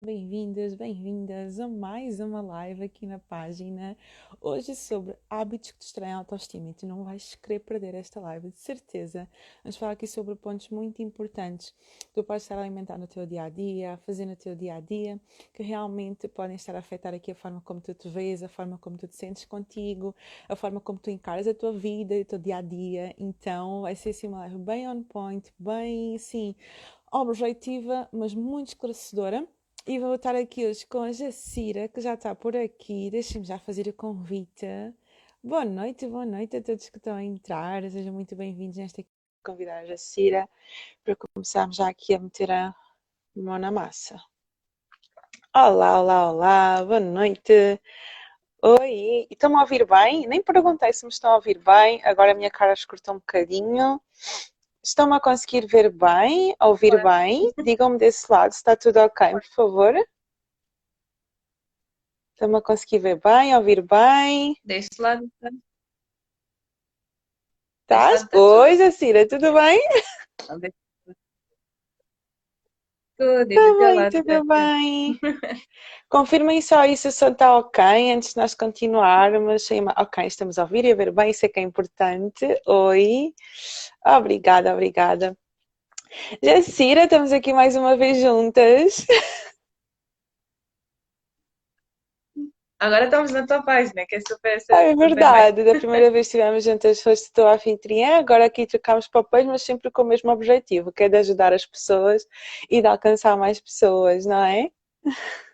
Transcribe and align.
Bem-vindas, 0.00 0.76
bem-vindas 0.76 1.58
a 1.58 1.66
mais 1.66 2.20
uma 2.20 2.40
live 2.40 2.84
aqui 2.84 3.04
na 3.04 3.18
página. 3.18 3.96
Hoje 4.40 4.76
sobre 4.76 5.16
hábitos 5.28 5.72
que 5.72 5.78
destroem 5.80 6.12
a 6.12 6.18
autoestima 6.18 6.70
e 6.70 6.72
tu 6.72 6.86
não 6.86 7.02
vais 7.02 7.34
querer 7.34 7.58
perder 7.58 7.96
esta 7.96 8.20
live, 8.20 8.52
de 8.52 8.60
certeza. 8.60 9.28
Vamos 9.64 9.76
falar 9.76 9.90
aqui 9.90 10.06
sobre 10.06 10.36
pontos 10.36 10.68
muito 10.68 11.02
importantes 11.02 11.74
que 11.98 12.12
tu 12.14 12.22
podes 12.22 12.44
estar 12.44 12.56
a 12.56 12.60
alimentar 12.60 12.96
no 12.96 13.08
teu 13.08 13.26
dia 13.26 13.42
a 13.42 13.48
dia, 13.48 13.94
a 13.94 13.96
fazer 13.96 14.24
no 14.24 14.36
teu 14.36 14.54
dia 14.54 14.76
a 14.76 14.80
dia, 14.80 15.20
que 15.52 15.64
realmente 15.64 16.28
podem 16.28 16.54
estar 16.54 16.76
a 16.76 16.78
afetar 16.78 17.12
aqui 17.12 17.32
a 17.32 17.34
forma 17.34 17.60
como 17.62 17.80
tu 17.80 17.92
te 17.92 18.08
vês, 18.08 18.40
a 18.44 18.48
forma 18.48 18.78
como 18.78 18.96
tu 18.96 19.08
te 19.08 19.16
sentes 19.16 19.46
contigo, 19.46 20.14
a 20.48 20.54
forma 20.54 20.80
como 20.80 21.00
tu 21.00 21.10
encaras 21.10 21.48
a 21.48 21.54
tua 21.54 21.72
vida 21.72 22.14
e 22.14 22.22
o 22.22 22.24
teu 22.24 22.38
dia 22.38 22.58
a 22.58 22.62
dia. 22.62 23.16
Então 23.18 23.82
vai 23.82 23.96
ser 23.96 24.10
assim 24.10 24.28
uma 24.28 24.38
live 24.38 24.58
bem 24.58 24.88
on 24.88 25.02
point, 25.02 25.52
bem 25.58 26.14
assim 26.14 26.54
objetiva, 27.10 28.08
mas 28.12 28.32
muito 28.32 28.68
esclarecedora. 28.68 29.44
E 29.90 29.98
vou 29.98 30.16
estar 30.16 30.36
aqui 30.36 30.66
hoje 30.66 30.84
com 30.84 31.00
a 31.00 31.12
Jacira, 31.12 31.88
que 31.88 31.98
já 31.98 32.12
está 32.12 32.34
por 32.34 32.54
aqui. 32.54 33.10
Deixem-me 33.10 33.46
já 33.46 33.58
fazer 33.58 33.88
o 33.88 33.92
convite. 33.94 34.66
Boa 35.42 35.64
noite, 35.64 36.06
boa 36.06 36.26
noite 36.26 36.58
a 36.58 36.62
todos 36.62 36.90
que 36.90 36.98
estão 36.98 37.16
a 37.16 37.24
entrar. 37.24 37.82
Sejam 37.90 38.12
muito 38.12 38.36
bem-vindos 38.36 38.76
nesta 38.76 39.02
convidar 39.42 39.78
a 39.78 39.86
Jacira 39.86 40.46
para 41.02 41.16
começarmos 41.16 41.76
já 41.76 41.88
aqui 41.88 42.12
a 42.12 42.18
meter 42.18 42.50
a 42.50 42.74
mão 43.34 43.58
na 43.58 43.70
massa. 43.70 44.22
Olá, 45.54 46.02
olá, 46.02 46.32
olá, 46.32 46.84
boa 46.84 47.00
noite. 47.00 47.80
Oi, 48.62 49.26
estão-me 49.30 49.56
a 49.56 49.62
ouvir 49.62 49.86
bem? 49.86 50.26
Nem 50.26 50.42
perguntei 50.42 50.92
se 50.92 51.06
me 51.06 51.10
estão 51.10 51.30
a 51.30 51.36
ouvir 51.36 51.58
bem. 51.60 52.04
Agora 52.04 52.32
a 52.32 52.34
minha 52.34 52.50
cara 52.50 52.74
escutou 52.74 53.14
um 53.14 53.20
bocadinho. 53.20 53.98
Estão-me 54.88 55.16
a 55.16 55.20
conseguir 55.20 55.66
ver 55.66 55.90
bem, 55.90 56.56
ouvir 56.58 57.02
bem? 57.02 57.52
Digam-me 57.62 57.98
desse 57.98 58.32
lado 58.32 58.52
se 58.52 58.56
está 58.56 58.74
tudo 58.74 58.96
ok, 59.00 59.32
por 59.32 59.44
favor. 59.44 59.94
Estão-me 62.32 62.56
a 62.56 62.62
conseguir 62.62 63.00
ver 63.00 63.20
bem, 63.20 63.54
ouvir 63.54 63.82
bem? 63.82 64.56
Deste 64.64 64.98
lado. 65.02 65.30
Estás? 67.82 68.26
Pois, 68.30 68.94
Cira, 68.94 69.28
tudo 69.28 69.52
bem? 69.52 69.78
Tudo, 73.18 73.48
Tudo 73.48 73.78
bem, 73.78 74.10
tudo 74.10 74.44
bem. 74.46 75.18
Confirmem 76.08 76.62
só 76.62 76.84
isso 76.84 77.10
se 77.10 77.26
está 77.26 77.58
ok 77.58 78.12
antes 78.12 78.32
de 78.32 78.40
nós 78.40 78.54
continuarmos. 78.54 79.68
Ok, 79.96 80.24
estamos 80.24 80.56
a 80.56 80.62
ouvir 80.62 80.84
e 80.84 80.92
a 80.92 80.94
ver 80.94 81.10
bem, 81.10 81.30
isso 81.30 81.44
é 81.44 81.48
que 81.48 81.58
é 81.58 81.62
importante. 81.64 82.46
Oi. 82.64 83.34
Obrigada, 84.06 84.72
obrigada. 84.72 85.36
Jacira, 86.40 87.04
estamos 87.04 87.32
aqui 87.32 87.52
mais 87.52 87.74
uma 87.74 87.96
vez 87.96 88.18
juntas. 88.18 89.04
Agora 92.80 93.06
estamos 93.06 93.32
na 93.32 93.44
tua 93.44 93.60
página, 93.62 94.06
que 94.06 94.16
é 94.16 94.20
super. 94.20 94.58
Ah, 94.70 94.82
é 94.82 94.94
verdade, 94.94 95.64
da 95.64 95.74
primeira 95.74 96.12
vez 96.12 96.28
que 96.28 96.36
estivemos 96.36 96.62
juntas 96.62 97.02
foste 97.02 97.32
tua 97.32 97.54
anfitriã, 97.54 98.18
agora 98.18 98.44
aqui 98.44 98.66
trocámos 98.66 99.08
papéis, 99.08 99.46
mas 99.46 99.62
sempre 99.62 99.90
com 99.90 100.02
o 100.02 100.04
mesmo 100.04 100.30
objetivo, 100.30 100.92
que 100.92 101.04
é 101.04 101.08
de 101.08 101.16
ajudar 101.16 101.52
as 101.52 101.66
pessoas 101.66 102.24
e 102.70 102.80
de 102.80 102.86
alcançar 102.86 103.36
mais 103.36 103.60
pessoas, 103.60 104.24
não 104.26 104.42
é? 104.44 104.70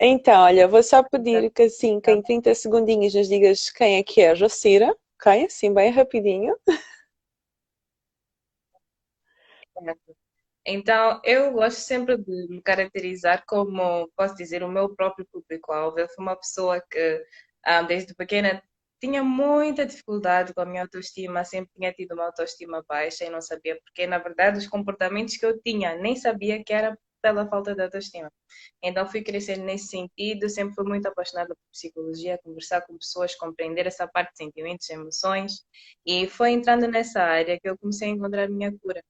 Então, 0.00 0.42
olha, 0.42 0.68
vou 0.68 0.82
só 0.82 1.02
pedir 1.02 1.50
que 1.50 1.62
assim, 1.62 2.00
que 2.00 2.10
em 2.10 2.22
30 2.22 2.54
segundinhos 2.54 3.14
nos 3.14 3.28
digas 3.28 3.70
quem 3.70 3.96
é 3.96 4.02
que 4.02 4.20
é 4.20 4.30
a 4.30 4.34
Jacira, 4.34 4.94
ok? 5.18 5.46
Assim, 5.46 5.72
bem 5.72 5.90
rapidinho. 5.90 6.54
Então, 10.70 11.18
eu 11.24 11.50
gosto 11.52 11.78
sempre 11.78 12.18
de 12.18 12.46
me 12.50 12.60
caracterizar 12.62 13.42
como, 13.46 14.06
posso 14.14 14.34
dizer, 14.36 14.62
o 14.62 14.68
meu 14.68 14.94
próprio 14.94 15.26
público-alvo. 15.32 15.98
Eu 15.98 16.08
fui 16.08 16.22
uma 16.22 16.36
pessoa 16.36 16.78
que, 16.90 17.24
ah, 17.64 17.80
desde 17.82 18.14
pequena, 18.14 18.62
tinha 19.00 19.24
muita 19.24 19.86
dificuldade 19.86 20.52
com 20.52 20.60
a 20.60 20.66
minha 20.66 20.82
autoestima, 20.82 21.42
sempre 21.44 21.70
tinha 21.74 21.90
tido 21.92 22.12
uma 22.12 22.26
autoestima 22.26 22.84
baixa 22.86 23.24
e 23.24 23.30
não 23.30 23.40
sabia 23.40 23.78
porque, 23.82 24.06
na 24.06 24.18
verdade, 24.18 24.58
os 24.58 24.66
comportamentos 24.66 25.36
que 25.38 25.46
eu 25.46 25.58
tinha, 25.62 25.96
nem 25.96 26.14
sabia 26.16 26.62
que 26.62 26.72
era 26.72 26.98
pela 27.22 27.48
falta 27.48 27.74
de 27.74 27.82
autoestima. 27.82 28.30
Então 28.82 29.06
fui 29.06 29.22
crescendo 29.22 29.64
nesse 29.64 29.88
sentido, 29.88 30.48
sempre 30.50 30.74
fui 30.74 30.84
muito 30.84 31.06
apaixonada 31.06 31.48
por 31.54 31.70
psicologia, 31.72 32.38
conversar 32.44 32.82
com 32.82 32.96
pessoas, 32.98 33.34
compreender 33.34 33.86
essa 33.86 34.06
parte 34.06 34.32
de 34.32 34.38
sentimentos, 34.38 34.88
emoções, 34.90 35.64
e 36.06 36.28
foi 36.28 36.50
entrando 36.52 36.86
nessa 36.88 37.22
área 37.22 37.58
que 37.60 37.68
eu 37.68 37.78
comecei 37.78 38.08
a 38.08 38.12
encontrar 38.12 38.44
a 38.44 38.48
minha 38.50 38.72
cura. 38.78 39.02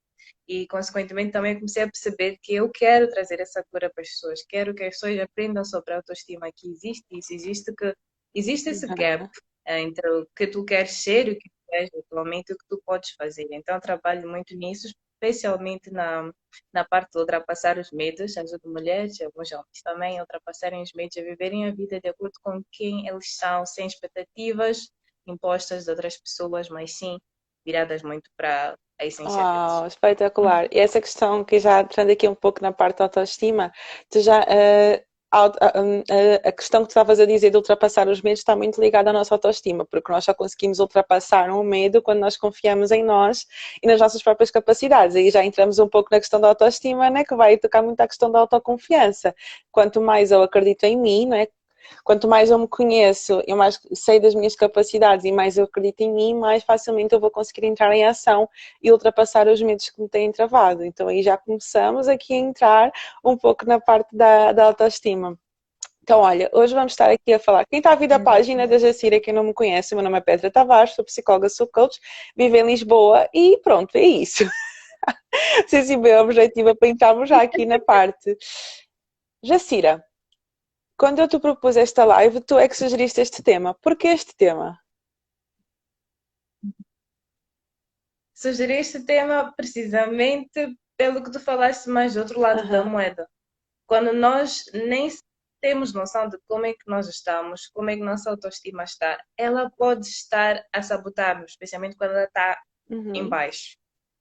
E, 0.47 0.67
consequentemente, 0.67 1.33
também 1.33 1.55
comecei 1.55 1.83
a 1.83 1.87
perceber 1.87 2.39
que 2.43 2.55
eu 2.55 2.71
quero 2.71 3.09
trazer 3.11 3.41
essa 3.41 3.65
cura 3.71 3.91
para 3.91 4.03
as 4.03 4.09
pessoas. 4.09 4.45
Quero 4.49 4.75
que 4.75 4.85
as 4.85 4.95
pessoas 4.95 5.19
aprendam 5.21 5.65
sobre 5.65 5.95
a 5.95 5.97
autoestima, 5.97 6.51
que 6.55 6.71
existe 6.71 7.07
isso, 7.13 7.33
existe 7.33 7.75
que 7.75 7.95
existe 8.35 8.71
esse 8.71 8.87
gap 8.95 9.29
entre 9.67 10.09
o 10.11 10.27
que 10.37 10.47
tu 10.47 10.65
queres 10.65 10.93
ser 10.93 11.29
e 11.29 11.33
o 11.33 11.39
que 11.39 11.49
tu 11.49 11.75
és 11.75 11.91
atualmente 11.95 12.51
e 12.51 12.55
o 12.55 12.59
que 12.59 12.67
tu 12.69 12.83
podes 12.85 13.11
fazer. 13.13 13.47
Então, 13.51 13.79
trabalho 13.81 14.29
muito 14.29 14.55
nisso 14.57 14.89
especialmente 15.21 15.91
na, 15.91 16.33
na 16.73 16.85
parte 16.85 17.13
de 17.13 17.19
ultrapassar 17.19 17.77
os 17.79 17.91
medos, 17.91 18.37
ajudo 18.37 18.73
mulheres 18.73 19.19
e 19.19 19.25
alguns 19.25 19.51
homens 19.51 19.83
também 19.83 20.19
a 20.19 20.23
ultrapassarem 20.23 20.81
os 20.81 20.93
medos, 20.93 21.17
a 21.17 21.23
viverem 21.23 21.67
a 21.67 21.73
vida 21.73 22.01
de 22.01 22.09
acordo 22.09 22.35
com 22.43 22.63
quem 22.71 23.09
eles 23.09 23.35
são, 23.37 23.67
sem 23.67 23.87
expectativas 23.87 24.89
impostas 25.27 25.85
de 25.85 25.91
outras 25.91 26.17
pessoas, 26.17 26.69
mas 26.69 26.97
sim 26.97 27.19
viradas 27.65 28.03
muito 28.03 28.31
para 28.37 28.79
a 28.99 29.07
essência 29.07 29.41
oh, 29.41 29.79
deles. 29.79 29.93
espetacular. 29.95 30.69
E 30.73 30.79
essa 30.79 31.01
questão 31.01 31.45
que 31.45 31.59
já 31.59 31.81
entrando 31.81 32.11
aqui 32.11 32.29
um 32.29 32.35
pouco 32.35 32.63
na 32.63 32.73
parte 32.73 32.99
da 32.99 33.05
autoestima, 33.05 33.73
tu 34.11 34.21
já 34.21 34.41
uh, 34.41 35.09
a, 35.31 35.45
a, 35.45 36.49
a, 36.49 36.53
questão 36.53 36.83
que 36.83 36.89
tu 36.89 36.91
estavas 36.91 37.21
a 37.21 37.27
dizer 37.27 37.51
de 37.51 37.57
ultrapassar 37.57 38.09
os 38.09 38.23
medos 38.23 38.41
está 38.41 38.57
muito 38.57 38.81
ligada 38.81 39.11
à 39.11 39.13
nossa 39.13 39.35
autoestima, 39.35 39.85
porque 39.85 40.11
nós 40.11 40.25
só 40.25 40.33
conseguimos 40.33 40.79
ultrapassar 40.79 41.51
um 41.51 41.63
medo 41.63 42.01
quando 42.01 42.21
nós 42.21 42.37
confiamos 42.37 42.91
em 42.91 43.05
nós 43.05 43.47
e 43.83 43.87
nas 43.87 44.01
nossas 44.01 44.23
próprias 44.23 44.51
capacidades. 44.51 45.15
Aí 45.17 45.31
já 45.31 45.45
entramos 45.45 45.79
um 45.79 45.89
pouco 45.89 46.09
na 46.11 46.19
questão 46.19 46.41
da 46.41 46.49
autoestima, 46.49 47.11
né, 47.11 47.25
que 47.25 47.35
vai 47.37 47.59
tocar 47.59 47.83
muito 47.83 48.01
à 48.01 48.09
questão 48.09 48.31
da 48.31 48.41
autoconfiança. 48.41 49.35
Quanto 49.71 50.01
mais 50.01 50.31
eu 50.31 50.43
acredito 50.43 50.85
em 50.85 50.97
mim, 50.97 51.27
né, 51.27 51.47
Quanto 52.05 52.29
mais 52.29 52.51
eu 52.51 52.59
me 52.59 52.69
conheço, 52.69 53.43
eu 53.47 53.57
mais 53.57 53.81
sei 53.95 54.21
das 54.21 54.35
minhas 54.35 54.55
capacidades 54.55 55.25
e 55.25 55.33
mais 55.33 55.59
eu 55.59 55.65
acredito 55.65 56.01
em 56.01 56.13
mim, 56.13 56.35
mais 56.35 56.63
facilmente 56.63 57.15
eu 57.15 57.21
vou 57.21 57.31
conseguir 57.31 57.67
entrar 57.67 57.95
em 57.95 58.05
ação 58.05 58.49
e 58.83 58.93
ultrapassar 58.93 59.49
os 59.49 59.61
medos 59.63 59.91
que 59.91 60.01
me 60.01 60.09
têm 60.09 60.33
travado. 60.33 60.85
Então 60.85 61.09
aí 61.09 61.23
já 61.23 61.37
começamos 61.37 62.09
aqui 62.09 62.35
a 62.35 62.37
entrar 62.37 62.93
um 63.25 63.37
pouco 63.37 63.67
na 63.67 63.81
parte 63.81 64.15
da, 64.17 64.53
da 64.53 64.65
autoestima. 64.65 65.39
Então, 66.09 66.21
olha, 66.21 66.49
hoje 66.55 66.73
vamos 66.73 66.93
estar 66.93 67.11
aqui 67.11 67.35
a 67.35 67.39
falar. 67.39 67.67
Quem 67.67 67.81
está 67.81 67.93
a 67.93 67.95
vir 67.95 68.09
da 68.09 68.19
página 68.19 68.67
da 68.67 68.79
Jacira, 68.79 69.21
quem 69.21 69.35
não 69.35 69.45
me 69.45 69.53
conhece, 69.53 69.95
meu 69.95 70.03
nome 70.03 70.17
é 70.17 70.23
Petra 70.23 70.51
Tavares, 70.51 70.95
sou 70.95 71.05
psicóloga, 71.05 71.51
sou 71.51 71.67
coach, 71.67 72.01
vivo 72.35 72.57
em 72.57 72.65
Lisboa 72.65 73.29
e 73.35 73.59
pronto, 73.59 73.95
é 73.95 74.01
isso. 74.01 74.43
Sei 75.69 75.83
se 75.83 75.99
bem 75.99 76.17
objetiva 76.17 76.75
para 76.75 76.89
entrarmos 76.89 77.29
já 77.29 77.43
aqui 77.43 77.67
na 77.67 77.79
parte. 77.79 78.39
Jacira, 79.43 80.03
quando 80.99 81.21
eu 81.21 81.29
te 81.29 81.39
propus 81.39 81.77
esta 81.77 82.05
live, 82.05 82.41
tu 82.41 82.59
é 82.59 82.69
que 82.69 82.77
sugeriste 82.77 83.21
este 83.21 83.41
tema. 83.41 83.73
Porquê 83.75 84.09
este 84.09 84.35
tema? 84.35 84.83
Sugeri 88.35 88.75
este 88.75 89.05
tema 89.05 89.53
precisamente 89.57 90.77
pelo 90.97 91.23
que 91.23 91.31
tu 91.31 91.39
falaste 91.39 91.89
mais 91.89 92.15
do 92.15 92.21
outro 92.21 92.41
lado 92.41 92.63
uhum. 92.63 92.71
da 92.71 92.85
moeda. 92.85 93.29
Quando 93.87 94.13
nós 94.13 94.65
nem 94.75 95.09
temos 95.61 95.93
noção 95.93 96.29
de 96.29 96.39
como 96.49 96.67
é 96.67 96.73
que 96.73 96.89
nós 96.89 97.09
estamos, 97.09 97.69
como 97.69 97.91
é 97.91 97.97
que 97.97 98.03
nossa 98.03 98.31
autoestima 98.31 98.83
está, 98.83 99.21
ela 99.37 99.71
pode 99.71 100.07
estar 100.07 100.65
a 100.73 100.83
sabotar-nos, 100.83 101.53
especialmente 101.53 101.97
quando 101.97 102.13
ela 102.13 102.25
está 102.25 102.61
uhum. 102.91 103.15
em 103.15 103.29
baixo. 103.29 103.77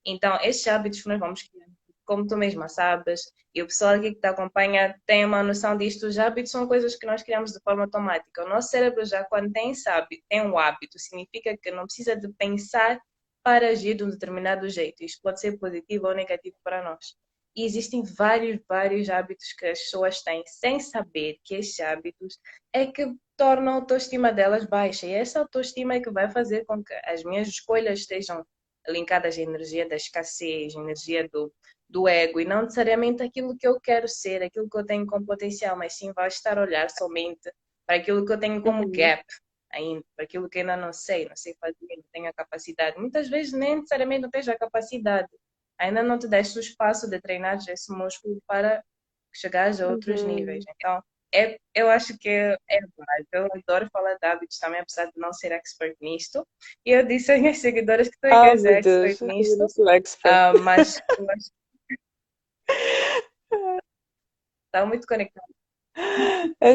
Então, 0.06 0.40
estes 0.42 0.68
hábitos 0.68 1.02
que 1.02 1.10
nós 1.10 1.20
vamos 1.20 1.44
criando 1.44 1.77
como 2.08 2.26
tu 2.26 2.38
mesma 2.38 2.70
sabes, 2.70 3.22
e 3.54 3.62
o 3.62 3.68
pessoal 3.68 3.96
aqui 3.96 4.14
que 4.16 4.22
te 4.22 4.28
acompanha 4.28 5.00
tem 5.06 5.26
uma 5.26 5.44
noção 5.44 5.78
disto, 5.78 6.08
os 6.08 6.18
hábitos 6.18 6.52
são 6.52 6.68
coisas 6.68 6.96
que 6.96 7.06
nós 7.06 7.22
criamos 7.22 7.52
de 7.52 7.60
forma 7.60 7.84
automática. 7.84 8.46
O 8.46 8.50
nosso 8.50 8.70
cérebro 8.70 9.06
já 9.06 9.24
quando 9.26 9.52
tem 9.52 9.74
hábito, 9.86 10.24
tem 10.30 10.42
um 10.42 10.58
hábito, 10.58 10.98
significa 10.98 11.56
que 11.58 11.70
não 11.70 11.84
precisa 11.84 12.16
de 12.16 12.30
pensar 12.34 13.00
para 13.44 13.70
agir 13.70 13.96
de 13.96 14.04
um 14.04 14.10
determinado 14.10 14.68
jeito. 14.70 15.04
Isto 15.04 15.22
pode 15.22 15.40
ser 15.40 15.58
positivo 15.60 16.08
ou 16.08 16.16
negativo 16.16 16.56
para 16.64 16.82
nós. 16.84 17.16
E 17.56 17.66
existem 17.66 18.04
vários, 18.04 18.60
vários 18.68 19.10
hábitos 19.10 19.52
que 19.54 19.66
as 19.66 19.80
pessoas 19.80 20.22
têm 20.22 20.44
sem 20.46 20.80
saber 20.80 21.38
que 21.44 21.56
esses 21.56 21.80
hábitos 21.80 22.40
é 22.72 22.86
que 22.86 23.12
tornam 23.36 23.74
a 23.74 23.76
autoestima 23.78 24.32
delas 24.32 24.66
baixa. 24.66 25.08
E 25.08 25.14
essa 25.14 25.40
autoestima 25.40 25.96
é 25.96 26.00
que 26.00 26.12
vai 26.12 26.30
fazer 26.30 26.66
com 26.66 26.84
que 26.84 26.94
as 27.06 27.24
minhas 27.24 27.48
escolhas 27.48 28.00
estejam 28.00 28.46
linkadas 28.88 29.38
à 29.38 29.42
energia 29.42 29.88
da 29.88 29.96
escassez, 29.96 30.76
energia 30.76 31.28
do, 31.30 31.52
do 31.90 32.08
ego 32.08 32.40
e 32.40 32.46
não 32.46 32.64
necessariamente 32.64 33.24
aquilo 33.24 33.58
que 33.58 33.68
eu 33.68 33.80
quero 33.80 34.08
ser, 34.08 34.44
aquilo 34.44 34.70
que 34.70 34.78
eu 34.78 34.86
tenho 34.86 35.06
como 35.06 35.26
potencial, 35.26 35.78
mas 35.78 35.94
sim 35.94 36.12
vai 36.12 36.28
estar 36.28 36.58
a 36.58 36.62
olhar 36.62 36.90
somente 36.90 37.52
para 37.86 37.96
aquilo 37.98 38.26
que 38.26 38.34
eu 38.34 38.40
tenho 38.40 38.62
como 38.62 38.84
uhum. 38.84 38.92
gap 38.92 39.24
ainda, 39.72 40.04
para 40.16 40.26
aquilo 40.26 40.50
que 40.50 40.60
ainda 40.60 40.76
não 40.76 40.92
sei, 40.92 41.28
não 41.28 41.36
sei 41.36 41.56
fazer, 41.60 41.96
não 41.96 42.04
tenho 42.12 42.28
a 42.28 42.34
capacidade. 42.34 43.00
Muitas 43.00 43.30
vezes 43.30 43.54
nem 43.54 43.76
necessariamente 43.76 44.22
não 44.24 44.30
tens 44.30 44.48
a 44.48 44.58
capacidade, 44.58 45.30
ainda 45.78 46.04
não 46.04 46.20
te 46.20 46.28
deste 46.28 46.58
o 46.58 46.62
espaço 46.62 47.10
de 47.10 47.22
treinar 47.22 47.58
esse 47.68 47.92
músculo 47.92 48.42
para 48.48 48.84
chegares 49.34 49.80
a 49.80 49.88
outros 49.88 50.22
uhum. 50.22 50.36
níveis. 50.36 50.66
Então, 50.76 51.02
é, 51.34 51.58
eu 51.76 51.90
acho 51.90 52.18
que 52.18 52.30
é, 52.30 52.58
é 52.70 52.80
válido. 52.80 53.28
Eu 53.34 53.48
adoro 53.54 53.90
falar 53.92 54.16
de 54.16 54.26
hábitos 54.26 54.58
também, 54.60 54.80
apesar 54.80 55.06
de 55.06 55.18
não 55.18 55.34
ser 55.34 55.52
expert 55.52 55.96
nisto. 56.02 56.46
E 56.86 56.92
eu 56.92 57.06
disse 57.06 57.32
às 57.34 57.40
minhas 57.40 57.58
seguidoras 57.58 58.08
que 58.08 58.18
tu 58.20 58.28
oh, 58.28 58.58
ser 58.58 58.78
expert 58.78 59.22
nisto. 59.22 59.90
expert. 59.90 60.56
Uh, 60.56 60.60
mas 60.62 61.02
eu 61.18 61.30
acho 61.32 61.52
Está 64.66 64.86
muito 64.86 65.08
conectado. 65.08 65.48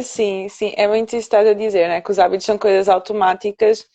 Sim, 0.02 0.48
sim, 0.48 0.72
é 0.76 0.88
muito 0.88 1.08
isso 1.10 1.28
que 1.28 1.36
estás 1.36 1.46
a 1.46 1.54
dizer, 1.54 1.88
né? 1.88 2.00
Que 2.00 2.10
os 2.10 2.18
hábitos 2.18 2.46
são 2.46 2.58
coisas 2.58 2.88
automáticas 2.88 3.86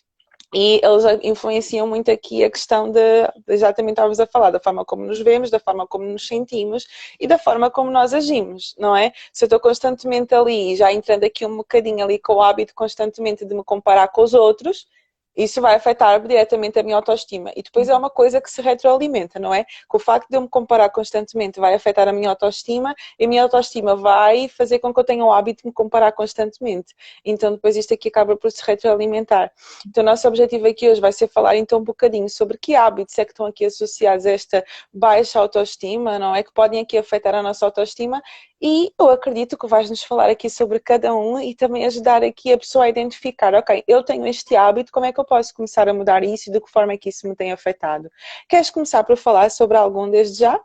e 0.54 0.80
eles 0.82 1.04
influenciam 1.22 1.86
muito 1.86 2.10
aqui 2.10 2.42
a 2.42 2.50
questão 2.50 2.90
de, 2.90 3.00
exatamente 3.46 3.92
estavas 3.92 4.18
a 4.18 4.26
falar, 4.26 4.50
da 4.50 4.58
forma 4.60 4.84
como 4.84 5.04
nos 5.04 5.20
vemos, 5.20 5.50
da 5.50 5.60
forma 5.60 5.86
como 5.86 6.04
nos 6.06 6.26
sentimos 6.26 6.86
e 7.20 7.26
da 7.26 7.38
forma 7.38 7.70
como 7.70 7.90
nós 7.90 8.14
agimos, 8.14 8.74
não 8.78 8.96
é? 8.96 9.12
Se 9.32 9.44
eu 9.44 9.46
estou 9.46 9.60
constantemente 9.60 10.34
ali, 10.34 10.74
já 10.76 10.90
entrando 10.92 11.24
aqui 11.24 11.44
um 11.44 11.58
bocadinho 11.58 12.02
ali 12.02 12.18
com 12.18 12.34
o 12.34 12.42
hábito 12.42 12.74
constantemente 12.74 13.44
de 13.44 13.54
me 13.54 13.62
comparar 13.62 14.08
com 14.08 14.22
os 14.22 14.32
outros, 14.32 14.86
isso 15.38 15.60
vai 15.60 15.76
afetar 15.76 16.20
diretamente 16.20 16.78
a 16.78 16.82
minha 16.82 16.96
autoestima. 16.96 17.52
E 17.54 17.62
depois 17.62 17.88
é 17.88 17.94
uma 17.94 18.10
coisa 18.10 18.40
que 18.40 18.50
se 18.50 18.60
retroalimenta, 18.60 19.38
não 19.38 19.54
é? 19.54 19.64
Com 19.86 19.96
o 19.96 20.00
facto 20.00 20.28
de 20.28 20.36
eu 20.36 20.40
me 20.40 20.48
comparar 20.48 20.90
constantemente 20.90 21.60
vai 21.60 21.74
afetar 21.74 22.08
a 22.08 22.12
minha 22.12 22.30
autoestima 22.30 22.94
e 23.18 23.24
a 23.24 23.28
minha 23.28 23.44
autoestima 23.44 23.94
vai 23.94 24.48
fazer 24.48 24.80
com 24.80 24.92
que 24.92 24.98
eu 24.98 25.04
tenha 25.04 25.24
o 25.24 25.32
hábito 25.32 25.62
de 25.62 25.68
me 25.68 25.72
comparar 25.72 26.10
constantemente. 26.10 26.92
Então 27.24 27.52
depois 27.52 27.76
isto 27.76 27.94
aqui 27.94 28.08
acaba 28.08 28.36
por 28.36 28.50
se 28.50 28.62
retroalimentar. 28.66 29.52
Então 29.86 30.02
o 30.02 30.06
nosso 30.06 30.26
objetivo 30.26 30.66
aqui 30.66 30.88
hoje 30.88 31.00
vai 31.00 31.12
ser 31.12 31.28
falar 31.28 31.56
então 31.56 31.78
um 31.78 31.84
bocadinho 31.84 32.28
sobre 32.28 32.58
que 32.58 32.74
hábitos 32.74 33.16
é 33.18 33.24
que 33.24 33.30
estão 33.30 33.46
aqui 33.46 33.64
associados 33.64 34.26
a 34.26 34.32
esta 34.32 34.64
baixa 34.92 35.38
autoestima, 35.38 36.18
não 36.18 36.34
é? 36.34 36.42
Que 36.42 36.52
podem 36.52 36.80
aqui 36.80 36.98
afetar 36.98 37.36
a 37.36 37.42
nossa 37.42 37.64
autoestima 37.64 38.20
e 38.60 38.92
eu 38.98 39.08
acredito 39.10 39.56
que 39.56 39.68
vais 39.68 39.88
nos 39.88 40.02
falar 40.02 40.28
aqui 40.28 40.50
sobre 40.50 40.80
cada 40.80 41.14
um 41.14 41.38
e 41.40 41.54
também 41.54 41.86
ajudar 41.86 42.24
aqui 42.24 42.52
a 42.52 42.58
pessoa 42.58 42.86
a 42.86 42.88
identificar, 42.88 43.54
ok, 43.54 43.84
eu 43.86 44.02
tenho 44.02 44.26
este 44.26 44.56
hábito, 44.56 44.90
como 44.90 45.06
é 45.06 45.12
que 45.12 45.20
eu 45.20 45.24
posso 45.24 45.54
começar 45.54 45.88
a 45.88 45.94
mudar 45.94 46.24
isso 46.24 46.50
e 46.50 46.52
de 46.52 46.60
que 46.60 46.70
forma 46.70 46.92
é 46.92 46.98
que 46.98 47.08
isso 47.08 47.28
me 47.28 47.36
tem 47.36 47.52
afetado? 47.52 48.10
Queres 48.48 48.70
começar 48.70 49.04
por 49.04 49.16
falar 49.16 49.50
sobre 49.50 49.76
algum 49.76 50.10
desde 50.10 50.40
já? 50.40 50.60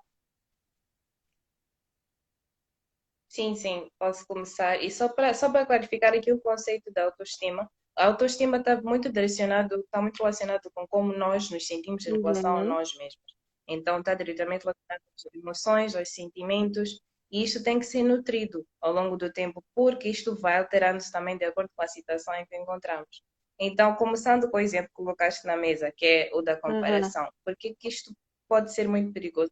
Sim, 3.30 3.56
sim, 3.56 3.90
posso 4.00 4.26
começar. 4.28 4.82
E 4.82 4.92
só 4.92 5.10
para 5.10 5.34
só 5.34 5.52
para 5.52 5.66
clarificar 5.66 6.14
aqui 6.14 6.32
o 6.32 6.40
conceito 6.42 6.92
da 6.92 7.06
autoestima, 7.06 7.70
a 7.96 8.08
autoestima 8.08 8.58
está 8.58 8.82
muito 8.82 9.12
direcionado, 9.12 9.82
está 9.82 10.02
muito 10.02 10.18
relacionado 10.18 10.70
com 10.74 10.88
como 10.88 11.14
nós 11.14 11.50
nos 11.50 11.66
sentimos 11.68 12.06
em 12.08 12.14
relação 12.14 12.56
uhum. 12.56 12.62
a 12.62 12.64
nós 12.64 12.96
mesmos. 12.96 13.34
Então 13.68 14.00
está 14.00 14.14
diretamente 14.14 14.66
relacionado 14.66 15.02
com 15.02 15.30
as 15.30 15.36
emoções, 15.36 15.96
aos 15.96 16.10
sentimentos 16.10 17.00
e 17.34 17.44
isto 17.44 17.64
tem 17.64 17.80
que 17.80 17.86
ser 17.88 18.04
nutrido 18.04 18.64
ao 18.80 18.94
longo 18.94 19.18
do 19.18 19.34
tempo, 19.34 19.64
porque 19.74 20.08
isto 20.08 20.36
vai 20.36 20.60
alterando-se 20.60 21.12
também 21.12 21.36
de 21.36 21.46
acordo 21.46 21.72
com 21.76 21.84
a 21.84 21.88
situação 21.88 22.32
em 22.36 22.46
que 22.46 22.56
encontramos. 22.56 23.24
Então, 23.60 23.96
começando 23.96 24.52
com 24.52 24.58
o 24.58 24.60
exemplo 24.60 24.90
que 24.90 24.94
colocaste 24.94 25.48
na 25.48 25.58
mesa, 25.58 25.92
que 25.92 26.06
é 26.06 26.30
o 26.32 26.44
da 26.44 26.56
comparação, 26.56 27.24
uhum. 27.24 27.32
porque 27.44 27.74
que 27.74 27.88
isto 27.88 28.16
pode 28.48 28.72
ser 28.72 28.88
muito 28.88 29.12
perigoso 29.12 29.52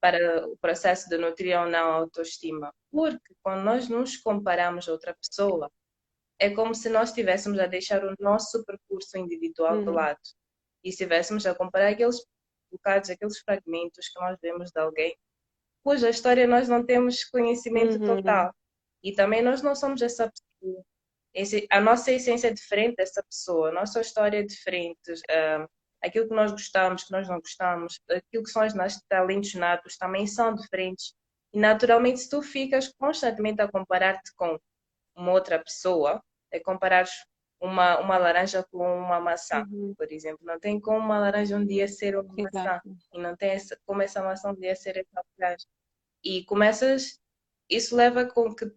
para 0.00 0.46
o 0.46 0.56
processo 0.58 1.08
de 1.08 1.18
nutrir 1.18 1.58
ou 1.58 1.66
não 1.66 1.90
a 1.90 1.94
autoestima? 1.94 2.72
Porque 2.92 3.34
quando 3.42 3.64
nós 3.64 3.88
nos 3.88 4.16
comparamos 4.16 4.88
a 4.88 4.92
outra 4.92 5.12
pessoa, 5.14 5.68
é 6.38 6.50
como 6.50 6.72
se 6.72 6.88
nós 6.88 7.08
estivéssemos 7.08 7.58
a 7.58 7.66
deixar 7.66 8.04
o 8.04 8.14
nosso 8.20 8.64
percurso 8.64 9.18
individual 9.18 9.78
uhum. 9.78 9.84
do 9.84 9.90
lado 9.90 10.20
e 10.84 10.90
estivéssemos 10.90 11.46
a 11.46 11.54
comparar 11.54 11.88
aqueles 11.88 12.24
bocados, 12.70 13.10
aqueles 13.10 13.40
fragmentos 13.40 14.08
que 14.08 14.20
nós 14.20 14.38
vemos 14.40 14.70
de 14.70 14.80
alguém 14.80 15.16
cuja 15.86 16.10
história 16.10 16.48
nós 16.48 16.68
não 16.68 16.84
temos 16.84 17.22
conhecimento 17.22 18.00
uhum. 18.00 18.16
total. 18.16 18.52
E 19.04 19.12
também 19.12 19.40
nós 19.40 19.62
não 19.62 19.72
somos 19.76 20.02
essa 20.02 20.28
pessoa. 20.28 20.82
Esse, 21.32 21.64
a 21.70 21.80
nossa 21.80 22.10
essência 22.10 22.48
é 22.48 22.52
diferente 22.52 22.96
dessa 22.96 23.22
pessoa, 23.22 23.68
a 23.68 23.72
nossa 23.72 24.00
história 24.00 24.40
é 24.40 24.42
diferente. 24.42 25.12
Uh, 25.12 25.68
aquilo 26.02 26.26
que 26.26 26.34
nós 26.34 26.50
gostamos, 26.50 27.04
que 27.04 27.12
nós 27.12 27.28
não 27.28 27.38
gostamos, 27.38 28.00
aquilo 28.10 28.42
que 28.42 28.50
são 28.50 28.66
os 28.66 28.74
nossos 28.74 29.00
talentos 29.08 29.54
natos 29.54 29.96
também 29.96 30.26
são 30.26 30.52
diferentes. 30.56 31.14
E 31.54 31.60
naturalmente, 31.60 32.18
se 32.18 32.30
tu 32.30 32.42
ficas 32.42 32.92
constantemente 32.98 33.62
a 33.62 33.70
comparar-te 33.70 34.34
com 34.34 34.58
uma 35.14 35.30
outra 35.30 35.56
pessoa, 35.62 36.20
é 36.50 36.58
comparar 36.58 37.06
uma, 37.60 37.98
uma 37.98 38.18
laranja 38.18 38.62
com 38.70 38.98
uma 38.98 39.20
maçã, 39.20 39.66
uhum. 39.70 39.94
por 39.96 40.10
exemplo. 40.12 40.44
Não 40.44 40.58
tem 40.58 40.80
como 40.80 40.98
uma 40.98 41.18
laranja 41.18 41.56
um 41.56 41.64
dia 41.64 41.88
ser 41.88 42.16
uma 42.16 42.34
Exato. 42.36 42.88
maçã. 42.88 42.98
E 43.12 43.18
não 43.18 43.36
tem 43.36 43.50
essa, 43.50 43.78
como 43.84 44.02
essa 44.02 44.22
maçã 44.22 44.50
um 44.50 44.54
dia 44.54 44.74
ser 44.74 44.98
essa 44.98 45.24
laranja. 45.38 45.66
E 46.22 46.44
começas, 46.44 47.20
isso 47.68 47.96
leva 47.96 48.26
com 48.26 48.54
que 48.54 48.70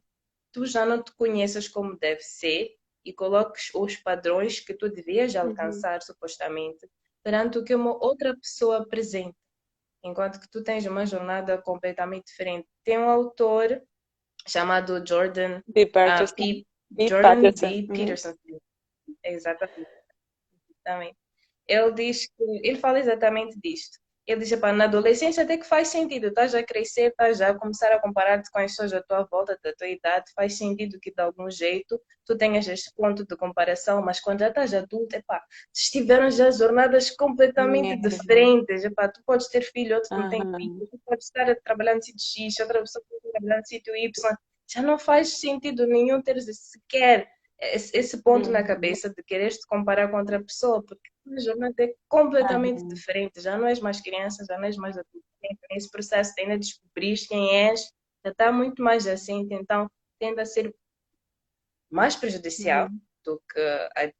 tu 0.52 0.66
já 0.66 0.86
não 0.86 1.04
te 1.04 1.14
conheças 1.16 1.68
como 1.68 1.98
deve 1.98 2.22
ser 2.22 2.76
e 3.06 3.14
coloques 3.14 3.72
os 3.74 3.96
padrões 3.96 4.60
que 4.60 4.74
tu 4.74 4.90
devias 4.90 5.36
uhum. 5.36 5.42
alcançar, 5.42 5.96
uhum. 5.96 6.02
supostamente, 6.02 6.90
perante 7.24 7.58
o 7.58 7.64
que 7.64 7.76
uma 7.76 7.94
outra 8.04 8.36
pessoa 8.36 8.78
apresenta. 8.82 9.36
Enquanto 10.04 10.40
que 10.40 10.50
tu 10.50 10.64
tens 10.64 10.86
uma 10.86 11.06
jornada 11.06 11.62
completamente 11.62 12.28
diferente. 12.28 12.68
Tem 12.86 12.98
um 12.98 13.10
autor 13.10 13.82
chamado 14.48 15.06
Jordan 15.06 15.62
B. 15.68 15.86
Peterson. 15.86 16.34
Uh, 16.34 16.66
P, 16.96 17.08
Jordan 17.08 17.42
Peterson. 17.42 17.68
B. 17.68 17.88
Peterson. 17.88 18.30
Uhum. 18.30 18.60
Exatamente. 19.24 19.90
Exatamente. 20.70 21.18
Ele 21.68 21.92
diz 21.94 22.28
que 22.28 22.44
ele 22.64 22.78
fala 22.78 23.00
exatamente 23.00 23.60
disto 23.60 24.00
ele 24.32 24.42
diz, 24.42 24.52
na 24.62 24.84
adolescência 24.84 25.44
até 25.44 25.58
que 25.58 25.66
faz 25.66 25.88
sentido, 25.88 26.28
estás 26.28 26.54
a 26.54 26.62
crescer, 26.62 27.10
estás 27.10 27.42
a 27.42 27.52
começar 27.56 27.92
a 27.92 28.00
comparar-te 28.00 28.52
com 28.52 28.60
as 28.60 28.72
pessoas 28.72 28.94
à 28.94 29.02
tua 29.02 29.24
volta, 29.24 29.58
da 29.64 29.74
tua 29.74 29.88
idade, 29.88 30.32
faz 30.36 30.56
sentido 30.56 31.00
que 31.00 31.12
de 31.12 31.20
algum 31.20 31.50
jeito 31.50 32.00
tu 32.28 32.38
tenhas 32.38 32.68
este 32.68 32.94
ponto 32.96 33.26
de 33.26 33.36
comparação, 33.36 34.04
mas 34.04 34.20
quando 34.20 34.42
já 34.42 34.50
estás 34.50 34.72
adulto, 34.76 35.16
epá, 35.16 35.44
estiveram 35.74 36.30
já 36.30 36.52
jornadas 36.52 37.10
completamente 37.10 38.06
é. 38.06 38.10
diferentes, 38.10 38.84
epá, 38.84 39.08
tu 39.08 39.20
podes 39.26 39.48
ter 39.48 39.64
filho, 39.64 39.96
outro 39.96 40.16
não 40.16 40.30
tem 40.30 40.42
filho, 40.42 40.88
tu 40.92 41.00
podes 41.04 41.26
estar 41.26 41.50
a 41.50 41.56
trabalhar 41.56 41.96
no 41.96 42.04
sítio 42.04 42.22
X, 42.22 42.60
outra 42.60 42.82
pessoa 42.82 43.04
pode 43.10 43.32
trabalhar 43.32 43.58
no 43.58 43.66
sítio 43.66 43.96
Y, 43.96 44.12
já 44.72 44.82
não 44.84 45.00
faz 45.00 45.40
sentido 45.40 45.88
nenhum 45.88 46.22
ter 46.22 46.40
sequer 46.40 47.28
esse 47.62 48.24
ponto 48.24 48.50
na 48.50 48.60
uhum. 48.60 48.66
cabeça 48.66 49.10
de 49.10 49.22
querer 49.24 49.50
te 49.50 49.66
comparar 49.68 50.10
com 50.10 50.18
outra 50.18 50.42
pessoa, 50.42 50.82
porque 50.82 51.10
a 51.28 51.40
jornada 51.40 51.84
é 51.84 51.94
completamente 52.08 52.88
diferente. 52.88 53.42
Já 53.42 53.58
não 53.58 53.68
és 53.68 53.80
mais 53.80 54.00
criança, 54.00 54.46
já 54.46 54.58
não 54.58 54.66
és 54.66 54.78
mais 54.78 54.98
adulto. 54.98 55.26
Esse 55.72 55.90
processo 55.90 56.34
ainda 56.38 56.58
descobrir 56.58 57.18
quem 57.28 57.56
és, 57.68 57.82
já 58.26 58.32
está 58.32 58.52
muito 58.52 58.82
mais 58.82 59.08
assim, 59.08 59.48
então 59.52 59.90
tende 60.20 60.40
a 60.42 60.46
ser 60.46 60.74
mais 61.90 62.16
prejudicial 62.16 62.88
uhum. 62.88 63.00
do 63.26 63.42
que 63.50 63.60
a 63.96 64.12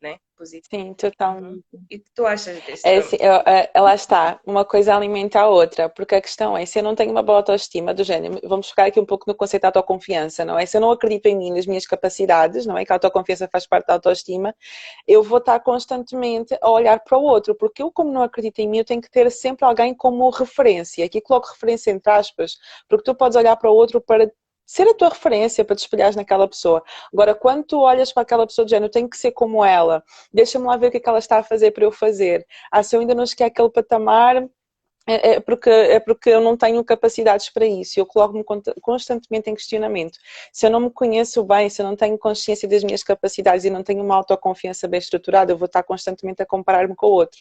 né? 0.00 0.18
Positivo. 0.36 0.68
Sim, 0.70 0.94
totalmente. 0.94 1.64
E 1.90 1.96
o 1.96 2.00
que 2.00 2.10
tu 2.14 2.24
achas 2.24 2.64
disso? 2.64 2.86
É, 2.86 2.96
assim, 2.96 3.16
eu, 3.20 3.34
é, 3.46 3.70
ela 3.74 3.94
está, 3.94 4.40
uma 4.46 4.64
coisa 4.64 4.96
alimenta 4.96 5.40
a 5.40 5.48
outra, 5.48 5.88
porque 5.88 6.14
a 6.14 6.20
questão 6.20 6.56
é, 6.56 6.64
se 6.64 6.78
eu 6.78 6.82
não 6.82 6.94
tenho 6.94 7.10
uma 7.10 7.22
boa 7.22 7.38
autoestima 7.38 7.92
do 7.92 8.02
género, 8.02 8.40
vamos 8.44 8.70
ficar 8.70 8.86
aqui 8.86 8.98
um 8.98 9.04
pouco 9.04 9.24
no 9.28 9.34
conceito 9.34 9.62
da 9.62 9.68
autoconfiança, 9.68 10.44
não 10.44 10.58
é? 10.58 10.64
Se 10.64 10.76
eu 10.76 10.80
não 10.80 10.90
acredito 10.90 11.26
em 11.26 11.36
mim, 11.36 11.52
nas 11.52 11.66
minhas 11.66 11.86
capacidades, 11.86 12.64
não 12.64 12.78
é? 12.78 12.84
Que 12.84 12.92
a 12.92 12.96
autoconfiança 12.96 13.48
faz 13.52 13.66
parte 13.66 13.86
da 13.86 13.94
autoestima, 13.94 14.54
eu 15.06 15.22
vou 15.22 15.38
estar 15.38 15.60
constantemente 15.60 16.56
a 16.60 16.70
olhar 16.70 16.98
para 17.00 17.18
o 17.18 17.22
outro, 17.22 17.54
porque 17.54 17.82
eu, 17.82 17.92
como 17.92 18.10
não 18.10 18.22
acredito 18.22 18.60
em 18.60 18.68
mim, 18.68 18.78
eu 18.78 18.84
tenho 18.84 19.02
que 19.02 19.10
ter 19.10 19.30
sempre 19.30 19.64
alguém 19.66 19.94
como 19.94 20.28
referência. 20.30 21.04
Aqui 21.04 21.20
coloco 21.20 21.48
referência 21.48 21.90
entre 21.90 22.10
aspas, 22.10 22.56
porque 22.88 23.04
tu 23.04 23.14
podes 23.14 23.36
olhar 23.36 23.56
para 23.56 23.70
o 23.70 23.74
outro 23.74 24.00
para 24.00 24.30
ser 24.70 24.86
a 24.86 24.94
tua 24.94 25.08
referência 25.08 25.64
para 25.64 25.74
te 25.74 25.80
espelhares 25.80 26.14
naquela 26.14 26.46
pessoa. 26.46 26.80
Agora, 27.12 27.34
quando 27.34 27.64
tu 27.64 27.80
olhas 27.80 28.12
para 28.12 28.22
aquela 28.22 28.46
pessoa 28.46 28.64
do 28.64 28.68
género, 28.70 28.86
eu 28.86 28.90
tenho 28.90 29.10
que 29.10 29.18
ser 29.18 29.32
como 29.32 29.64
ela, 29.64 30.00
deixa-me 30.32 30.64
lá 30.64 30.76
ver 30.76 30.86
o 30.86 30.90
que 30.92 30.98
é 30.98 31.00
que 31.00 31.08
ela 31.08 31.18
está 31.18 31.38
a 31.38 31.42
fazer 31.42 31.72
para 31.72 31.84
eu 31.84 31.90
fazer. 31.90 32.46
Ah, 32.70 32.80
se 32.80 32.94
eu 32.94 33.00
ainda 33.00 33.12
não 33.12 33.26
cheguei 33.26 33.48
àquele 33.48 33.68
patamar, 33.68 34.36
é, 35.08 35.32
é 35.32 35.40
porque, 35.40 35.68
é 35.68 35.98
porque 35.98 36.30
eu 36.30 36.40
não 36.40 36.56
tenho 36.56 36.84
capacidades 36.84 37.50
para 37.50 37.66
isso. 37.66 37.98
Eu 37.98 38.06
coloco-me 38.06 38.44
constantemente 38.80 39.50
em 39.50 39.56
questionamento. 39.56 40.16
Se 40.52 40.66
eu 40.66 40.70
não 40.70 40.78
me 40.78 40.90
conheço 40.90 41.42
bem, 41.42 41.68
se 41.68 41.82
eu 41.82 41.86
não 41.86 41.96
tenho 41.96 42.16
consciência 42.16 42.68
das 42.68 42.84
minhas 42.84 43.02
capacidades 43.02 43.64
e 43.64 43.70
não 43.70 43.82
tenho 43.82 44.04
uma 44.04 44.14
autoconfiança 44.14 44.86
bem 44.86 44.98
estruturada, 44.98 45.50
eu 45.52 45.58
vou 45.58 45.66
estar 45.66 45.82
constantemente 45.82 46.42
a 46.42 46.46
comparar-me 46.46 46.94
com 46.94 47.06
o 47.06 47.10
outro. 47.10 47.40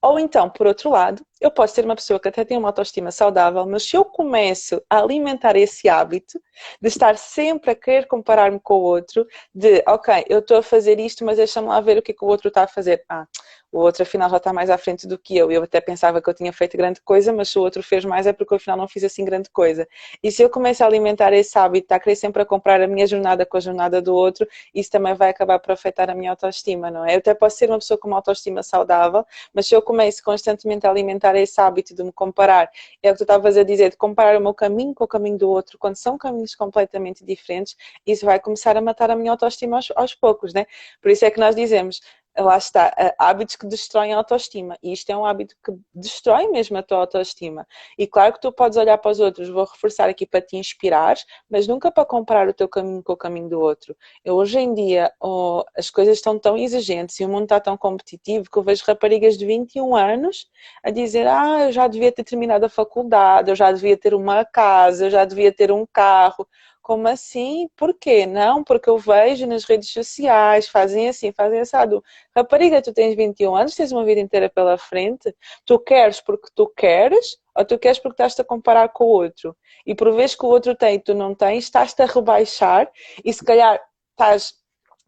Ou 0.00 0.20
então, 0.20 0.48
por 0.50 0.66
outro 0.66 0.90
lado, 0.90 1.24
eu 1.40 1.50
posso 1.50 1.74
ser 1.74 1.84
uma 1.84 1.96
pessoa 1.96 2.18
que 2.20 2.28
até 2.28 2.44
tem 2.44 2.56
uma 2.56 2.68
autoestima 2.68 3.10
saudável, 3.10 3.66
mas 3.66 3.82
se 3.84 3.96
eu 3.96 4.04
começo 4.04 4.82
a 4.88 5.00
alimentar 5.00 5.56
esse 5.56 5.88
hábito 5.88 6.40
de 6.80 6.88
estar 6.88 7.18
sempre 7.18 7.70
a 7.72 7.74
querer 7.74 8.06
comparar-me 8.06 8.60
com 8.60 8.74
o 8.74 8.82
outro, 8.82 9.26
de 9.54 9.82
ok, 9.86 10.24
eu 10.28 10.38
estou 10.38 10.58
a 10.58 10.62
fazer 10.62 10.98
isto, 11.00 11.24
mas 11.24 11.36
deixa-me 11.36 11.68
lá 11.68 11.80
ver 11.80 11.98
o 11.98 12.02
que, 12.02 12.12
é 12.12 12.14
que 12.14 12.24
o 12.24 12.28
outro 12.28 12.48
está 12.48 12.62
a 12.62 12.68
fazer. 12.68 13.04
Ah, 13.08 13.26
o 13.74 13.80
outro 13.80 14.04
afinal 14.04 14.30
já 14.30 14.36
está 14.36 14.52
mais 14.52 14.70
à 14.70 14.78
frente 14.78 15.04
do 15.04 15.18
que 15.18 15.36
eu. 15.36 15.50
Eu 15.50 15.64
até 15.64 15.80
pensava 15.80 16.22
que 16.22 16.30
eu 16.30 16.34
tinha 16.34 16.52
feito 16.52 16.76
grande 16.76 17.00
coisa, 17.00 17.32
mas 17.32 17.48
se 17.48 17.58
o 17.58 17.62
outro 17.62 17.82
fez 17.82 18.04
mais 18.04 18.24
é 18.24 18.32
porque 18.32 18.54
afinal 18.54 18.76
não 18.76 18.86
fiz 18.86 19.02
assim 19.02 19.24
grande 19.24 19.50
coisa. 19.50 19.86
E 20.22 20.30
se 20.30 20.42
eu 20.42 20.48
começo 20.48 20.84
a 20.84 20.86
alimentar 20.86 21.32
esse 21.32 21.58
hábito, 21.58 21.92
a 21.92 21.98
querer 21.98 22.14
sempre 22.14 22.40
a 22.42 22.46
comprar 22.46 22.80
a 22.80 22.86
minha 22.86 23.04
jornada 23.04 23.44
com 23.44 23.56
a 23.56 23.60
jornada 23.60 24.00
do 24.00 24.14
outro, 24.14 24.46
isso 24.72 24.90
também 24.92 25.12
vai 25.14 25.30
acabar 25.30 25.58
por 25.58 25.72
afetar 25.72 26.08
a 26.08 26.14
minha 26.14 26.30
autoestima, 26.30 26.88
não 26.88 27.04
é? 27.04 27.14
Eu 27.14 27.18
até 27.18 27.34
posso 27.34 27.56
ser 27.56 27.68
uma 27.68 27.78
pessoa 27.78 27.98
com 27.98 28.06
uma 28.06 28.18
autoestima 28.18 28.62
saudável, 28.62 29.26
mas 29.52 29.66
se 29.66 29.74
eu 29.74 29.82
começo 29.82 30.22
constantemente 30.22 30.86
a 30.86 30.90
alimentar 30.90 31.23
implementar 31.24 31.36
esse 31.36 31.60
hábito 31.60 31.94
de 31.94 32.04
me 32.04 32.12
comparar. 32.12 32.70
É 33.02 33.10
o 33.10 33.12
que 33.12 33.18
tu 33.18 33.24
estavas 33.24 33.56
a 33.56 33.62
dizer, 33.62 33.90
de 33.90 33.96
comparar 33.96 34.38
o 34.38 34.42
meu 34.42 34.54
caminho 34.54 34.94
com 34.94 35.04
o 35.04 35.08
caminho 35.08 35.38
do 35.38 35.48
outro, 35.48 35.78
quando 35.78 35.96
são 35.96 36.18
caminhos 36.18 36.54
completamente 36.54 37.24
diferentes, 37.24 37.76
isso 38.06 38.26
vai 38.26 38.38
começar 38.38 38.76
a 38.76 38.80
matar 38.80 39.10
a 39.10 39.16
minha 39.16 39.30
autoestima 39.30 39.76
aos, 39.76 39.90
aos 39.96 40.14
poucos, 40.14 40.52
né? 40.52 40.66
Por 41.00 41.10
isso 41.10 41.24
é 41.24 41.30
que 41.30 41.40
nós 41.40 41.56
dizemos, 41.56 42.00
lá 42.42 42.56
está, 42.56 42.92
hábitos 43.18 43.56
que 43.56 43.66
destroem 43.66 44.12
a 44.12 44.16
autoestima. 44.16 44.76
E 44.82 44.92
isto 44.92 45.10
é 45.10 45.16
um 45.16 45.24
hábito 45.24 45.54
que 45.64 45.72
destrói 45.94 46.48
mesmo 46.48 46.76
a 46.76 46.82
tua 46.82 46.98
autoestima. 46.98 47.66
E 47.96 48.06
claro 48.06 48.32
que 48.32 48.40
tu 48.40 48.52
podes 48.52 48.76
olhar 48.76 48.98
para 48.98 49.10
os 49.10 49.20
outros, 49.20 49.48
vou 49.48 49.64
reforçar 49.64 50.08
aqui 50.08 50.26
para 50.26 50.40
te 50.40 50.56
inspirar, 50.56 51.16
mas 51.48 51.66
nunca 51.66 51.90
para 51.90 52.04
comparar 52.04 52.48
o 52.48 52.52
teu 52.52 52.68
caminho 52.68 53.02
com 53.02 53.12
o 53.12 53.16
caminho 53.16 53.48
do 53.48 53.60
outro. 53.60 53.96
Eu, 54.24 54.34
hoje 54.34 54.58
em 54.58 54.74
dia, 54.74 55.12
oh, 55.20 55.62
as 55.76 55.90
coisas 55.90 56.16
estão 56.16 56.38
tão 56.38 56.56
exigentes 56.56 57.18
e 57.20 57.24
o 57.24 57.28
mundo 57.28 57.44
está 57.44 57.60
tão 57.60 57.76
competitivo 57.76 58.50
que 58.50 58.58
eu 58.58 58.62
vejo 58.62 58.84
raparigas 58.86 59.38
de 59.38 59.46
21 59.46 59.94
anos 59.94 60.46
a 60.82 60.90
dizer: 60.90 61.26
Ah, 61.26 61.66
eu 61.66 61.72
já 61.72 61.86
devia 61.86 62.10
ter 62.12 62.24
terminado 62.24 62.66
a 62.66 62.68
faculdade, 62.68 63.50
eu 63.50 63.56
já 63.56 63.70
devia 63.70 63.96
ter 63.96 64.14
uma 64.14 64.44
casa, 64.44 65.06
eu 65.06 65.10
já 65.10 65.24
devia 65.24 65.52
ter 65.52 65.70
um 65.70 65.86
carro. 65.86 66.46
Como 66.84 67.08
assim? 67.08 67.66
Por 67.76 67.94
quê? 67.94 68.26
Não, 68.26 68.62
porque 68.62 68.90
eu 68.90 68.98
vejo 68.98 69.46
nas 69.46 69.64
redes 69.64 69.90
sociais, 69.90 70.68
fazem 70.68 71.08
assim, 71.08 71.32
fazem 71.32 71.60
assado. 71.60 72.04
Rapariga, 72.36 72.82
tu 72.82 72.92
tens 72.92 73.16
21 73.16 73.56
anos, 73.56 73.74
tens 73.74 73.90
uma 73.90 74.04
vida 74.04 74.20
inteira 74.20 74.50
pela 74.50 74.76
frente, 74.76 75.34
tu 75.64 75.78
queres 75.78 76.20
porque 76.20 76.50
tu 76.54 76.68
queres, 76.68 77.38
ou 77.56 77.64
tu 77.64 77.78
queres 77.78 77.98
porque 77.98 78.12
estás-te 78.12 78.42
a 78.42 78.44
comparar 78.44 78.90
com 78.90 79.04
o 79.04 79.08
outro. 79.08 79.56
E 79.86 79.94
por 79.94 80.12
vez 80.14 80.34
que 80.34 80.44
o 80.44 80.48
outro 80.50 80.76
tem 80.76 80.96
e 80.96 80.98
tu 81.00 81.14
não 81.14 81.34
tens, 81.34 81.64
estás-te 81.64 82.02
a 82.02 82.06
rebaixar 82.06 82.92
e 83.24 83.32
se 83.32 83.42
calhar 83.42 83.80
estás 84.10 84.52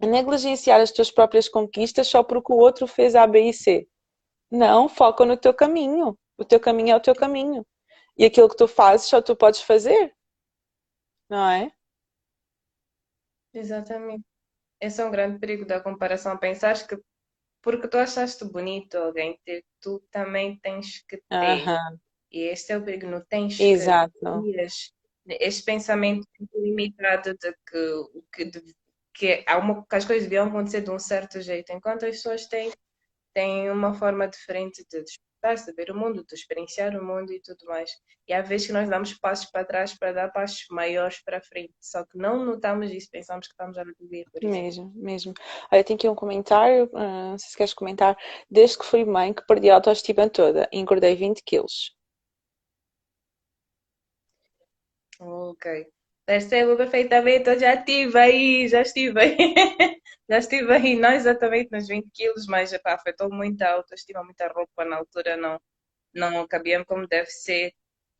a 0.00 0.06
negligenciar 0.06 0.80
as 0.80 0.90
tuas 0.90 1.10
próprias 1.10 1.46
conquistas 1.46 2.08
só 2.08 2.22
porque 2.22 2.54
o 2.54 2.56
outro 2.56 2.86
fez 2.86 3.14
A, 3.14 3.26
B 3.26 3.50
e 3.50 3.52
C. 3.52 3.86
Não, 4.50 4.88
foca 4.88 5.26
no 5.26 5.36
teu 5.36 5.52
caminho. 5.52 6.18
O 6.38 6.44
teu 6.44 6.58
caminho 6.58 6.92
é 6.92 6.96
o 6.96 7.00
teu 7.00 7.14
caminho. 7.14 7.66
E 8.16 8.24
aquilo 8.24 8.48
que 8.48 8.56
tu 8.56 8.66
fazes 8.66 9.08
só 9.08 9.20
tu 9.20 9.36
podes 9.36 9.60
fazer 9.60 10.15
não 11.28 11.50
é? 11.50 11.72
Exatamente. 13.52 14.24
Esse 14.80 15.00
é 15.00 15.04
um 15.04 15.10
grande 15.10 15.38
perigo 15.38 15.64
da 15.64 15.80
comparação. 15.80 16.36
Pensares 16.36 16.82
que 16.82 16.98
porque 17.62 17.88
tu 17.88 17.98
achaste 17.98 18.44
bonito 18.44 18.96
alguém 18.96 19.40
ter, 19.44 19.64
tu 19.80 20.00
também 20.12 20.56
tens 20.58 21.04
que 21.08 21.16
ter. 21.28 21.64
E 22.30 22.42
este 22.42 22.72
é 22.72 22.78
o 22.78 22.84
perigo, 22.84 23.08
não 23.08 23.24
tens 23.24 23.58
Exato. 23.58 24.12
que 24.20 25.34
este 25.40 25.64
pensamento 25.64 26.28
limitado 26.54 27.34
de 27.34 27.52
que, 27.68 28.24
que, 28.32 28.44
de, 28.44 28.76
que, 29.12 29.44
há 29.48 29.58
uma, 29.58 29.84
que 29.84 29.96
as 29.96 30.04
coisas 30.04 30.28
deviam 30.28 30.46
acontecer 30.46 30.82
de 30.82 30.90
um 30.90 30.98
certo 30.98 31.40
jeito, 31.40 31.72
enquanto 31.72 32.04
as 32.04 32.16
pessoas 32.16 32.46
têm, 32.46 32.72
têm 33.34 33.68
uma 33.70 33.94
forma 33.94 34.28
diferente 34.28 34.86
de 34.88 35.02
despertar, 35.36 35.58
saber 35.58 35.90
o 35.90 35.96
mundo, 35.96 36.24
de 36.24 36.34
experienciar 36.34 36.96
o 36.96 37.04
mundo 37.04 37.32
e 37.32 37.40
tudo 37.40 37.64
mais. 37.66 37.90
E 38.26 38.32
há 38.32 38.42
vezes 38.42 38.66
que 38.66 38.72
nós 38.72 38.88
damos 38.88 39.14
passos 39.14 39.50
para 39.50 39.64
trás 39.64 39.96
para 39.96 40.12
dar 40.12 40.32
passos 40.32 40.64
maiores 40.70 41.22
para 41.22 41.40
frente, 41.40 41.72
só 41.80 42.04
que 42.04 42.18
não 42.18 42.44
notamos 42.44 42.90
isso, 42.90 43.08
pensamos 43.10 43.46
que 43.46 43.52
estamos 43.52 43.78
a 43.78 43.84
viver 43.84 44.24
por 44.32 44.42
isso. 44.42 44.52
Mesmo, 44.52 44.92
mesmo. 44.94 45.34
Olha, 45.70 45.84
tenho 45.84 45.96
aqui 45.96 46.08
um 46.08 46.14
comentário, 46.14 46.84
uh, 46.92 47.30
não 47.30 47.38
sei 47.38 47.50
se 47.50 47.56
queres 47.56 47.74
comentar. 47.74 48.16
Desde 48.50 48.78
que 48.78 48.84
fui 48.84 49.04
mãe 49.04 49.32
que 49.32 49.46
perdi 49.46 49.70
a 49.70 49.74
autoestima 49.74 50.28
toda, 50.28 50.68
engordei 50.72 51.14
20 51.14 51.42
quilos. 51.44 51.94
Ok. 55.20 55.95
Percebo 56.26 56.76
perfeitamente, 56.76 57.48
eu 57.48 57.58
já 57.58 57.74
estive 57.74 58.18
aí, 58.18 58.68
já 58.68 58.82
estive 58.82 59.20
aí. 59.20 59.36
já 60.28 60.38
estive 60.38 60.72
aí, 60.72 60.96
não 60.96 61.12
exatamente 61.12 61.70
nos 61.70 61.86
20 61.86 62.10
quilos, 62.12 62.46
mas 62.46 62.72
epá, 62.72 62.94
afetou 62.94 63.30
muito 63.30 63.62
a 63.62 63.72
autoestima, 63.74 64.24
muita 64.24 64.48
roupa 64.48 64.84
na 64.84 64.96
altura, 64.96 65.36
não, 65.36 65.60
não 66.14 66.46
cabia 66.48 66.84
como 66.84 67.06
deve 67.06 67.28
ser. 67.30 67.68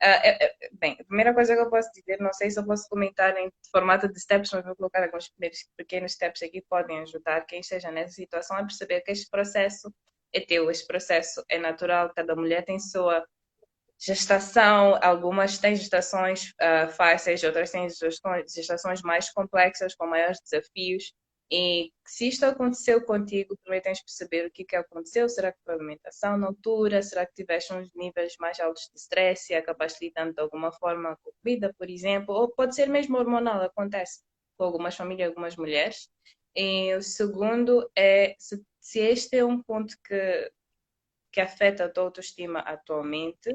Uh, 0.02 0.20
é, 0.22 0.44
é, 0.46 0.70
bem, 0.74 0.96
a 1.00 1.04
primeira 1.04 1.34
coisa 1.34 1.54
que 1.56 1.60
eu 1.60 1.70
posso 1.70 1.90
dizer, 1.92 2.18
não 2.20 2.32
sei 2.32 2.50
se 2.50 2.60
eu 2.60 2.66
posso 2.66 2.88
comentar 2.88 3.36
em 3.38 3.50
formato 3.72 4.08
de 4.08 4.20
steps, 4.20 4.52
mas 4.52 4.64
vou 4.64 4.76
colocar 4.76 5.02
alguns 5.02 5.32
pequenos 5.76 6.12
steps 6.12 6.42
aqui 6.42 6.60
que 6.60 6.66
podem 6.68 7.00
ajudar 7.00 7.46
quem 7.46 7.60
esteja 7.60 7.90
nessa 7.90 8.12
situação 8.14 8.56
a 8.56 8.62
perceber 8.62 9.00
que 9.00 9.10
este 9.12 9.28
processo 9.30 9.92
é 10.32 10.40
teu, 10.40 10.70
este 10.70 10.86
processo 10.86 11.42
é 11.48 11.58
natural, 11.58 12.12
cada 12.14 12.36
mulher 12.36 12.64
tem 12.64 12.78
sua 12.78 13.26
gestação, 13.98 14.98
algumas 15.02 15.58
têm 15.58 15.74
gestações 15.74 16.52
uh, 16.60 16.90
fáceis, 16.92 17.42
outras 17.42 17.70
têm 17.70 17.88
gestações 18.48 19.02
mais 19.02 19.30
complexas, 19.30 19.94
com 19.94 20.06
maiores 20.06 20.38
desafios. 20.40 21.12
E 21.50 21.92
se 22.04 22.28
isto 22.28 22.44
aconteceu 22.44 23.04
contigo, 23.04 23.56
primeiro 23.62 23.84
tens 23.84 23.98
de 23.98 24.04
perceber 24.04 24.46
o 24.46 24.50
que, 24.50 24.64
que 24.64 24.74
aconteceu. 24.74 25.28
Será 25.28 25.52
que 25.52 25.58
foi 25.64 25.74
alimentação 25.74 26.36
na 26.36 26.48
altura? 26.48 27.02
Será 27.02 27.24
que 27.24 27.34
tiveste 27.34 27.72
uns 27.72 27.88
níveis 27.94 28.34
mais 28.40 28.58
altos 28.58 28.90
de 28.92 28.98
stress 28.98 29.52
e 29.52 29.54
acabaste 29.56 30.04
lidando 30.04 30.34
de 30.34 30.40
alguma 30.40 30.72
forma 30.72 31.16
com 31.22 31.30
comida, 31.42 31.72
por 31.78 31.88
exemplo? 31.88 32.34
Ou 32.34 32.48
pode 32.48 32.74
ser 32.74 32.88
mesmo 32.88 33.16
hormonal, 33.16 33.62
acontece 33.62 34.22
com 34.58 34.64
algumas 34.64 34.96
famílias, 34.96 35.28
algumas 35.28 35.56
mulheres. 35.56 36.08
E 36.54 36.94
o 36.96 37.02
segundo 37.02 37.88
é 37.96 38.34
se, 38.38 38.60
se 38.80 38.98
este 39.00 39.36
é 39.36 39.44
um 39.44 39.62
ponto 39.62 39.94
que, 40.04 40.50
que 41.32 41.40
afeta 41.40 41.84
a 41.84 41.88
tua 41.88 42.04
autoestima 42.04 42.60
atualmente, 42.60 43.50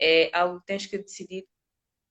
é 0.00 0.30
algo 0.36 0.60
que 0.60 0.66
tens 0.66 0.86
que 0.86 0.98
decidir 0.98 1.46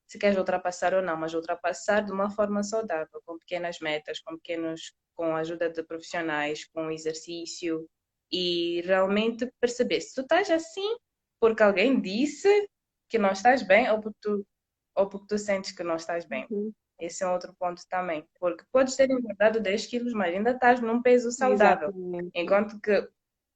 se 0.08 0.20
queres 0.20 0.38
ultrapassar 0.38 0.94
ou 0.94 1.01
não, 1.01 1.18
mas 1.18 1.34
ultrapassar 1.34 2.01
de 2.01 2.12
uma 2.12 2.30
forma 2.30 2.63
saudável, 2.63 3.22
com 3.25 3.39
pequenas 3.39 3.80
metas, 3.80 4.20
com 4.20 4.36
pequenos, 4.36 4.94
com 5.15 5.36
a 5.36 5.39
ajuda 5.39 5.70
de 5.70 5.84
profissionais, 5.84 6.65
com 6.68 6.92
exercício 6.92 7.89
e 8.32 8.82
realmente 8.82 9.51
perceber 9.60 10.01
se 10.01 10.13
tu 10.13 10.22
estás 10.22 10.50
assim 10.50 10.96
porque 11.39 11.63
alguém 11.63 12.00
disse 12.00 12.68
que 13.10 13.18
não 13.18 13.32
estás 13.32 13.62
bem 13.63 13.89
ou 13.92 14.00
porque 14.00 14.18
tu, 14.22 14.48
ou 14.96 15.08
porque 15.08 15.27
tu 15.27 15.38
sentes 15.38 15.72
que 15.72 15.84
não 15.84 15.96
estás 15.96 16.25
bem. 16.25 16.46
Uhum. 16.50 16.72
Esse 17.00 17.24
é 17.24 17.27
outro 17.27 17.54
ponto 17.60 17.82
também, 17.89 18.25
porque 18.39 18.63
podes 18.72 18.96
ter 18.96 19.10
engordado 19.12 19.60
10 19.60 19.86
quilos, 19.88 20.13
mas 20.13 20.34
ainda 20.34 20.51
estás 20.51 20.80
num 20.80 21.01
peso 21.01 21.30
saudável. 21.32 21.89
Exatamente. 21.89 22.32
Enquanto 22.34 22.80
que 22.80 23.08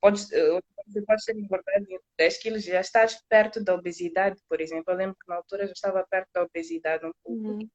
podes, 0.02 0.30
você 0.90 1.02
pode 1.04 1.24
ter 1.24 1.38
engordado 1.38 1.86
10 2.18 2.38
quilos 2.40 2.64
já 2.64 2.82
estás 2.82 3.22
perto 3.30 3.64
da 3.64 3.76
obesidade, 3.76 4.42
por 4.50 4.60
exemplo. 4.60 4.92
Eu 4.92 4.98
lembro 4.98 5.16
que 5.16 5.28
na 5.28 5.36
altura 5.36 5.68
já 5.68 5.74
estava 5.74 6.06
perto 6.10 6.30
da 6.34 6.44
obesidade 6.44 7.06
um 7.06 7.14
pouco. 7.24 7.48
Uhum. 7.48 7.70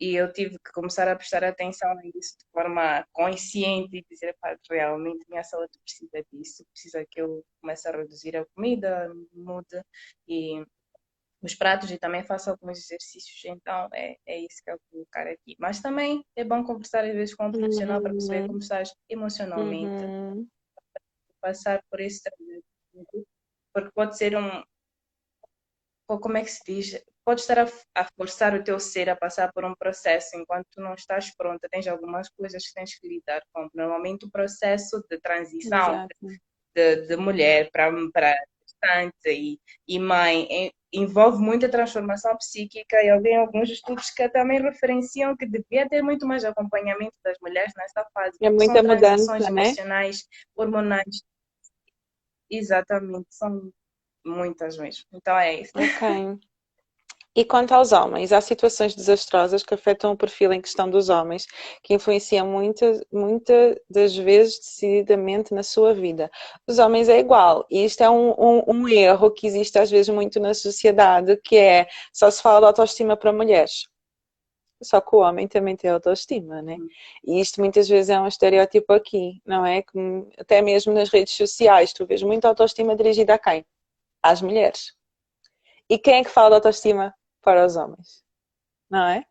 E 0.00 0.16
eu 0.16 0.32
tive 0.32 0.58
que 0.58 0.72
começar 0.72 1.06
a 1.08 1.14
prestar 1.14 1.44
atenção 1.44 1.94
nisso 1.96 2.36
de 2.38 2.44
forma 2.52 3.06
consciente 3.12 3.96
e 3.96 4.04
dizer, 4.10 4.36
pá, 4.40 4.56
realmente 4.68 5.24
minha 5.28 5.44
saúde 5.44 5.78
precisa 5.84 6.24
disso, 6.32 6.64
precisa 6.72 7.06
que 7.08 7.20
eu 7.20 7.44
comece 7.60 7.88
a 7.88 7.92
reduzir 7.92 8.36
a 8.36 8.44
comida, 8.56 9.12
mude 9.32 9.80
e 10.26 10.64
os 11.40 11.54
pratos 11.54 11.90
e 11.90 11.98
também 11.98 12.24
faça 12.24 12.50
alguns 12.50 12.78
exercícios. 12.78 13.40
Então, 13.44 13.88
é, 13.92 14.16
é 14.26 14.40
isso 14.40 14.62
que 14.64 14.70
eu 14.70 14.78
vou 14.90 15.04
colocar 15.04 15.28
aqui. 15.28 15.54
Mas 15.58 15.80
também 15.80 16.24
é 16.34 16.42
bom 16.42 16.64
conversar 16.64 17.04
às 17.04 17.14
vezes 17.14 17.34
com 17.34 17.46
um 17.46 17.52
profissional 17.52 17.98
uhum. 17.98 18.02
para 18.02 18.12
perceber 18.12 18.40
uhum. 18.40 18.46
como 18.48 18.58
estás 18.58 18.92
emocionalmente. 19.08 20.04
Uhum 20.04 20.48
passar 21.44 21.82
por 21.90 22.00
esse 22.00 22.22
trajeto, 22.22 23.26
porque 23.72 23.90
pode 23.94 24.16
ser 24.16 24.34
um. 24.34 24.62
Como 26.06 26.36
é 26.38 26.42
que 26.42 26.50
se 26.50 26.62
diz? 26.66 27.04
Pode 27.24 27.40
estar 27.40 27.58
a, 27.58 27.66
a, 27.94 28.06
forçar 28.16 28.54
o 28.54 28.62
teu 28.62 28.78
ser 28.78 29.08
a 29.08 29.16
passar 29.16 29.52
por 29.52 29.64
um 29.64 29.74
processo 29.74 30.36
enquanto 30.36 30.66
tu 30.70 30.80
não 30.80 30.94
estás 30.94 31.34
pronta, 31.36 31.68
tens 31.70 31.86
algumas 31.86 32.28
coisas 32.30 32.66
que 32.66 32.74
tens 32.74 32.98
que 32.98 33.08
lidar 33.08 33.42
com. 33.52 33.68
Normalmente, 33.74 34.26
o 34.26 34.30
processo 34.30 35.04
de 35.10 35.18
transição 35.20 36.06
de, 36.74 37.06
de, 37.06 37.16
mulher 37.16 37.70
para 37.70 37.90
gestante 38.60 39.28
e, 39.28 39.58
e 39.88 39.98
mãe 39.98 40.72
envolve 40.92 41.42
muita 41.42 41.68
transformação 41.68 42.36
psíquica 42.36 43.02
e 43.02 43.10
havia 43.10 43.40
alguns 43.40 43.68
estudos 43.68 44.10
que 44.10 44.28
também 44.28 44.62
referenciam 44.62 45.36
que 45.36 45.46
devia 45.46 45.88
ter 45.88 46.02
muito 46.02 46.26
mais 46.26 46.44
acompanhamento 46.44 47.16
das 47.22 47.36
mulheres 47.42 47.72
nessa 47.76 48.06
fase. 48.12 48.36
É 48.40 48.50
muita 48.50 48.82
mudança, 48.82 49.38
né? 49.38 49.48
emocionais, 49.48 50.28
hormonais, 50.54 51.24
Exatamente, 52.50 53.26
são 53.30 53.70
muitas 54.24 54.76
mesmo. 54.76 55.04
Então 55.12 55.36
é 55.36 55.60
isso. 55.60 55.72
Ok. 55.76 56.38
E 57.36 57.44
quanto 57.44 57.72
aos 57.72 57.90
homens, 57.90 58.32
há 58.32 58.40
situações 58.40 58.94
desastrosas 58.94 59.64
que 59.64 59.74
afetam 59.74 60.12
o 60.12 60.16
perfil 60.16 60.52
em 60.52 60.60
questão 60.60 60.88
dos 60.88 61.08
homens, 61.08 61.46
que 61.82 61.92
influenciam 61.92 62.46
muitas 62.46 63.00
muita 63.12 63.76
das 63.90 64.14
vezes 64.14 64.60
decididamente 64.60 65.52
na 65.52 65.64
sua 65.64 65.92
vida. 65.92 66.30
Os 66.64 66.78
homens 66.78 67.08
é 67.08 67.18
igual, 67.18 67.66
e 67.68 67.84
isto 67.84 68.02
é 68.02 68.08
um, 68.10 68.30
um, 68.38 68.62
um, 68.68 68.88
erro 68.88 69.32
que 69.32 69.48
existe 69.48 69.76
às 69.76 69.90
vezes 69.90 70.14
muito 70.14 70.38
na 70.38 70.54
sociedade, 70.54 71.36
que 71.38 71.56
é 71.56 71.88
só 72.12 72.30
se 72.30 72.40
fala 72.40 72.60
de 72.60 72.66
autoestima 72.66 73.16
para 73.16 73.32
mulheres. 73.32 73.88
Só 74.82 75.00
que 75.00 75.14
o 75.14 75.20
homem 75.20 75.48
também 75.48 75.76
tem 75.76 75.90
autoestima, 75.90 76.60
né? 76.60 76.76
Hum. 76.78 76.88
E 77.24 77.40
isto 77.40 77.60
muitas 77.60 77.88
vezes 77.88 78.10
é 78.10 78.20
um 78.20 78.26
estereótipo 78.26 78.92
aqui, 78.92 79.40
não 79.46 79.64
é? 79.64 79.82
Até 80.38 80.60
mesmo 80.60 80.92
nas 80.92 81.08
redes 81.08 81.34
sociais, 81.34 81.92
tu 81.92 82.06
vês 82.06 82.22
muita 82.22 82.48
autoestima 82.48 82.96
dirigida 82.96 83.34
a 83.34 83.38
quem? 83.38 83.64
Às 84.22 84.42
mulheres. 84.42 84.94
E 85.88 85.98
quem 85.98 86.16
é 86.16 86.24
que 86.24 86.30
fala 86.30 86.50
de 86.50 86.54
autoestima 86.56 87.14
para 87.42 87.64
os 87.64 87.76
homens? 87.76 88.24
Não 88.90 89.06
é? 89.06 89.24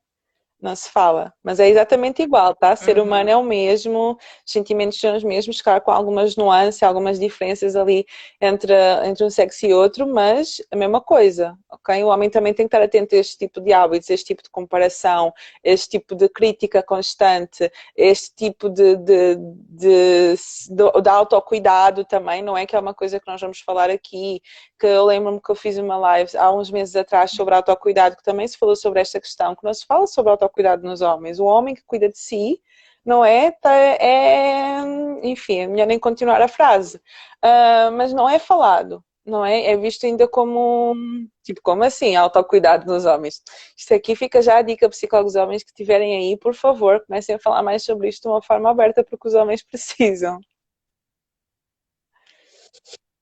Não 0.63 0.75
se 0.75 0.89
fala, 0.89 1.33
mas 1.43 1.59
é 1.59 1.67
exatamente 1.67 2.21
igual, 2.23 2.55
tá? 2.55 2.73
Ser 2.75 2.97
Uhum. 2.97 3.03
humano 3.03 3.29
é 3.29 3.35
o 3.35 3.43
mesmo, 3.43 4.17
os 4.45 4.51
sentimentos 4.51 4.97
são 4.97 5.15
os 5.15 5.23
mesmos, 5.23 5.61
claro, 5.61 5.81
com 5.81 5.91
algumas 5.91 6.37
nuances, 6.37 6.81
algumas 6.81 7.19
diferenças 7.19 7.75
ali 7.75 8.05
entre, 8.39 8.73
entre 9.05 9.25
um 9.25 9.29
sexo 9.29 9.65
e 9.65 9.73
outro, 9.73 10.07
mas 10.07 10.61
a 10.71 10.75
mesma 10.77 11.01
coisa, 11.01 11.57
ok? 11.69 12.01
O 12.05 12.07
homem 12.07 12.29
também 12.29 12.53
tem 12.53 12.65
que 12.65 12.75
estar 12.75 12.81
atento 12.83 13.13
a 13.13 13.17
este 13.17 13.37
tipo 13.37 13.59
de 13.59 13.73
hábitos, 13.73 14.09
este 14.09 14.27
tipo 14.27 14.41
de 14.41 14.49
comparação, 14.49 15.33
este 15.61 15.89
tipo 15.99 16.15
de 16.15 16.29
crítica 16.29 16.81
constante, 16.81 17.69
este 17.93 18.33
tipo 18.33 18.69
de, 18.69 18.95
de, 18.95 19.35
de, 19.35 20.35
de, 20.69 21.01
de 21.01 21.09
autocuidado 21.09 22.05
também, 22.05 22.41
não 22.41 22.57
é 22.57 22.65
que 22.65 22.75
é 22.75 22.79
uma 22.79 22.93
coisa 22.93 23.19
que 23.19 23.27
nós 23.29 23.41
vamos 23.41 23.59
falar 23.59 23.89
aqui, 23.89 24.41
que 24.79 24.87
eu 24.87 25.03
lembro-me 25.05 25.41
que 25.41 25.49
eu 25.51 25.55
fiz 25.55 25.77
uma 25.77 25.97
live 25.97 26.37
há 26.37 26.53
uns 26.53 26.71
meses 26.71 26.95
atrás 26.95 27.31
sobre 27.31 27.53
autocuidado, 27.53 28.15
que 28.15 28.23
também 28.23 28.47
se 28.47 28.57
falou 28.57 28.75
sobre 28.77 29.01
esta 29.01 29.19
questão, 29.19 29.53
que 29.55 29.63
não 29.65 29.73
se 29.73 29.85
fala 29.85 30.07
sobre 30.07 30.31
autocuidado 30.31 30.52
nos 30.81 31.01
homens. 31.01 31.39
O 31.39 31.45
homem 31.45 31.75
que 31.75 31.83
cuida 31.85 32.09
de 32.09 32.17
si, 32.17 32.61
não 33.05 33.23
é? 33.25 33.51
Tá, 33.51 33.73
é 33.75 34.81
enfim, 35.23 35.59
é 35.59 35.67
melhor 35.67 35.87
nem 35.87 35.99
continuar 35.99 36.41
a 36.41 36.47
frase. 36.47 36.97
Uh, 37.43 37.91
mas 37.93 38.13
não 38.13 38.29
é 38.29 38.37
falado, 38.37 39.03
não 39.25 39.43
é? 39.45 39.71
É 39.71 39.77
visto 39.77 40.05
ainda 40.05 40.27
como, 40.27 40.95
tipo, 41.43 41.61
como 41.63 41.83
assim, 41.83 42.15
autocuidado 42.15 42.85
nos 42.85 43.05
homens? 43.05 43.41
Isto 43.77 43.93
aqui 43.93 44.15
fica 44.15 44.41
já 44.41 44.57
a 44.57 44.61
dica 44.61 44.89
psicólogos 44.89 45.35
homens 45.35 45.63
que 45.63 45.71
estiverem 45.71 46.15
aí, 46.15 46.37
por 46.37 46.53
favor, 46.53 47.03
comecem 47.05 47.35
a 47.35 47.39
falar 47.39 47.63
mais 47.63 47.83
sobre 47.83 48.09
isto 48.09 48.23
de 48.23 48.27
uma 48.29 48.41
forma 48.41 48.69
aberta, 48.69 49.03
porque 49.03 49.27
os 49.27 49.33
homens 49.33 49.63
precisam. 49.67 50.39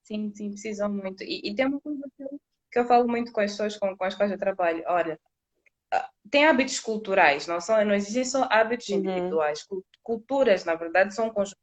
Sim, 0.02 0.32
sim, 0.34 0.50
precisam 0.50 0.90
muito. 0.92 1.22
E, 1.22 1.40
e 1.44 1.54
tem 1.54 1.66
uma 1.66 1.80
coisa 1.80 2.02
que 2.16 2.22
eu, 2.22 2.28
que 2.72 2.78
eu 2.80 2.84
falo 2.86 3.08
muito 3.08 3.32
com 3.32 3.40
as 3.40 3.52
pessoas 3.52 3.76
com, 3.78 3.96
com 3.96 4.04
as 4.04 4.14
quais 4.14 4.32
eu 4.32 4.38
trabalho. 4.38 4.82
Olha, 4.86 5.18
tem 6.30 6.46
hábitos 6.46 6.80
culturais, 6.80 7.46
não 7.46 7.60
são, 7.60 7.84
não 7.84 7.94
existem 7.94 8.24
só 8.24 8.46
hábitos 8.50 8.88
Uhum. 8.88 8.98
individuais. 8.98 9.64
Culturas, 10.02 10.64
na 10.64 10.74
verdade, 10.74 11.14
são 11.14 11.30
conjuntos 11.30 11.58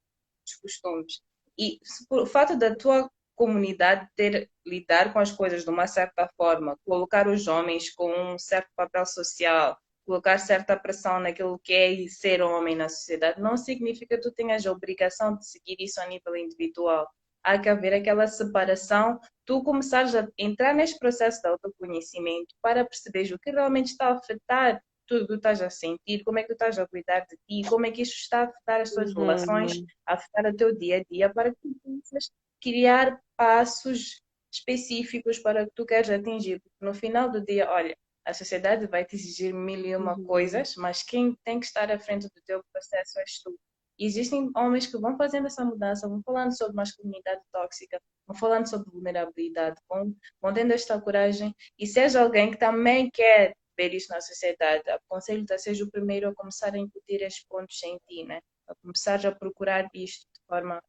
de 0.46 0.60
costumes. 0.62 1.22
E 1.58 1.80
o 2.10 2.26
fato 2.26 2.58
da 2.58 2.76
tua 2.76 3.10
comunidade 3.36 4.08
ter 4.16 4.50
lidar 4.66 5.14
com 5.14 5.20
as 5.20 5.32
coisas 5.32 5.64
de 5.64 5.70
uma 5.70 5.88
certa 5.88 6.30
forma, 6.38 6.78
colocar 6.86 7.28
os 7.28 7.48
homens 7.48 7.90
com 7.94 8.12
um 8.12 8.38
certo 8.38 8.70
papel 8.76 9.06
social, 9.06 9.78
colocar 10.06 10.38
certa 10.40 10.78
pressão 10.78 11.20
naquilo 11.20 11.60
que 11.60 11.74
é 11.74 12.08
ser 12.08 12.42
homem 12.42 12.76
na 12.76 12.90
sociedade, 12.90 13.42
não 13.42 13.56
significa 13.58 14.16
que 14.18 14.22
tu 14.22 14.32
tenhas 14.32 14.66
a 14.66 14.72
obrigação 14.72 15.36
de 15.38 15.46
seguir 15.48 15.78
isso 15.80 16.02
a 16.02 16.08
nível 16.08 16.36
individual. 16.36 17.08
Há 17.44 17.58
que 17.60 17.70
haver 17.70 17.94
aquela 17.94 18.28
separação, 18.28 19.20
tu 19.46 19.64
começares 19.64 20.14
a 20.16 20.28
entrar 20.38 20.74
neste 20.74 21.00
processo 21.00 21.42
de 21.42 21.48
autoconhecimento 21.50 22.56
para 22.62 22.86
perceberes 22.86 23.32
o 23.32 23.40
que 23.40 23.52
realmente 23.52 23.88
está 23.92 24.08
a 24.10 24.14
afetar 24.14 24.82
tudo 25.08 25.24
o 25.24 25.28
que 25.28 25.34
tu 25.34 25.38
estás 25.38 25.62
a 25.62 25.70
sentir, 25.70 26.24
como 26.24 26.38
é 26.38 26.44
que 26.44 26.50
tu 26.50 26.54
estás 26.54 26.78
a 26.78 26.88
cuidar 26.88 27.22
de 27.22 27.36
ti, 27.48 27.68
como 27.68 27.86
é 27.86 27.92
que 27.92 28.02
isto 28.04 28.16
está 28.16 28.42
a 28.42 28.44
afetar 28.44 28.82
as 28.82 28.94
tuas 28.94 29.16
Uhum. 29.16 29.16
relações, 29.16 29.82
a 30.06 30.14
afetar 30.14 30.46
o 30.46 30.56
teu 30.56 30.78
dia 30.78 30.98
a 30.98 31.04
dia, 31.10 31.34
para 31.34 31.50
que 31.52 31.58
tu 31.62 31.76
possas 31.84 32.30
criar 32.62 33.20
passos 33.36 34.22
específicos 34.54 35.40
para 35.40 35.64
o 35.64 35.66
que 35.68 35.74
tu 35.76 35.86
queres 35.86 36.10
atingir. 36.10 36.60
Porque 36.62 36.86
no 36.86 36.94
final 36.94 37.32
do 37.32 37.44
dia, 37.44 37.70
olha, 37.72 37.96
a 38.26 38.34
sociedade 38.34 38.86
vai 38.88 39.04
te 39.06 39.16
exigir 39.16 39.54
mil 39.54 39.84
e 39.86 39.96
uma 39.96 40.16
Uhum. 40.16 40.24
coisas, 40.28 40.76
mas 40.76 41.02
quem 41.04 41.36
tem 41.44 41.60
que 41.60 41.66
estar 41.66 41.90
à 41.92 41.98
frente 42.00 42.24
do 42.28 42.42
teu 42.46 42.62
processo 42.72 43.20
és 43.20 43.42
tu. 43.42 43.58
Existem 44.00 44.50
homens 44.56 44.88
que 44.88 44.98
vão 44.98 45.18
fazendo 45.18 45.48
essa 45.48 45.66
mudança, 45.66 46.08
vão 46.08 46.22
falando 46.24 46.58
sobre 46.58 46.76
masculinidade 46.76 47.42
tóxica, 47.52 48.02
vão 48.26 48.36
falando 48.36 48.70
sobre 48.70 48.90
vulnerabilidade, 48.92 49.82
vão, 49.90 50.16
vão 50.42 50.54
tendo 50.54 50.72
esta 50.72 51.00
coragem. 51.02 51.54
E 51.78 51.86
seja 51.86 52.22
alguém 52.22 52.52
que 52.52 52.58
também 52.58 53.10
quer 53.12 53.54
ver 53.78 53.94
isso 53.94 54.12
na 54.12 54.22
sociedade, 54.22 54.90
aconselho-te 54.90 55.54
a 55.54 55.58
seja 55.58 55.84
o 55.84 55.92
primeiro 55.92 56.30
a 56.30 56.36
começar 56.36 56.74
a 56.74 56.78
incutir 56.78 57.22
estes 57.22 57.46
pontos 57.48 57.82
em 57.84 57.98
ti, 58.08 58.24
né? 58.26 58.40
A 58.68 58.76
começar 58.76 59.26
a 59.26 59.36
procurar 59.36 59.90
isto 59.94 60.26
de 60.34 60.42
forma 60.48 60.82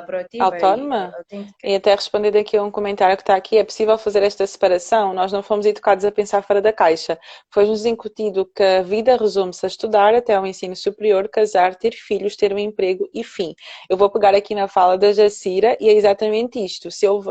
proativa 0.00 0.44
Autónoma? 0.44 1.12
e. 1.32 1.72
E 1.72 1.74
até 1.74 1.94
responder 1.94 2.36
aqui 2.36 2.56
a 2.56 2.62
um 2.62 2.70
comentário 2.70 3.16
que 3.16 3.22
está 3.22 3.34
aqui, 3.34 3.58
é 3.58 3.64
possível 3.64 3.98
fazer 3.98 4.22
esta 4.22 4.46
separação? 4.46 5.12
Nós 5.12 5.32
não 5.32 5.42
fomos 5.42 5.66
educados 5.66 6.04
a 6.04 6.12
pensar 6.12 6.42
fora 6.42 6.62
da 6.62 6.72
caixa. 6.72 7.18
Foi-nos 7.50 7.84
incutido 7.84 8.46
que 8.46 8.62
a 8.62 8.82
vida 8.82 9.16
resume-se 9.16 9.66
a 9.66 9.68
estudar 9.68 10.14
até 10.14 10.34
ao 10.34 10.46
ensino 10.46 10.76
superior, 10.76 11.28
casar, 11.28 11.74
ter 11.74 11.92
filhos, 11.92 12.36
ter 12.36 12.52
um 12.54 12.58
emprego 12.58 13.08
e 13.12 13.24
fim. 13.24 13.54
Eu 13.88 13.96
vou 13.96 14.10
pegar 14.10 14.34
aqui 14.34 14.54
na 14.54 14.68
fala 14.68 14.96
da 14.96 15.12
Jacira 15.12 15.76
e 15.80 15.88
é 15.88 15.92
exatamente 15.92 16.64
isto. 16.64 16.90
Se 16.90 17.04
eu 17.04 17.22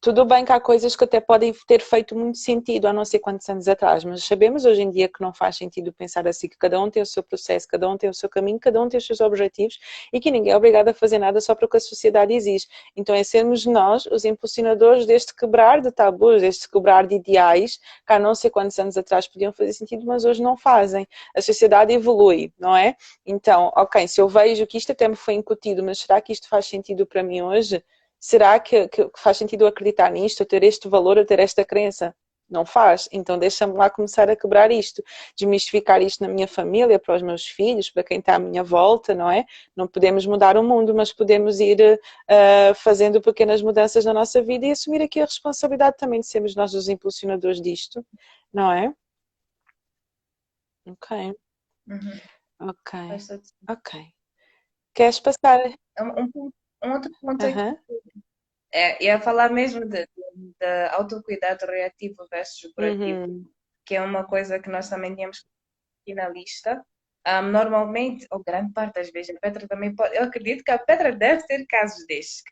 tudo 0.00 0.24
bem 0.24 0.46
que 0.46 0.52
há 0.52 0.58
coisas 0.58 0.96
que 0.96 1.04
até 1.04 1.20
podem 1.20 1.52
ter 1.66 1.82
feito 1.82 2.16
muito 2.16 2.38
sentido 2.38 2.86
há 2.86 2.92
não 2.92 3.04
sei 3.04 3.20
quantos 3.20 3.46
anos 3.50 3.68
atrás, 3.68 4.02
mas 4.02 4.24
sabemos 4.24 4.64
hoje 4.64 4.80
em 4.80 4.90
dia 4.90 5.08
que 5.08 5.20
não 5.20 5.32
faz 5.34 5.58
sentido 5.58 5.92
pensar 5.92 6.26
assim, 6.26 6.48
que 6.48 6.56
cada 6.56 6.80
um 6.80 6.88
tem 6.88 7.02
o 7.02 7.06
seu 7.06 7.22
processo, 7.22 7.68
cada 7.68 7.86
um 7.86 7.98
tem 7.98 8.08
o 8.08 8.14
seu 8.14 8.26
caminho, 8.26 8.58
cada 8.58 8.80
um 8.80 8.88
tem 8.88 8.96
os 8.96 9.06
seus 9.06 9.20
objetivos 9.20 9.78
e 10.10 10.18
que 10.18 10.30
ninguém 10.30 10.52
é 10.52 10.56
obrigado 10.56 10.88
a 10.88 10.94
fazer 10.94 11.18
nada 11.18 11.38
só 11.40 11.54
porque 11.54 11.76
a 11.76 11.80
sociedade 11.80 12.32
exige. 12.32 12.66
Então 12.96 13.14
é 13.14 13.22
sermos 13.22 13.66
nós 13.66 14.06
os 14.06 14.24
impulsionadores 14.24 15.04
deste 15.04 15.34
quebrar 15.34 15.82
de 15.82 15.92
tabus, 15.92 16.40
deste 16.40 16.70
quebrar 16.70 17.06
de 17.06 17.16
ideais 17.16 17.78
que 18.06 18.12
há 18.12 18.18
não 18.18 18.34
sei 18.34 18.48
quantos 18.48 18.78
anos 18.78 18.96
atrás 18.96 19.28
podiam 19.28 19.52
fazer 19.52 19.74
sentido, 19.74 20.06
mas 20.06 20.24
hoje 20.24 20.42
não 20.42 20.56
fazem. 20.56 21.06
A 21.36 21.42
sociedade 21.42 21.92
evolui, 21.92 22.52
não 22.58 22.74
é? 22.74 22.96
Então, 23.26 23.70
ok, 23.76 24.08
se 24.08 24.18
eu 24.18 24.28
vejo 24.28 24.66
que 24.66 24.78
isto 24.78 24.92
até 24.92 25.06
me 25.06 25.16
foi 25.16 25.34
incutido, 25.34 25.82
mas 25.82 25.98
será 25.98 26.22
que 26.22 26.32
isto 26.32 26.48
faz 26.48 26.64
sentido 26.66 27.04
para 27.06 27.22
mim 27.22 27.42
hoje? 27.42 27.84
Será 28.20 28.60
que, 28.60 28.86
que, 28.88 29.10
faz 29.16 29.38
sentido 29.38 29.66
acreditar 29.66 30.10
nisto, 30.10 30.44
ter 30.44 30.62
este 30.62 30.88
valor, 30.88 31.24
ter 31.24 31.38
esta 31.38 31.64
crença? 31.64 32.14
Não 32.50 32.66
faz. 32.66 33.08
Então 33.12 33.38
deixa-me 33.38 33.72
lá 33.74 33.88
começar 33.88 34.28
a 34.28 34.36
quebrar 34.36 34.70
isto, 34.70 35.02
desmistificar 35.36 36.02
isto 36.02 36.22
na 36.22 36.28
minha 36.28 36.46
família, 36.46 36.98
para 36.98 37.14
os 37.14 37.22
meus 37.22 37.46
filhos, 37.46 37.88
para 37.88 38.02
quem 38.02 38.18
está 38.18 38.34
à 38.34 38.38
minha 38.38 38.62
volta, 38.62 39.14
não 39.14 39.30
é? 39.30 39.46
Não 39.74 39.86
podemos 39.86 40.26
mudar 40.26 40.56
o 40.58 40.62
mundo, 40.62 40.94
mas 40.94 41.12
podemos 41.12 41.60
ir 41.60 41.80
uh, 41.80 42.74
fazendo 42.74 43.20
pequenas 43.22 43.62
mudanças 43.62 44.04
na 44.04 44.12
nossa 44.12 44.42
vida 44.42 44.66
e 44.66 44.72
assumir 44.72 45.00
aqui 45.00 45.20
a 45.20 45.24
responsabilidade 45.24 45.96
também 45.96 46.20
de 46.20 46.26
sermos 46.26 46.54
nós 46.54 46.74
os 46.74 46.88
impulsionadores 46.88 47.60
disto, 47.62 48.04
não 48.52 48.70
é? 48.70 48.92
Ok. 50.86 51.34
Uhum. 51.86 52.20
Ok. 52.60 53.00
Ok. 53.68 54.00
Queres 54.92 55.20
passar? 55.20 55.60
Um, 56.00 56.30
um, 56.34 56.52
um 56.82 56.92
outro 56.92 57.10
ponto 57.20 57.44
uhum. 57.44 57.76
é, 58.72 59.06
é 59.06 59.20
falar 59.20 59.50
mesmo 59.50 59.80
de, 59.80 60.06
de, 60.06 60.54
de 60.58 60.88
autocuidado 60.90 61.66
reativo 61.66 62.26
versus 62.30 62.72
curativo, 62.72 63.26
uhum. 63.26 63.44
que 63.84 63.96
é 63.96 64.02
uma 64.02 64.24
coisa 64.24 64.58
que 64.58 64.70
nós 64.70 64.88
também 64.88 65.14
tínhamos 65.14 65.44
aqui 66.02 66.14
na 66.14 66.28
lista. 66.28 66.84
Um, 67.26 67.42
normalmente, 67.50 68.26
ou 68.30 68.42
grande 68.42 68.72
parte 68.72 68.94
das 68.94 69.10
vezes, 69.10 69.36
a 69.36 69.40
Petra 69.40 69.68
também 69.68 69.94
pode. 69.94 70.16
Eu 70.16 70.24
acredito 70.24 70.64
que 70.64 70.70
a 70.70 70.78
Petra 70.78 71.12
deve 71.12 71.46
ter 71.46 71.66
casos 71.66 72.06
destes, 72.06 72.42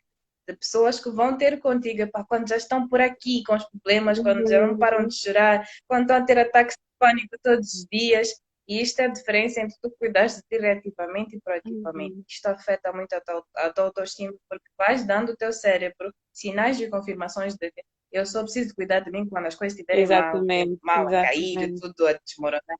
de 0.47 0.55
pessoas 0.55 0.99
que 0.99 1.09
vão 1.09 1.37
ter 1.37 1.59
contigo 1.59 2.07
quando 2.27 2.47
já 2.47 2.57
estão 2.57 2.87
por 2.87 3.01
aqui 3.01 3.43
com 3.43 3.55
os 3.55 3.65
problemas, 3.65 4.19
quando 4.19 4.47
já 4.47 4.65
não 4.65 4.77
param 4.77 5.07
de 5.07 5.15
chorar, 5.15 5.67
quando 5.87 6.03
estão 6.03 6.17
a 6.17 6.25
ter 6.25 6.37
ataques 6.37 6.75
de 6.75 6.99
pânico 6.99 7.35
todos 7.41 7.73
os 7.73 7.87
dias. 7.91 8.29
E 8.69 8.83
isto 8.83 8.99
é 8.99 9.05
a 9.05 9.07
diferença 9.07 9.59
entre 9.61 9.75
tu 9.81 9.89
cuidares 9.97 10.35
de 10.35 10.43
ti 10.43 10.59
reativamente 10.59 11.35
e 11.35 11.41
proativamente. 11.41 12.13
Uhum. 12.13 12.23
Isto 12.27 12.45
afeta 12.45 12.93
muito 12.93 13.11
a 13.13 13.19
tua, 13.19 13.43
a 13.55 13.73
tua 13.73 13.85
autoestima, 13.85 14.31
porque 14.47 14.69
vais 14.77 15.07
dando 15.07 15.31
ao 15.31 15.35
teu 15.35 15.51
cérebro 15.51 16.13
sinais 16.31 16.77
de 16.77 16.87
confirmações 16.87 17.55
de 17.55 17.71
que 17.71 17.83
eu 18.11 18.23
só 18.27 18.43
preciso 18.43 18.75
cuidar 18.75 18.99
de 18.99 19.09
mim 19.09 19.27
quando 19.27 19.47
as 19.47 19.55
coisas 19.55 19.75
estiverem 19.75 20.03
exatamente, 20.03 20.79
mal, 20.83 21.05
mal 21.05 21.09
exatamente. 21.09 21.57
a 21.57 21.65
cair, 21.65 21.73
tudo 21.79 22.07
a 22.07 22.13
desmoronar. 22.13 22.77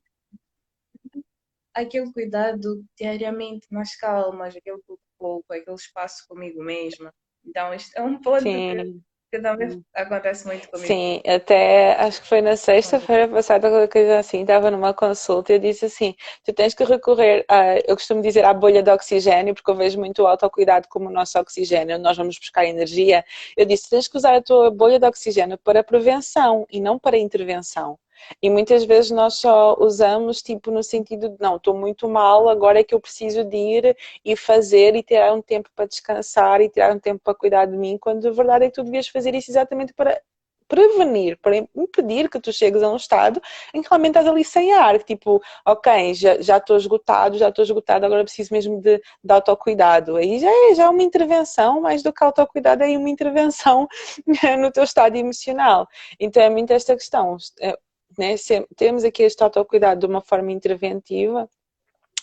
Aquele 1.74 2.12
cuidado 2.12 2.84
diariamente, 2.96 3.66
nas 3.68 3.96
calmas, 3.96 4.54
aquele 4.54 4.78
pouco 4.86 5.02
pouco, 5.18 5.52
aquele 5.52 5.76
espaço 5.76 6.24
comigo 6.28 6.62
mesma. 6.62 7.12
Então, 7.44 7.74
isto 7.74 7.96
é 7.96 8.02
um 8.02 8.20
ponto 8.20 8.42
Sim. 8.42 9.02
Também 9.38 9.84
acontece 9.94 10.46
muito 10.46 10.68
comigo. 10.68 10.86
Sim, 10.86 11.22
até 11.26 11.94
acho 12.00 12.20
que 12.22 12.28
foi 12.28 12.40
na 12.40 12.56
sexta-feira 12.56 13.28
passada, 13.28 13.68
qualquer 13.68 13.88
coisa 13.88 14.18
assim, 14.18 14.40
estava 14.40 14.70
numa 14.70 14.92
consulta 14.92 15.52
e 15.52 15.56
eu 15.56 15.60
disse 15.60 15.84
assim: 15.84 16.14
tu 16.44 16.52
tens 16.52 16.74
que 16.74 16.84
recorrer, 16.84 17.44
a, 17.48 17.76
eu 17.86 17.94
costumo 17.96 18.22
dizer, 18.22 18.44
à 18.44 18.52
bolha 18.52 18.82
de 18.82 18.90
oxigênio, 18.90 19.54
porque 19.54 19.70
eu 19.70 19.76
vejo 19.76 19.98
muito 19.98 20.22
o 20.22 20.26
autocuidado 20.26 20.88
como 20.88 21.08
o 21.08 21.12
nosso 21.12 21.38
oxigênio, 21.38 21.98
nós 21.98 22.16
vamos 22.16 22.38
buscar 22.38 22.64
energia. 22.64 23.24
Eu 23.56 23.66
disse: 23.66 23.88
tens 23.90 24.08
que 24.08 24.16
usar 24.16 24.34
a 24.34 24.42
tua 24.42 24.70
bolha 24.70 24.98
de 24.98 25.06
oxigênio 25.06 25.58
para 25.58 25.84
prevenção 25.84 26.66
e 26.70 26.80
não 26.80 26.98
para 26.98 27.16
intervenção. 27.18 27.98
E 28.42 28.50
muitas 28.50 28.84
vezes 28.84 29.10
nós 29.10 29.34
só 29.34 29.76
usamos 29.78 30.42
tipo 30.42 30.70
no 30.70 30.82
sentido 30.82 31.28
de 31.28 31.36
não, 31.40 31.56
estou 31.56 31.74
muito 31.74 32.08
mal, 32.08 32.48
agora 32.48 32.80
é 32.80 32.84
que 32.84 32.94
eu 32.94 33.00
preciso 33.00 33.44
de 33.44 33.56
ir 33.56 33.96
e 34.24 34.36
fazer 34.36 34.94
e 34.96 35.02
tirar 35.02 35.32
um 35.32 35.42
tempo 35.42 35.68
para 35.74 35.86
descansar 35.86 36.60
e 36.60 36.68
tirar 36.68 36.94
um 36.94 36.98
tempo 36.98 37.20
para 37.24 37.34
cuidar 37.34 37.66
de 37.66 37.76
mim, 37.76 37.98
quando 37.98 38.26
a 38.28 38.30
verdade 38.30 38.64
é 38.66 38.68
que 38.68 38.74
tu 38.74 38.84
devias 38.84 39.08
fazer 39.08 39.34
isso 39.34 39.50
exatamente 39.50 39.92
para 39.94 40.20
prevenir, 40.70 41.36
para 41.38 41.56
impedir 41.56 42.30
que 42.30 42.38
tu 42.40 42.52
chegues 42.52 42.80
a 42.80 42.88
um 42.88 42.94
estado 42.94 43.42
em 43.74 43.82
que 43.82 43.88
realmente 43.88 44.10
estás 44.10 44.26
ali 44.28 44.44
sem 44.44 44.72
ar, 44.72 45.02
tipo, 45.02 45.42
ok, 45.66 46.14
já, 46.14 46.56
estou 46.56 46.76
esgotado, 46.76 47.36
já 47.36 47.48
estou 47.48 47.64
esgotado, 47.64 48.06
agora 48.06 48.22
preciso 48.22 48.54
mesmo 48.54 48.80
de, 48.80 48.98
de 48.98 49.32
autocuidado. 49.32 50.16
Aí 50.16 50.38
já 50.38 50.48
é 50.48 50.74
já 50.76 50.88
uma 50.88 51.02
intervenção, 51.02 51.80
mais 51.80 52.04
do 52.04 52.12
que 52.12 52.22
autocuidado, 52.22 52.84
é 52.84 52.96
uma 52.96 53.10
intervenção 53.10 53.88
no 54.60 54.70
teu 54.70 54.84
estado 54.84 55.16
emocional. 55.16 55.88
Então 56.20 56.40
é 56.40 56.48
muito 56.48 56.72
esta 56.72 56.94
questão 56.94 57.36
né, 58.18 58.34
aqui 59.06 59.22
este 59.22 59.42
autocuidado 59.42 60.00
de 60.00 60.06
uma 60.06 60.20
forma 60.20 60.52
interventiva, 60.52 61.48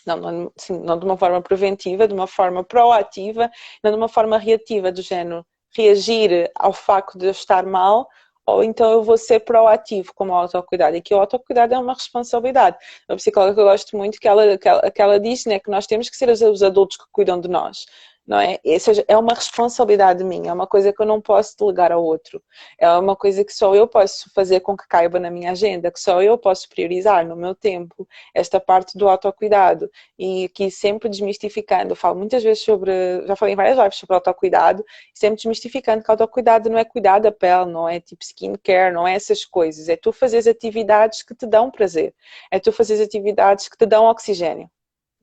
não, 0.06 0.18
não, 0.18 0.52
sim, 0.58 0.80
não 0.80 0.98
de 0.98 1.06
uma 1.06 1.18
forma 1.18 1.42
preventiva, 1.42 2.08
de 2.08 2.14
uma 2.14 2.28
forma 2.28 2.64
proativa, 2.64 3.50
não 3.84 3.92
de 3.92 3.98
uma 3.98 4.08
forma 4.08 4.38
reativa, 4.38 4.92
do 4.92 5.02
género 5.02 5.46
reagir 5.76 6.50
ao 6.56 6.72
facto 6.72 7.18
de 7.18 7.26
eu 7.26 7.32
estar 7.32 7.66
mal, 7.66 8.08
ou 8.46 8.64
então 8.64 8.90
eu 8.90 9.04
vou 9.04 9.18
ser 9.18 9.42
proativo 9.42 10.14
como 10.16 10.34
autocuidado. 10.34 10.96
E 10.96 11.02
que 11.02 11.14
o 11.14 11.20
autocuidado 11.20 11.74
é 11.74 11.78
uma 11.78 11.94
responsabilidade. 11.94 12.78
Uma 13.10 13.18
psicóloga 13.18 13.54
que 13.54 13.60
eu 13.60 13.66
gosto 13.66 13.98
muito, 13.98 14.18
que 14.18 14.28
ela, 14.28 14.58
que 14.58 14.70
ela, 14.70 14.90
que 14.90 15.02
ela 15.02 15.20
diz 15.20 15.46
né, 15.46 15.60
que 15.60 15.70
nós 15.70 15.86
temos 15.86 16.10
que 16.10 16.16
ser 16.16 16.30
os 16.30 16.64
adultos 16.64 16.96
que 16.96 17.04
cuidam 17.12 17.40
de 17.42 17.50
nós 17.50 17.86
não 18.28 18.40
é? 18.40 18.60
Seja, 18.80 19.06
é 19.08 19.18
uma 19.18 19.34
responsabilidade 19.34 20.24
minha, 20.24 20.50
é 20.52 20.54
uma 20.54 20.68
coisa 20.68 20.92
que 20.92 21.02
eu 21.02 21.06
não 21.06 21.22
posso 21.22 21.56
delegar 21.58 21.92
ao 21.94 22.04
outro, 22.04 22.44
é 22.78 22.90
uma 22.92 23.16
coisa 23.16 23.44
que 23.46 23.54
só 23.54 23.74
eu 23.74 23.88
posso 23.88 24.30
fazer 24.34 24.60
com 24.60 24.76
que 24.76 24.88
caiba 24.88 25.20
na 25.20 25.32
minha 25.32 25.52
agenda, 25.52 25.90
que 25.90 26.00
só 26.00 26.22
eu 26.22 26.38
posso 26.38 26.68
priorizar 26.68 27.26
no 27.26 27.36
meu 27.38 27.56
tempo, 27.56 28.08
esta 28.34 28.60
parte 28.60 28.98
do 28.98 29.08
autocuidado. 29.08 29.90
E 30.20 30.46
aqui 30.46 30.70
sempre 30.70 31.08
desmistificando, 31.10 31.94
eu 31.94 31.96
falo 31.96 32.18
muitas 32.20 32.44
vezes 32.44 32.64
sobre, 32.64 32.92
já 33.26 33.36
falei 33.36 33.54
em 33.54 33.58
várias 33.58 33.78
lives 33.78 33.98
sobre 33.98 34.16
autocuidado, 34.16 34.84
sempre 35.14 35.38
desmistificando 35.38 36.04
que 36.04 36.12
autocuidado 36.12 36.70
não 36.70 36.78
é 36.78 36.84
cuidar 36.84 37.20
da 37.20 37.32
pele, 37.32 37.72
não 37.72 37.88
é 37.88 38.00
tipo 38.00 38.24
skincare, 38.24 38.94
não 38.94 39.08
é 39.08 39.16
essas 39.16 39.46
coisas, 39.46 39.88
é 39.88 39.96
tu 39.96 40.12
fazer 40.12 40.48
atividades 40.50 41.24
que 41.24 41.34
te 41.34 41.46
dão 41.48 41.72
prazer, 41.72 42.14
é 42.52 42.60
tu 42.60 42.72
fazer 42.74 43.02
atividades 43.02 43.70
que 43.70 43.78
te 43.78 43.86
dão 43.86 44.06
oxigênio 44.06 44.70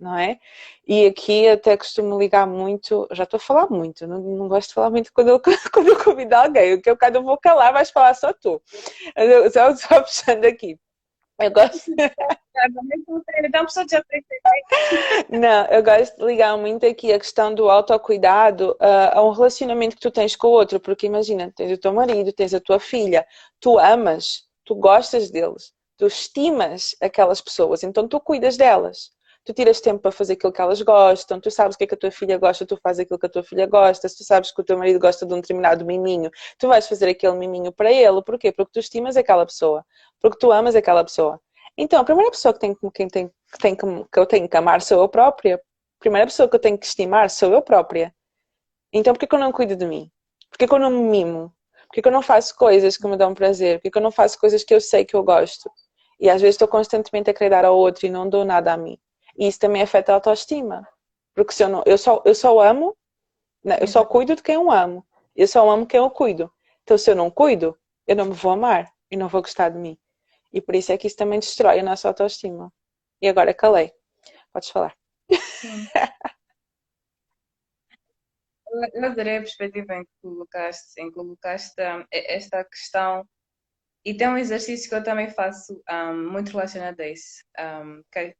não 0.04 0.18
é? 0.18 0.38
E 0.86 1.06
aqui 1.06 1.48
até 1.48 1.76
costumo 1.76 2.18
ligar 2.18 2.46
muito, 2.46 3.08
já 3.10 3.24
estou 3.24 3.38
a 3.38 3.40
falar 3.40 3.70
muito, 3.70 4.06
não, 4.06 4.20
não 4.20 4.48
gosto 4.48 4.68
de 4.68 4.74
falar 4.74 4.90
muito 4.90 5.10
quando 5.14 5.28
eu, 5.28 5.40
quando 5.72 5.88
eu 5.88 6.04
convido 6.04 6.34
alguém, 6.34 6.74
o 6.74 6.82
que 6.82 6.90
eu 6.90 6.96
cada 6.96 7.20
vou 7.20 7.38
calar, 7.38 7.72
vais 7.72 7.90
falar 7.90 8.14
só 8.14 8.32
tu. 8.32 8.62
Eu, 9.16 9.50
só, 9.50 9.74
só 9.76 10.02
puxando 10.02 10.44
aqui. 10.44 10.78
Eu 11.40 11.50
gosto. 11.50 11.90
Não, 15.28 15.66
eu 15.66 15.82
gosto 15.82 16.16
de 16.16 16.24
ligar 16.24 16.56
muito 16.56 16.86
aqui 16.86 17.12
a 17.12 17.18
questão 17.18 17.52
do 17.52 17.68
autocuidado 17.68 18.76
uh, 18.80 19.18
a 19.18 19.24
um 19.24 19.30
relacionamento 19.30 19.96
que 19.96 20.02
tu 20.02 20.10
tens 20.10 20.36
com 20.36 20.46
o 20.46 20.50
outro, 20.50 20.78
porque 20.78 21.06
imagina, 21.06 21.52
tens 21.56 21.72
o 21.72 21.78
teu 21.78 21.92
marido, 21.92 22.32
tens 22.32 22.54
a 22.54 22.60
tua 22.60 22.78
filha, 22.78 23.26
tu 23.58 23.76
amas, 23.78 24.44
tu 24.64 24.76
gostas 24.76 25.30
deles, 25.32 25.72
tu 25.96 26.06
estimas 26.06 26.94
aquelas 27.02 27.40
pessoas, 27.40 27.82
então 27.82 28.06
tu 28.06 28.20
cuidas 28.20 28.56
delas 28.56 29.10
tu 29.44 29.52
tiras 29.52 29.80
tempo 29.80 30.00
para 30.00 30.10
fazer 30.10 30.34
aquilo 30.34 30.52
que 30.52 30.60
elas 30.60 30.80
gostam, 30.80 31.38
tu 31.38 31.50
sabes 31.50 31.74
o 31.74 31.78
que 31.78 31.84
é 31.84 31.86
que 31.86 31.94
a 31.94 31.98
tua 31.98 32.10
filha 32.10 32.38
gosta, 32.38 32.64
tu 32.64 32.78
fazes 32.82 33.00
aquilo 33.00 33.18
que 33.18 33.26
a 33.26 33.28
tua 33.28 33.42
filha 33.42 33.66
gosta, 33.66 34.08
se 34.08 34.16
tu 34.16 34.24
sabes 34.24 34.50
que 34.50 34.60
o 34.60 34.64
teu 34.64 34.78
marido 34.78 34.98
gosta 34.98 35.26
de 35.26 35.34
um 35.34 35.40
determinado 35.40 35.84
miminho, 35.84 36.30
tu 36.58 36.68
vais 36.68 36.88
fazer 36.88 37.08
aquele 37.08 37.36
miminho 37.36 37.70
para 37.70 37.92
ele, 37.92 38.22
porquê? 38.22 38.50
Porque 38.52 38.72
tu 38.72 38.80
estimas 38.80 39.16
aquela 39.16 39.44
pessoa, 39.44 39.84
porque 40.20 40.38
tu 40.38 40.50
amas 40.50 40.74
aquela 40.74 41.04
pessoa. 41.04 41.40
Então, 41.76 42.00
a 42.00 42.04
primeira 42.04 42.30
pessoa 42.30 42.54
que, 42.54 42.60
tem, 42.60 42.76
quem 42.94 43.08
tem, 43.08 43.28
que, 43.28 43.58
tem, 43.58 43.76
que 43.76 44.18
eu 44.18 44.26
tenho 44.26 44.48
que 44.48 44.56
amar 44.56 44.80
sou 44.80 45.02
eu 45.02 45.08
própria, 45.08 45.56
a 45.56 46.00
primeira 46.00 46.26
pessoa 46.26 46.48
que 46.48 46.56
eu 46.56 46.60
tenho 46.60 46.78
que 46.78 46.86
estimar 46.86 47.28
sou 47.30 47.52
eu 47.52 47.60
própria. 47.60 48.14
Então, 48.92 49.12
por 49.12 49.26
que 49.26 49.34
eu 49.34 49.38
não 49.38 49.52
cuido 49.52 49.76
de 49.76 49.86
mim? 49.86 50.10
Por 50.50 50.58
que 50.58 50.72
eu 50.72 50.78
não 50.78 50.90
me 50.90 51.02
mimo? 51.02 51.52
Por 51.92 52.00
que 52.00 52.08
eu 52.08 52.12
não 52.12 52.22
faço 52.22 52.54
coisas 52.56 52.96
que 52.96 53.06
me 53.06 53.16
dão 53.16 53.34
prazer? 53.34 53.80
Por 53.80 53.90
que 53.90 53.98
eu 53.98 54.02
não 54.02 54.10
faço 54.10 54.38
coisas 54.38 54.64
que 54.64 54.72
eu 54.72 54.80
sei 54.80 55.04
que 55.04 55.14
eu 55.14 55.22
gosto? 55.22 55.70
E 56.20 56.30
às 56.30 56.40
vezes 56.40 56.54
estou 56.54 56.68
constantemente 56.68 57.28
a 57.28 57.34
querer 57.34 57.50
dar 57.50 57.64
ao 57.64 57.76
outro 57.76 58.06
e 58.06 58.10
não 58.10 58.28
dou 58.28 58.44
nada 58.44 58.72
a 58.72 58.76
mim. 58.76 58.98
E 59.36 59.48
isso 59.48 59.58
também 59.58 59.82
afeta 59.82 60.12
a 60.12 60.16
autoestima. 60.16 60.86
Porque 61.34 61.52
se 61.52 61.64
eu 61.64 61.68
não, 61.68 61.82
eu 61.86 61.98
só, 61.98 62.22
eu 62.24 62.34
só 62.34 62.60
amo, 62.60 62.96
né, 63.64 63.78
eu 63.80 63.86
só 63.86 64.04
cuido 64.04 64.36
de 64.36 64.42
quem 64.42 64.54
eu 64.54 64.70
amo. 64.70 65.04
Eu 65.34 65.48
só 65.48 65.68
amo 65.68 65.86
quem 65.86 65.98
eu 65.98 66.10
cuido. 66.10 66.52
Então 66.82 66.96
se 66.96 67.10
eu 67.10 67.16
não 67.16 67.30
cuido, 67.30 67.78
eu 68.06 68.14
não 68.14 68.26
me 68.26 68.32
vou 68.32 68.52
amar 68.52 68.92
e 69.10 69.16
não 69.16 69.28
vou 69.28 69.42
gostar 69.42 69.70
de 69.70 69.78
mim. 69.78 69.98
E 70.52 70.60
por 70.60 70.74
isso 70.74 70.92
é 70.92 70.98
que 70.98 71.06
isso 71.06 71.16
também 71.16 71.40
destrói 71.40 71.80
a 71.80 71.82
nossa 71.82 72.08
autoestima. 72.08 72.72
E 73.20 73.28
agora 73.28 73.52
calei. 73.52 73.92
Podes 74.52 74.70
falar. 74.70 74.94
Eu 78.92 79.04
adorei 79.04 79.36
a 79.36 79.40
perspectiva 79.40 79.94
em 79.94 80.04
que 80.04 80.10
colocaste, 80.20 81.00
em 81.00 81.08
que 81.08 81.14
colocaste 81.14 81.80
um, 81.80 82.04
esta 82.10 82.64
questão. 82.64 83.24
E 84.04 84.16
tem 84.16 84.28
um 84.28 84.36
exercício 84.36 84.88
que 84.88 84.94
eu 84.94 85.02
também 85.02 85.30
faço 85.30 85.80
um, 85.90 86.30
muito 86.30 86.50
relacionado 86.50 87.00
a 87.00 87.08
isso, 87.08 87.42
um, 87.58 88.02
que 88.12 88.36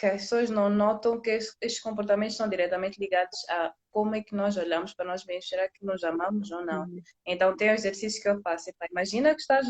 que 0.00 0.06
as 0.06 0.22
pessoas 0.22 0.48
não 0.48 0.70
notam 0.70 1.20
que 1.20 1.30
estes 1.30 1.78
comportamentos 1.78 2.32
estão 2.34 2.48
diretamente 2.48 2.98
ligados 2.98 3.38
a 3.50 3.70
como 3.90 4.14
é 4.14 4.22
que 4.22 4.34
nós 4.34 4.56
olhamos 4.56 4.94
para 4.94 5.04
nós 5.04 5.26
mesmos, 5.26 5.48
será 5.48 5.68
que 5.68 5.84
nos 5.84 6.02
amamos 6.02 6.50
ou 6.50 6.64
não? 6.64 6.84
Uhum. 6.84 7.02
Então 7.26 7.54
tem 7.54 7.70
um 7.70 7.74
exercício 7.74 8.22
que 8.22 8.28
eu 8.28 8.40
faço, 8.40 8.70
imagina 8.90 9.34
que 9.34 9.42
estás 9.42 9.68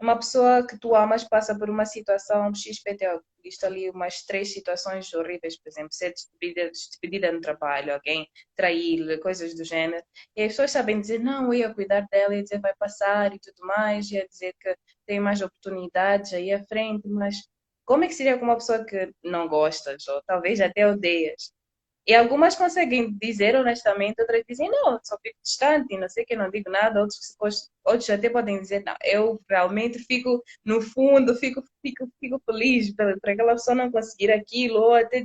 uma 0.00 0.16
pessoa 0.16 0.66
que 0.66 0.78
tu 0.78 0.96
amas 0.96 1.22
passa 1.22 1.56
por 1.56 1.68
uma 1.68 1.84
situação 1.84 2.52
XPTO, 2.52 3.22
isto 3.44 3.64
ali 3.66 3.88
umas 3.90 4.22
três 4.24 4.52
situações 4.52 5.12
horríveis, 5.12 5.56
por 5.60 5.68
exemplo, 5.68 5.92
ser 5.92 6.12
despedida, 6.12 6.70
despedida 6.70 7.30
no 7.30 7.40
trabalho, 7.40 7.94
alguém 7.94 8.26
trair, 8.56 9.20
coisas 9.20 9.54
do 9.54 9.64
gênero, 9.64 10.02
e 10.34 10.42
as 10.42 10.52
pessoas 10.52 10.72
sabem 10.72 11.00
dizer, 11.00 11.20
não, 11.20 11.44
eu 11.46 11.54
ia 11.54 11.74
cuidar 11.74 12.06
dela, 12.10 12.34
ia 12.34 12.42
dizer 12.42 12.60
vai 12.60 12.74
passar 12.76 13.32
e 13.34 13.38
tudo 13.38 13.64
mais, 13.66 14.10
ia 14.10 14.26
dizer 14.26 14.54
que 14.60 14.74
tem 15.06 15.20
mais 15.20 15.40
oportunidades 15.40 16.32
aí 16.32 16.52
à 16.52 16.64
frente, 16.64 17.06
mas 17.06 17.36
como 17.84 18.04
é 18.04 18.08
que 18.08 18.14
seria 18.14 18.38
com 18.38 18.44
uma 18.44 18.56
pessoa 18.56 18.84
que 18.84 19.12
não 19.22 19.48
gostas, 19.48 20.06
ou 20.08 20.22
talvez 20.26 20.60
até 20.60 20.86
odeias? 20.86 21.52
E 22.06 22.14
algumas 22.14 22.56
conseguem 22.56 23.16
dizer 23.20 23.54
honestamente, 23.54 24.20
outras 24.20 24.42
dizem, 24.48 24.68
não, 24.70 24.98
só 25.04 25.16
fico 25.22 25.38
distante, 25.42 25.96
não 25.96 26.08
sei 26.08 26.24
que, 26.24 26.34
não 26.34 26.50
digo 26.50 26.68
nada. 26.68 27.00
Outros, 27.00 27.36
outros 27.84 28.10
até 28.10 28.28
podem 28.28 28.60
dizer, 28.60 28.82
não, 28.84 28.96
eu 29.04 29.40
realmente 29.48 30.00
fico 30.00 30.42
no 30.64 30.82
fundo, 30.82 31.34
fico, 31.36 31.62
fico, 31.80 32.08
fico 32.18 32.42
feliz 32.44 32.92
para 32.94 33.14
aquela 33.32 33.52
pessoa 33.52 33.76
não 33.76 33.90
conseguir 33.92 34.32
aquilo, 34.32 34.80
ou 34.80 34.94
até 34.94 35.22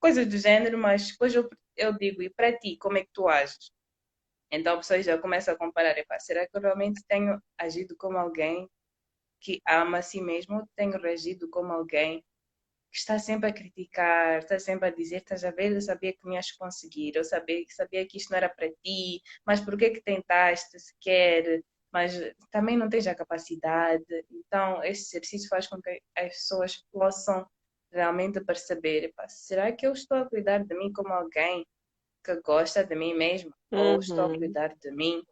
coisas 0.00 0.26
do 0.26 0.36
gênero, 0.38 0.76
mas 0.78 1.12
depois 1.12 1.34
eu, 1.34 1.48
eu 1.76 1.96
digo, 1.96 2.22
e 2.22 2.30
para 2.30 2.56
ti, 2.58 2.76
como 2.78 2.98
é 2.98 3.02
que 3.02 3.10
tu 3.12 3.28
ages? 3.28 3.70
Então 4.50 4.74
a 4.74 4.78
pessoa 4.78 5.02
já 5.02 5.18
começa 5.18 5.52
a 5.52 5.56
comparar, 5.56 5.94
será 6.18 6.46
que 6.48 6.56
eu 6.56 6.60
realmente 6.60 7.02
tenho 7.06 7.40
agido 7.58 7.94
como 7.96 8.18
alguém 8.18 8.68
que 9.40 9.60
ama 9.66 9.98
a 9.98 10.02
si 10.02 10.20
mesmo, 10.20 10.68
tenho 10.76 10.98
reagido 10.98 11.48
como 11.48 11.72
alguém 11.72 12.24
que 12.90 12.98
está 12.98 13.18
sempre 13.18 13.50
a 13.50 13.52
criticar, 13.52 14.38
está 14.38 14.58
sempre 14.58 14.88
a 14.88 14.90
dizer, 14.90 15.18
estás 15.18 15.44
a 15.44 15.50
ver, 15.50 15.72
eu 15.72 15.80
sabia 15.80 16.12
que 16.12 16.26
me 16.26 16.34
ias 16.34 16.52
conseguir, 16.52 17.16
eu 17.16 17.24
sabia, 17.24 17.62
sabia 17.68 18.06
que 18.06 18.16
isto 18.16 18.30
não 18.30 18.38
era 18.38 18.48
para 18.48 18.70
ti, 18.82 19.20
mas 19.46 19.60
por 19.60 19.76
que 19.76 19.90
que 19.90 20.02
tentaste 20.02 20.78
sequer? 20.80 21.62
Mas 21.92 22.14
também 22.50 22.76
não 22.76 22.88
tens 22.88 23.06
a 23.06 23.14
capacidade. 23.14 24.04
Então, 24.30 24.82
esse 24.84 25.16
exercício 25.16 25.48
faz 25.48 25.66
com 25.66 25.80
que 25.80 26.00
as 26.16 26.28
pessoas 26.34 26.84
possam 26.92 27.46
realmente 27.90 28.40
perceber, 28.44 29.12
será 29.28 29.72
que 29.72 29.86
eu 29.86 29.92
estou 29.92 30.18
a 30.18 30.28
cuidar 30.28 30.64
de 30.64 30.74
mim 30.76 30.92
como 30.92 31.12
alguém 31.12 31.66
que 32.24 32.40
gosta 32.42 32.84
de 32.84 32.94
mim 32.94 33.14
mesmo? 33.14 33.52
Uhum. 33.72 33.78
Ou 33.80 34.00
estou 34.00 34.20
a 34.20 34.26
uhum. 34.28 34.38
cuidar 34.38 34.74
de 34.76 34.90
mim 34.90 35.22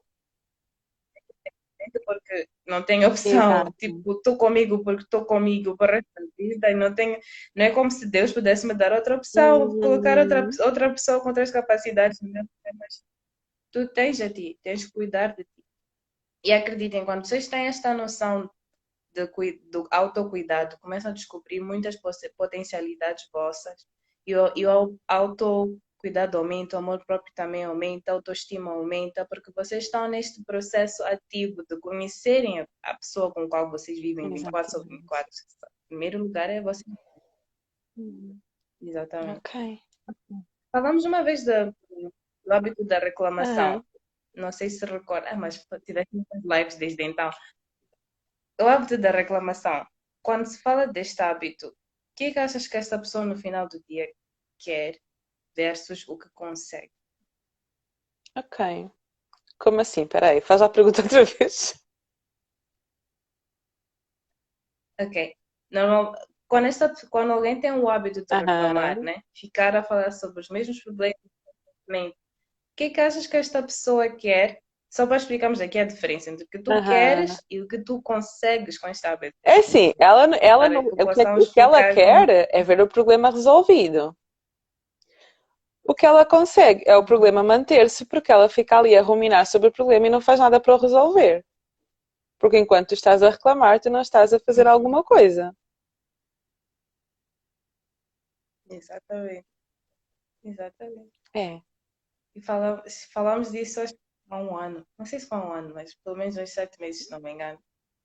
porque 2.05 2.49
não 2.67 2.83
tenho 2.83 3.09
opção. 3.09 3.33
Exato. 3.33 3.75
Tipo, 3.79 4.13
estou 4.13 4.37
comigo 4.37 4.83
porque 4.83 5.03
estou 5.03 5.25
comigo 5.25 5.77
para 5.77 5.99
a 5.99 6.03
vida 6.39 6.71
e 6.71 6.75
não 6.75 6.95
tenho. 6.95 7.19
Não 7.55 7.65
é 7.65 7.71
como 7.71 7.91
se 7.91 8.07
Deus 8.07 8.33
pudesse 8.33 8.67
me 8.67 8.75
dar 8.75 8.93
outra 8.93 9.17
opção, 9.17 9.63
uhum. 9.63 9.81
colocar 9.81 10.19
outra, 10.19 10.49
outra 10.61 10.91
pessoa 10.91 11.21
com 11.21 11.29
outras 11.29 11.51
capacidades. 11.51 12.19
Mas 12.21 13.05
tu 13.73 13.89
tens 13.89 14.21
a 14.21 14.31
ti, 14.31 14.59
tens 14.63 14.85
que 14.85 14.93
cuidar 14.93 15.37
de 15.37 15.45
ti. 15.45 15.65
E 16.45 16.53
acreditem, 16.53 17.05
quando 17.05 17.27
vocês 17.27 17.49
têm 17.49 17.67
esta 17.67 17.93
noção 17.93 18.49
de, 19.13 19.27
do 19.71 19.89
autocuidado, 19.91 20.79
começam 20.81 21.11
a 21.11 21.15
descobrir 21.15 21.61
muitas 21.61 21.99
potencialidades 22.37 23.29
vossas 23.33 23.87
e 24.27 24.35
o, 24.35 24.53
e 24.55 24.67
o 24.67 24.99
auto 25.09 25.79
cuidado 26.07 26.39
aumenta, 26.39 26.77
o 26.77 26.79
amor 26.79 27.05
próprio 27.05 27.35
também 27.35 27.65
aumenta, 27.65 28.13
a 28.13 28.15
autoestima 28.15 28.71
aumenta, 28.71 29.27
porque 29.27 29.51
vocês 29.51 29.85
estão 29.85 30.09
neste 30.09 30.41
processo 30.45 31.03
ativo 31.03 31.65
de 31.69 31.77
conhecerem 31.81 32.65
a 32.85 32.95
pessoa 32.95 33.33
com 33.33 33.49
qual 33.49 33.69
vocês 33.69 33.99
vivem 33.99 34.33
24 34.33 34.71
sobre 34.71 34.97
24. 34.99 35.29
Em 35.29 35.89
primeiro 35.89 36.19
lugar 36.23 36.49
é 36.49 36.61
você. 36.61 36.85
Hum. 37.99 38.39
Exatamente. 38.81 39.39
Ok. 39.39 39.81
Falamos 40.71 41.05
uma 41.05 41.25
vez 41.25 41.45
do, 41.45 41.75
do 42.45 42.53
hábito 42.53 42.85
da 42.85 43.01
reclamação. 43.01 43.79
Uhum. 43.79 43.85
Não 44.37 44.53
sei 44.53 44.71
se 44.71 44.87
recorda, 44.87 45.31
ah, 45.31 45.37
mas 45.37 45.67
tiveste 45.85 46.15
muitas 46.15 46.43
lives 46.45 46.77
desde 46.77 47.03
então. 47.03 47.31
O 48.61 48.65
hábito 48.65 48.97
da 48.97 49.11
reclamação. 49.11 49.85
Quando 50.23 50.47
se 50.47 50.63
fala 50.63 50.87
deste 50.87 51.21
hábito, 51.21 51.67
o 51.67 51.75
que 52.15 52.25
é 52.25 52.33
que 52.33 52.39
achas 52.39 52.69
que 52.69 52.77
essa 52.77 52.97
pessoa 52.97 53.25
no 53.25 53.37
final 53.37 53.67
do 53.69 53.83
dia 53.89 54.09
quer 54.57 55.01
versus 55.57 56.07
o 56.07 56.19
que 56.19 56.29
consegue. 56.31 56.93
Ok. 58.37 58.91
Como 59.59 59.81
assim? 59.81 60.07
Peraí, 60.07 60.41
faz 60.41 60.61
a 60.61 60.69
pergunta 60.69 61.03
outra 61.03 61.25
vez. 61.25 61.83
Ok. 65.01 65.35
Normal, 65.71 66.15
quando, 66.47 66.67
esta, 66.67 66.93
quando 67.11 67.33
alguém 67.33 67.61
tem 67.61 67.73
o 67.73 67.89
hábito 67.89 68.25
de 68.25 68.35
reclamar, 68.35 69.01
né? 69.01 69.23
ficar 69.35 69.75
a 69.75 69.83
falar 69.83 70.11
sobre 70.11 70.41
os 70.41 70.49
mesmos 70.49 70.83
problemas, 70.83 71.17
o 71.89 72.13
que 72.77 72.85
é 72.85 72.91
que 72.91 73.01
achas 73.01 73.27
que 73.27 73.37
esta 73.37 73.63
pessoa 73.63 74.09
quer 74.11 74.61
só 74.91 75.07
para 75.07 75.17
explicarmos 75.17 75.61
aqui 75.61 75.79
a 75.79 75.85
diferença 75.85 76.31
entre 76.31 76.45
o 76.45 76.49
que 76.49 76.59
tu 76.59 76.71
queres 76.85 77.43
e 77.51 77.61
o 77.61 77.67
que 77.67 77.79
tu 77.83 78.01
consegues 78.03 78.79
com 78.79 78.87
esta 78.87 79.11
habilidade. 79.11 79.37
É 79.43 79.59
assim, 79.59 79.93
ela, 79.99 80.37
ela 80.37 80.69
não, 80.69 80.87
o, 80.87 80.97
que, 80.97 81.23
o 81.23 81.53
que 81.53 81.61
ela 81.61 81.93
quer 81.93 82.49
é 82.51 82.63
ver 82.63 82.81
o 82.81 82.89
problema 82.89 83.31
resolvido. 83.31 84.17
O 85.89 85.95
que 85.95 86.05
ela 86.07 86.27
consegue 86.27 86.83
é 86.87 86.97
o 86.97 87.05
problema 87.05 87.43
manter-se 87.43 88.05
porque 88.07 88.33
ela 88.33 88.49
fica 88.49 88.79
ali 88.79 88.97
a 88.97 89.03
ruminar 89.03 89.47
sobre 89.47 89.69
o 89.69 89.73
problema 89.73 90.07
e 90.07 90.11
não 90.11 90.21
faz 90.21 90.39
nada 90.41 90.61
para 90.61 90.75
o 90.75 90.79
resolver. 90.79 91.45
Porque 92.39 92.59
enquanto 92.59 92.89
tu 92.89 92.95
estás 92.95 93.23
a 93.23 93.31
reclamar, 93.31 93.81
tu 93.81 93.91
não 93.91 94.01
estás 94.01 94.33
a 94.35 94.41
fazer 94.41 94.67
alguma 94.67 95.05
coisa. 95.05 95.55
Exatamente. 98.69 99.47
Exatamente. 100.45 101.19
É. 101.35 101.61
E 102.35 102.43
fala, 102.43 102.83
falamos 103.13 103.51
disso 103.51 103.81
há 104.31 104.39
um 104.39 104.57
ano, 104.57 104.87
não 104.99 105.07
sei 105.07 105.21
se 105.21 105.27
foi 105.29 105.39
um 105.39 105.53
ano, 105.53 105.75
mas 105.75 105.95
pelo 106.05 106.17
menos 106.17 106.37
uns 106.37 106.51
sete 106.51 106.81
meses, 106.81 107.07
se 107.07 107.11
não 107.11 107.21
me 107.21 107.33
engano. 107.33 107.59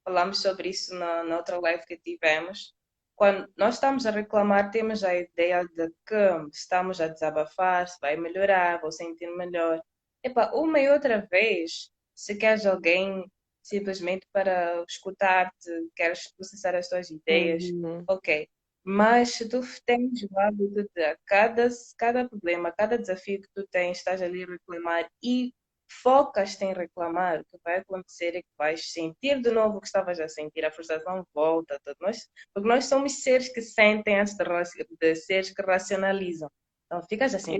Falámos 0.04 0.41
sobre 0.41 0.70
isso 0.70 0.94
na, 0.96 1.24
na 1.24 1.38
outra 1.38 1.60
live 1.60 1.86
que 1.86 1.98
tivemos. 1.98 2.74
Quando 3.15 3.47
nós 3.56 3.76
estamos 3.76 4.06
a 4.06 4.12
reclamar, 4.12 4.71
temos 4.71 5.04
a 5.04 5.15
ideia 5.15 5.63
de 5.63 5.89
que 6.08 6.47
estamos 6.52 7.00
a 7.00 7.08
desabafar, 7.08 7.88
se 7.88 8.00
vai 8.02 8.15
melhorar, 8.15 8.82
vou 8.82 8.91
sentir 8.91 9.28
melhor. 9.36 9.82
Epa, 10.24 10.52
uma 10.54 10.80
e 10.80 10.89
outra 10.89 11.28
vez, 11.30 11.91
se 12.15 12.36
queres 12.36 12.65
alguém 12.65 13.24
simplesmente 13.62 14.28
para 14.32 14.84
escutar-te, 14.88 15.69
queres 15.95 16.34
processar 16.36 16.76
as 16.76 16.89
tuas 16.89 17.10
ideias, 17.10 17.63
uhum. 17.65 18.04
ok. 18.08 18.47
Mas 18.84 19.34
se 19.34 19.47
tu 19.47 19.62
tens 19.86 20.24
o 20.24 20.39
hábito 20.39 20.84
de 20.95 21.17
cada, 21.26 21.69
cada 21.97 22.28
problema, 22.28 22.71
cada 22.71 22.97
desafio 22.97 23.41
que 23.41 23.50
tu 23.54 23.67
tens, 23.67 23.97
estás 23.97 24.21
ali 24.21 24.43
a 24.43 24.47
reclamar 24.47 25.08
e 25.24 25.54
focas 26.01 26.60
em 26.62 26.73
reclamar, 26.73 27.41
o 27.41 27.43
que 27.43 27.63
vai 27.63 27.80
acontecer 27.80 28.36
é 28.36 28.41
que 28.41 28.49
vais 28.58 28.91
sentir 28.91 29.41
de 29.41 29.51
novo 29.51 29.77
o 29.77 29.82
que 29.82 29.88
estavas 29.88 30.19
a 30.19 30.27
sentir, 30.27 30.63
a 30.65 30.71
frustração 30.71 31.25
volta, 31.34 31.80
tudo. 31.84 31.97
Nós, 32.01 32.27
porque 32.54 32.67
nós 32.67 32.86
somos 32.86 33.23
seres 33.23 33.49
que 33.49 33.62
sentem 33.62 34.19
antes 34.19 34.36
de, 34.36 34.88
de 34.99 35.15
seres 35.15 35.54
que 35.54 35.62
racionalizam. 35.62 36.49
Então 36.86 37.01
ficas 37.08 37.34
assim, 37.34 37.60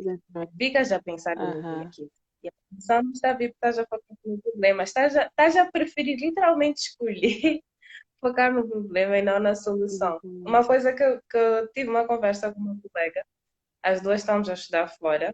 ficas 0.58 0.91
a 0.91 1.02
pensar 1.02 1.38
uhum. 1.38 1.84
naquilo. 1.84 2.12
E 2.44 2.48
a 2.48 2.52
pensão 2.70 3.04
não 3.04 3.12
está 3.12 3.32
a 3.32 3.34
vir 3.34 3.52
estás 3.52 3.78
a 3.78 3.84
focar 3.84 4.17
no 4.26 4.41
problema, 4.41 4.84
estás 4.84 5.15
a, 5.15 5.28
estás 5.28 5.56
a 5.56 5.72
preferir 5.72 6.17
literalmente 6.20 6.82
escolher 6.82 7.62
focar 8.20 8.54
no 8.54 8.67
problema 8.67 9.17
e 9.17 9.22
não 9.22 9.39
na 9.39 9.56
solução. 9.56 10.20
Uhum. 10.24 10.44
Uma 10.48 10.65
coisa 10.65 10.91
que, 10.94 11.20
que 11.30 11.38
eu 11.38 11.67
tive 11.72 11.89
uma 11.89 12.06
conversa 12.06 12.52
com 12.52 12.60
uma 12.60 12.78
colega, 12.82 13.26
as 13.84 14.02
duas 14.02 14.22
estamos 14.22 14.50
a 14.50 14.54
estudar 14.54 14.88
fora, 14.88 15.34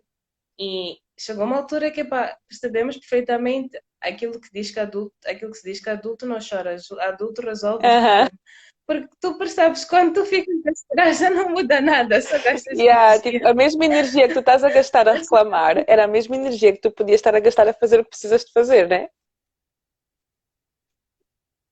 e 0.59 0.97
chegou 1.17 1.45
uma 1.45 1.57
altura 1.57 1.91
que 1.91 2.03
pá, 2.03 2.37
percebemos 2.47 2.97
perfeitamente 2.97 3.79
aquilo 4.01 4.39
que 4.39 4.51
diz 4.53 4.71
que 4.71 4.79
adulto, 4.79 5.15
aquilo 5.25 5.51
que 5.51 5.57
se 5.57 5.69
diz 5.69 5.83
que 5.83 5.89
adulto 5.89 6.25
não 6.25 6.37
chora, 6.39 6.75
adulto 7.01 7.41
resolve. 7.41 7.85
Uhum. 7.85 8.27
Porque 8.85 9.09
tu 9.19 9.37
percebes 9.37 9.83
quando 9.83 10.13
tu 10.13 10.25
ficas 10.25 10.85
a 10.97 11.11
já 11.11 11.29
não 11.29 11.49
muda 11.49 11.81
nada, 11.81 12.21
só 12.21 12.41
gastas 12.41 12.79
yeah, 12.79 13.19
tipo, 13.19 13.45
A 13.45 13.53
mesma 13.53 13.85
energia 13.85 14.27
que 14.27 14.33
tu 14.33 14.39
estás 14.39 14.63
a 14.63 14.69
gastar 14.69 15.09
a 15.09 15.13
reclamar 15.13 15.83
era 15.87 16.05
a 16.05 16.07
mesma 16.07 16.37
energia 16.37 16.71
que 16.71 16.79
tu 16.79 16.91
podias 16.91 17.19
estar 17.19 17.35
a 17.35 17.39
gastar 17.39 17.67
a 17.67 17.73
fazer 17.73 17.99
o 17.99 18.03
que 18.03 18.11
precisas 18.11 18.45
de 18.45 18.51
fazer, 18.53 18.87
né? 18.87 19.09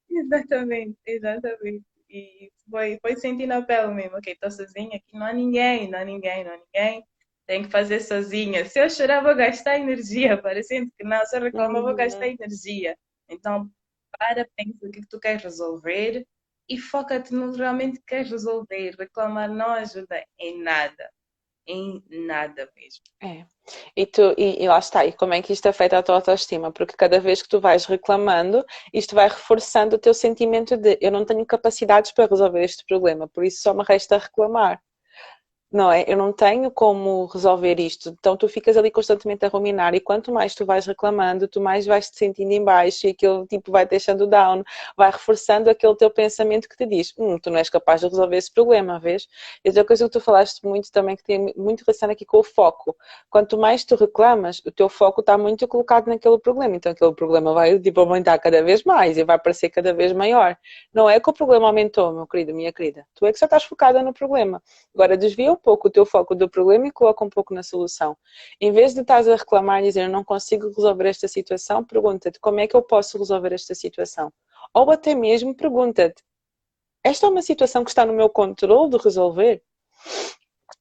Exatamente, 0.10 0.98
exatamente. 1.06 1.86
E 2.10 2.52
foi, 2.70 2.98
foi 3.02 3.16
sentir 3.16 3.48
na 3.48 3.62
pele 3.62 3.94
mesmo, 3.94 4.18
ok, 4.18 4.34
estou 4.34 4.52
sozinha 4.52 4.98
aqui, 4.98 5.18
não 5.18 5.26
há 5.26 5.34
ninguém, 5.34 5.90
não 5.90 6.00
há 6.00 6.06
ninguém, 6.06 6.44
não 6.44 6.54
há 6.54 6.58
ninguém 6.58 7.06
tenho 7.46 7.66
que 7.66 7.72
fazer 7.72 8.00
sozinha. 8.00 8.66
Se 8.66 8.80
eu 8.80 8.90
chorar, 8.90 9.24
vou 9.24 9.36
gastar 9.36 9.78
energia, 9.78 10.38
parecendo 10.42 10.92
que 10.98 11.04
não. 11.04 11.24
Se 11.26 11.38
eu 11.38 11.42
reclamar, 11.42 11.82
vou 11.82 11.96
gastar 11.96 12.28
energia. 12.28 12.98
Então, 13.30 13.70
para, 14.18 14.48
pensa 14.56 14.78
o 14.84 14.92
que, 14.92 15.02
tu 15.08 15.20
queres 15.20 15.44
resolver 15.44 16.26
e 16.70 16.78
foca-te 16.78 17.34
no 17.34 17.52
que 17.52 17.60
realmente 17.60 18.02
queres 18.08 18.32
resolver. 18.32 18.96
Reclamar 18.98 19.50
não 19.50 19.72
ajuda 19.72 20.24
em 20.40 20.62
nada. 20.62 21.10
Em 21.68 22.04
nada 22.10 22.70
mesmo. 22.76 23.04
É. 23.24 23.46
E, 23.96 24.06
tu, 24.06 24.36
e, 24.38 24.64
e 24.64 24.68
lá 24.68 24.78
está, 24.78 25.04
e 25.04 25.12
como 25.12 25.34
é 25.34 25.42
que 25.42 25.52
isto 25.52 25.68
afeta 25.68 25.98
a 25.98 26.04
tua 26.04 26.16
autoestima? 26.16 26.72
Porque 26.72 26.96
cada 26.96 27.20
vez 27.20 27.42
que 27.42 27.50
tu 27.50 27.60
vais 27.60 27.86
reclamando, 27.86 28.64
isto 28.94 29.16
vai 29.16 29.28
reforçando 29.28 29.96
o 29.96 30.00
teu 30.00 30.14
sentimento 30.14 30.78
de 30.78 30.96
eu 31.02 31.12
não 31.12 31.26
tenho 31.26 31.44
capacidades 31.44 32.12
para 32.12 32.28
resolver 32.28 32.64
este 32.64 32.86
problema, 32.86 33.28
por 33.28 33.44
isso 33.44 33.64
só 33.64 33.74
me 33.74 33.84
resta 33.84 34.20
reclamar 34.20 34.80
não 35.72 35.92
é? 35.92 36.06
Eu 36.08 36.16
não 36.16 36.32
tenho 36.32 36.72
como 36.72 37.26
resolver 37.26 37.80
isto. 37.80 38.10
Então 38.10 38.38
tu 38.38 38.48
ficas 38.48 38.78
ali 38.78 38.90
constantemente 38.90 39.46
a 39.46 39.50
ruminar 39.50 39.94
e 39.94 40.00
quanto 40.00 40.32
mais 40.32 40.56
tu 40.56 40.66
vais 40.66 40.86
reclamando, 40.86 41.48
tu 41.48 41.60
mais 41.60 41.86
vais 41.86 42.10
te 42.10 42.18
sentindo 42.18 42.52
em 42.52 42.64
baixo 42.64 43.08
e 43.08 43.10
aquilo 43.10 43.46
tipo 43.48 43.72
vai 43.72 43.86
deixando 43.86 44.26
down, 44.28 44.64
vai 44.96 45.12
reforçando 45.12 45.70
aquele 45.70 45.96
teu 45.96 46.10
pensamento 46.10 46.70
que 46.70 46.78
te 46.78 46.86
diz, 46.86 47.14
hum, 47.18 47.38
tu 47.40 47.50
não 47.50 47.58
és 47.58 47.70
capaz 47.70 48.02
de 48.02 48.08
resolver 48.08 48.38
esse 48.38 48.54
problema, 48.54 49.00
vês? 49.00 49.28
E 49.64 49.70
outra 49.70 49.84
coisa 49.84 50.06
que 50.06 50.12
tu 50.12 50.22
falaste 50.22 50.66
muito 50.66 50.92
também 50.92 51.16
que 51.16 51.24
tem 51.24 51.54
muito 51.58 51.84
relação 51.86 52.10
aqui 52.10 52.26
com 52.26 52.38
o 52.40 52.44
foco. 52.44 52.96
Quanto 53.30 53.58
mais 53.58 53.84
tu 53.84 53.96
reclamas, 53.96 54.62
o 54.66 54.72
teu 54.72 54.88
foco 54.88 55.22
está 55.22 55.38
muito 55.38 55.68
colocado 55.68 56.08
naquele 56.08 56.38
problema, 56.40 56.76
então 56.76 56.92
aquele 56.92 57.14
problema 57.14 57.54
vai 57.54 57.78
tipo 57.80 58.00
aumentar 58.00 58.38
cada 58.40 58.64
vez 58.64 58.84
mais 58.84 59.18
e 59.18 59.24
vai 59.24 59.38
parecer 59.40 59.70
cada 59.70 59.94
vez 59.94 60.14
maior. 60.14 60.58
Não 60.94 61.10
é 61.10 61.20
que 61.20 61.30
o 61.30 61.34
problema 61.34 61.68
aumentou, 61.68 62.14
meu 62.14 62.28
querido, 62.28 62.54
minha 62.54 62.72
querida. 62.72 63.06
Tu 63.16 63.26
é 63.26 63.34
que 63.34 63.40
só 63.40 63.46
estás 63.46 63.64
focada 63.64 64.02
no 64.02 64.14
problema. 64.14 64.62
Agora 64.94 65.18
desvia 65.18 65.55
o 65.56 65.58
pouco 65.58 65.88
o 65.88 65.92
teu 65.92 66.06
foco 66.06 66.36
do 66.36 66.50
problema 66.50 66.88
e 66.88 66.92
coloca 66.92 67.24
um 67.24 67.30
pouco 67.30 67.54
na 67.54 67.64
solução. 67.64 68.18
Em 68.62 68.72
vez 68.72 68.94
de 68.94 69.02
estás 69.02 69.28
a 69.28 69.36
reclamar 69.36 69.82
e 69.82 69.88
dizer 69.88 70.04
eu 70.04 70.10
não 70.10 70.24
consigo 70.24 70.68
resolver 70.68 71.08
esta 71.08 71.28
situação, 71.28 71.84
pergunta-te 71.84 72.40
como 72.40 72.60
é 72.60 72.68
que 72.68 72.76
eu 72.76 72.82
posso 72.82 73.18
resolver 73.18 73.54
esta 73.54 73.74
situação. 73.74 74.32
Ou 74.74 74.92
até 74.92 75.16
mesmo 75.16 75.56
pergunta-te, 75.56 76.24
esta 77.04 77.28
é 77.28 77.30
uma 77.30 77.42
situação 77.42 77.84
que 77.84 77.92
está 77.92 78.06
no 78.06 78.14
meu 78.14 78.30
controle 78.30 78.92
de 78.92 78.98
resolver? 78.98 79.64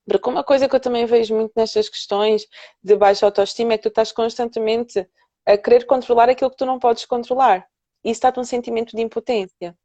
Porque 0.07 0.29
uma 0.29 0.45
coisa 0.45 0.69
que 0.69 0.75
eu 0.75 0.81
também 0.81 1.07
vejo 1.07 1.35
muito 1.35 1.53
nestas 1.57 1.89
questões 1.89 2.47
de 2.83 2.97
baixa 2.97 3.27
autoestima 3.27 3.75
é 3.75 3.77
que 3.77 3.85
tu 3.85 3.89
estás 3.89 4.13
constantemente 4.13 5.09
a 5.47 5.57
querer 5.57 5.85
controlar 5.87 6.29
aquilo 6.29 6.51
que 6.51 6.57
tu 6.57 6.67
não 6.67 6.79
podes 6.79 7.05
controlar. 7.05 7.67
E 8.03 8.11
isso 8.11 8.19
está-te 8.19 8.41
um 8.41 8.45
sentimento 8.45 8.97
de 8.97 9.03
impotência. 9.03 9.77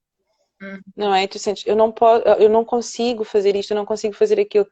Uhum. 0.61 0.79
Não 0.95 1.15
é? 1.15 1.25
Tu 1.25 1.39
sentes, 1.39 1.65
eu 1.65 1.75
não, 1.75 1.91
posso, 1.91 2.23
eu 2.25 2.49
não 2.49 2.65
consigo 2.65 3.23
fazer 3.23 3.55
isto, 3.55 3.71
eu 3.71 3.75
não 3.75 3.85
consigo 3.85 4.13
fazer 4.13 4.39
aquilo. 4.39 4.67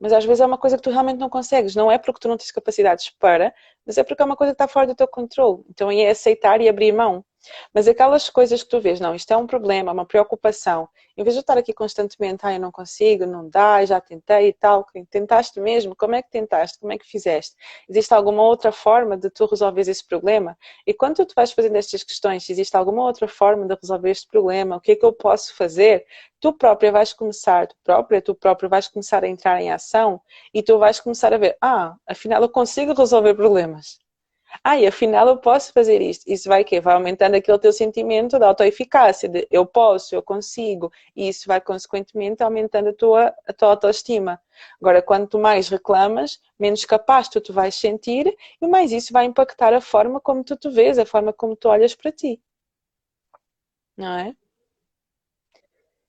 Mas 0.00 0.12
às 0.12 0.24
vezes 0.24 0.40
é 0.40 0.46
uma 0.46 0.58
coisa 0.58 0.76
que 0.76 0.82
tu 0.82 0.90
realmente 0.90 1.18
não 1.18 1.28
consegues. 1.28 1.74
Não 1.76 1.90
é 1.90 1.98
porque 1.98 2.20
tu 2.20 2.28
não 2.28 2.36
tens 2.36 2.50
capacidades 2.50 3.10
para, 3.10 3.54
mas 3.86 3.98
é 3.98 4.04
porque 4.04 4.22
é 4.22 4.24
uma 4.24 4.36
coisa 4.36 4.52
que 4.52 4.54
está 4.54 4.68
fora 4.68 4.86
do 4.86 4.94
teu 4.94 5.06
controle. 5.08 5.62
Então 5.68 5.90
é 5.90 6.08
aceitar 6.10 6.60
e 6.60 6.68
abrir 6.68 6.92
mão. 6.92 7.24
Mas 7.72 7.88
aquelas 7.88 8.28
coisas 8.28 8.62
que 8.62 8.68
tu 8.68 8.80
vês, 8.80 9.00
não, 9.00 9.14
isto 9.14 9.30
é 9.32 9.36
um 9.36 9.46
problema, 9.46 9.92
uma 9.92 10.04
preocupação, 10.04 10.88
em 11.16 11.22
vez 11.22 11.34
de 11.34 11.40
estar 11.40 11.58
aqui 11.58 11.72
constantemente, 11.72 12.40
ah, 12.44 12.52
eu 12.52 12.60
não 12.60 12.70
consigo, 12.72 13.26
não 13.26 13.48
dá, 13.48 13.84
já 13.84 14.00
tentei 14.00 14.48
e 14.48 14.52
tal, 14.52 14.86
tentaste 15.10 15.60
mesmo, 15.60 15.94
como 15.94 16.14
é 16.14 16.22
que 16.22 16.30
tentaste, 16.30 16.78
como 16.78 16.92
é 16.92 16.98
que 16.98 17.06
fizeste? 17.06 17.54
Existe 17.88 18.12
alguma 18.14 18.42
outra 18.42 18.72
forma 18.72 19.16
de 19.16 19.30
tu 19.30 19.46
resolveres 19.46 19.88
esse 19.88 20.06
problema? 20.06 20.56
E 20.86 20.94
quando 20.94 21.24
tu 21.24 21.34
vais 21.34 21.52
fazendo 21.52 21.76
estas 21.76 22.02
questões, 22.02 22.48
existe 22.48 22.76
alguma 22.76 23.04
outra 23.04 23.28
forma 23.28 23.66
de 23.66 23.76
resolver 23.80 24.10
este 24.10 24.28
problema? 24.28 24.76
O 24.76 24.80
que 24.80 24.92
é 24.92 24.96
que 24.96 25.04
eu 25.04 25.12
posso 25.12 25.54
fazer? 25.54 26.06
Tu 26.40 26.52
própria 26.52 26.90
vais 26.92 27.12
começar, 27.12 27.66
tu 27.66 27.76
própria, 27.84 28.22
tu 28.22 28.34
própria 28.34 28.68
vais 28.68 28.88
começar 28.88 29.22
a 29.24 29.28
entrar 29.28 29.60
em 29.60 29.70
ação 29.70 30.20
e 30.54 30.62
tu 30.62 30.78
vais 30.78 31.00
começar 31.00 31.32
a 31.34 31.38
ver, 31.38 31.56
ah, 31.60 31.94
afinal 32.06 32.42
eu 32.42 32.48
consigo 32.48 32.94
resolver 32.94 33.34
problemas 33.34 33.98
ah, 34.64 34.78
e 34.78 34.86
afinal 34.86 35.28
eu 35.28 35.36
posso 35.36 35.72
fazer 35.72 36.00
isto. 36.02 36.24
Isso 36.26 36.48
vai 36.48 36.64
que 36.64 36.80
Vai 36.80 36.94
aumentando 36.94 37.34
aquele 37.36 37.58
teu 37.58 37.72
sentimento 37.72 38.38
de 38.38 38.44
autoeficácia, 38.44 39.28
de 39.28 39.46
eu 39.50 39.66
posso, 39.66 40.14
eu 40.14 40.22
consigo, 40.22 40.92
e 41.14 41.28
isso 41.28 41.46
vai 41.46 41.60
consequentemente 41.60 42.42
aumentando 42.42 42.90
a 42.90 42.92
tua, 42.92 43.34
a 43.46 43.52
tua 43.52 43.68
autoestima. 43.68 44.40
Agora, 44.80 45.02
quanto 45.02 45.38
mais 45.38 45.68
reclamas, 45.68 46.40
menos 46.58 46.84
capaz 46.84 47.28
tu 47.28 47.40
te 47.40 47.52
vais 47.52 47.74
sentir 47.74 48.34
e 48.60 48.66
mais 48.66 48.92
isso 48.92 49.12
vai 49.12 49.24
impactar 49.24 49.72
a 49.72 49.80
forma 49.80 50.20
como 50.20 50.44
tu 50.44 50.56
te 50.56 50.68
vês, 50.68 50.98
a 50.98 51.06
forma 51.06 51.32
como 51.32 51.56
tu 51.56 51.68
olhas 51.68 51.94
para 51.94 52.10
ti. 52.12 52.40
Não 53.96 54.18
é? 54.18 54.34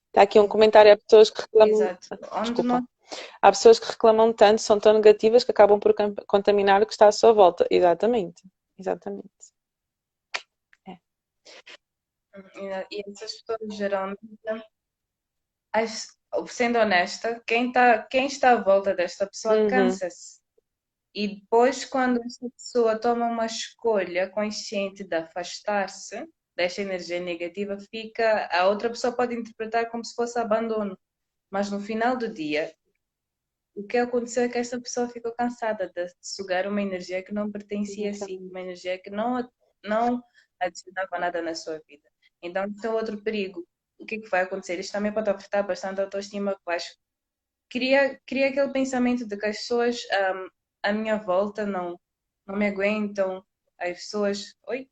Está 0.08 0.24
aqui 0.24 0.40
um 0.40 0.48
comentário 0.48 0.92
a 0.92 0.98
pessoas 0.98 1.30
que 1.30 1.42
reclamam. 1.42 1.74
Exato. 1.74 2.42
Desculpa. 2.42 2.84
Há 3.42 3.52
pessoas 3.52 3.80
que 3.80 3.88
reclamam 3.88 4.34
tanto, 4.34 4.62
são 4.62 4.80
tão 4.80 4.94
negativas 4.94 5.44
que 5.44 5.52
acabam 5.52 5.80
por 5.80 5.94
contaminar 6.28 6.82
o 6.82 6.86
que 6.86 6.94
está 6.94 7.08
à 7.08 7.12
sua 7.12 7.34
volta. 7.34 7.68
Exatamente. 7.70 8.44
Exatamente. 8.78 9.30
É. 10.88 10.98
E 12.92 13.04
essas 13.10 13.42
pessoas 13.42 13.78
geralmente, 13.78 14.20
sendo 16.48 16.80
honesta, 16.80 17.42
quem, 17.46 17.72
tá, 17.72 18.04
quem 18.04 18.26
está 18.26 18.52
à 18.52 18.64
volta 18.64 18.94
desta 18.96 19.28
pessoa 19.28 19.58
uhum. 19.58 19.68
cansa-se. 19.68 20.42
E 21.14 21.40
depois, 21.40 21.84
quando 21.84 22.24
essa 22.24 22.50
pessoa 22.50 23.00
toma 23.00 23.28
uma 23.28 23.46
escolha 23.46 24.30
consciente 24.30 25.04
de 25.04 25.16
afastar-se 25.16 26.26
desta 26.56 26.82
energia 26.82 27.20
negativa, 27.20 27.78
fica 27.78 28.48
a 28.52 28.68
outra 28.68 28.90
pessoa 28.90 29.16
pode 29.16 29.36
interpretar 29.36 29.90
como 29.90 30.06
se 30.06 30.16
fosse 30.16 30.40
abandono. 30.40 30.98
Mas 31.52 31.70
no 31.70 31.82
final 31.82 32.16
do 32.16 32.34
dia, 32.34 32.74
o 33.76 33.84
que 33.84 33.98
aconteceu 33.98 34.44
é 34.44 34.50
que 34.50 34.58
essa 34.58 34.80
pessoa 34.80 35.10
ficou 35.10 35.34
cansada 35.34 35.92
de 35.96 36.08
sugar 36.22 36.68
uma 36.68 36.82
energia 36.82 37.24
que 37.24 37.34
não 37.34 37.52
pertencia 37.52 38.12
a 38.12 38.14
si, 38.14 38.38
uma 38.38 38.62
energia 38.62 39.00
que 39.02 39.10
não, 39.10 39.50
não 39.84 40.22
adicionava 40.60 41.20
nada 41.20 41.42
na 41.42 41.56
sua 41.56 41.82
vida. 41.88 42.10
Então, 42.42 42.66
isso 42.68 42.86
é 42.86 42.90
outro 42.90 43.22
perigo. 43.24 43.66
O 44.00 44.06
que, 44.06 44.16
é 44.16 44.20
que 44.20 44.30
vai 44.30 44.42
acontecer? 44.42 44.80
Isto 44.80 44.94
também 44.94 45.14
pode 45.14 45.30
afetar 45.30 45.66
bastante 45.66 46.02
a 46.02 46.04
autoestima 46.06 46.60
baixo. 46.66 46.94
Cria, 47.70 48.20
cria 48.26 48.50
aquele 48.50 48.72
pensamento 48.74 49.26
de 49.26 49.38
que 49.38 49.46
as 49.46 49.58
pessoas 49.58 50.02
um, 50.36 50.50
à 50.84 50.92
minha 50.92 51.18
volta 51.18 51.66
não, 51.66 52.00
não 52.46 52.58
me 52.58 52.68
aguentam, 52.68 53.46
as 53.80 54.00
pessoas. 54.00 54.56
Oi? 54.68 54.90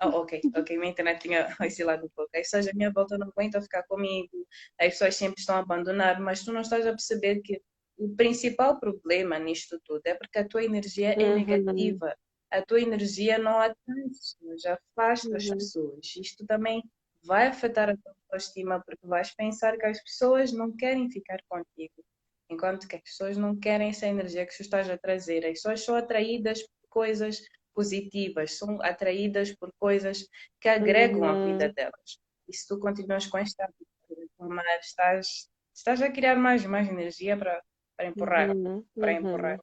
Oh, 0.00 0.20
ok, 0.20 0.40
ok, 0.54 0.78
minha 0.78 0.92
internet 0.92 1.20
tinha 1.20 1.48
oscilado 1.60 2.06
um 2.06 2.08
pouco. 2.10 2.30
As 2.36 2.42
pessoas 2.42 2.68
à 2.68 2.72
minha 2.74 2.92
volta 2.92 3.18
não 3.18 3.28
aguentam 3.28 3.60
ficar 3.60 3.82
comigo, 3.84 4.46
as 4.80 4.90
pessoas 4.90 5.16
sempre 5.16 5.40
estão 5.40 5.56
a 5.56 5.60
abandonar, 5.60 6.20
mas 6.20 6.44
tu 6.44 6.52
não 6.52 6.60
estás 6.60 6.86
a 6.86 6.90
perceber 6.90 7.40
que 7.42 7.60
o 7.98 8.14
principal 8.14 8.78
problema 8.78 9.38
nisto 9.38 9.80
tudo 9.84 10.02
é 10.04 10.14
porque 10.14 10.38
a 10.38 10.46
tua 10.46 10.64
energia 10.64 11.12
é 11.12 11.30
uhum. 11.30 11.34
negativa. 11.34 12.16
A 12.50 12.62
tua 12.62 12.80
energia 12.80 13.36
não 13.38 13.58
atrai 13.58 14.04
pessoas, 14.08 14.64
afasta 14.64 15.28
uhum. 15.28 15.36
as 15.36 15.48
pessoas. 15.50 16.16
Isto 16.16 16.46
também 16.46 16.82
vai 17.24 17.48
afetar 17.48 17.90
a 17.90 17.96
tua 17.96 18.14
autoestima 18.30 18.80
porque 18.86 19.06
vais 19.06 19.34
pensar 19.34 19.76
que 19.76 19.84
as 19.84 20.02
pessoas 20.02 20.52
não 20.52 20.74
querem 20.74 21.10
ficar 21.10 21.40
contigo. 21.48 22.04
Enquanto 22.48 22.88
que 22.88 22.96
as 22.96 23.02
pessoas 23.02 23.36
não 23.36 23.58
querem 23.58 23.90
essa 23.90 24.06
energia 24.06 24.46
que 24.46 24.56
tu 24.56 24.62
estás 24.62 24.88
a 24.88 24.96
trazer. 24.96 25.44
As 25.44 25.54
pessoas 25.54 25.84
são 25.84 25.96
atraídas 25.96 26.62
por 26.62 26.88
coisas 26.88 27.42
positivas, 27.74 28.56
são 28.56 28.80
atraídas 28.82 29.54
por 29.54 29.70
coisas 29.78 30.26
que 30.60 30.68
agregam 30.68 31.20
uhum. 31.20 31.28
a 31.28 31.44
vida 31.46 31.72
delas. 31.72 32.18
E 32.48 32.56
se 32.56 32.66
tu 32.66 32.78
continuas 32.78 33.26
com 33.26 33.38
esta 33.38 33.68
reclamar, 34.08 34.64
estás, 34.80 35.50
estás 35.74 36.00
a 36.00 36.10
criar 36.10 36.36
mais 36.36 36.64
mais 36.64 36.88
energia 36.88 37.36
para, 37.36 37.62
para 37.98 38.06
empurrar, 38.06 38.50
uhum. 38.50 38.84
para 38.94 39.12
uhum. 39.12 39.18
empurrar. 39.18 39.60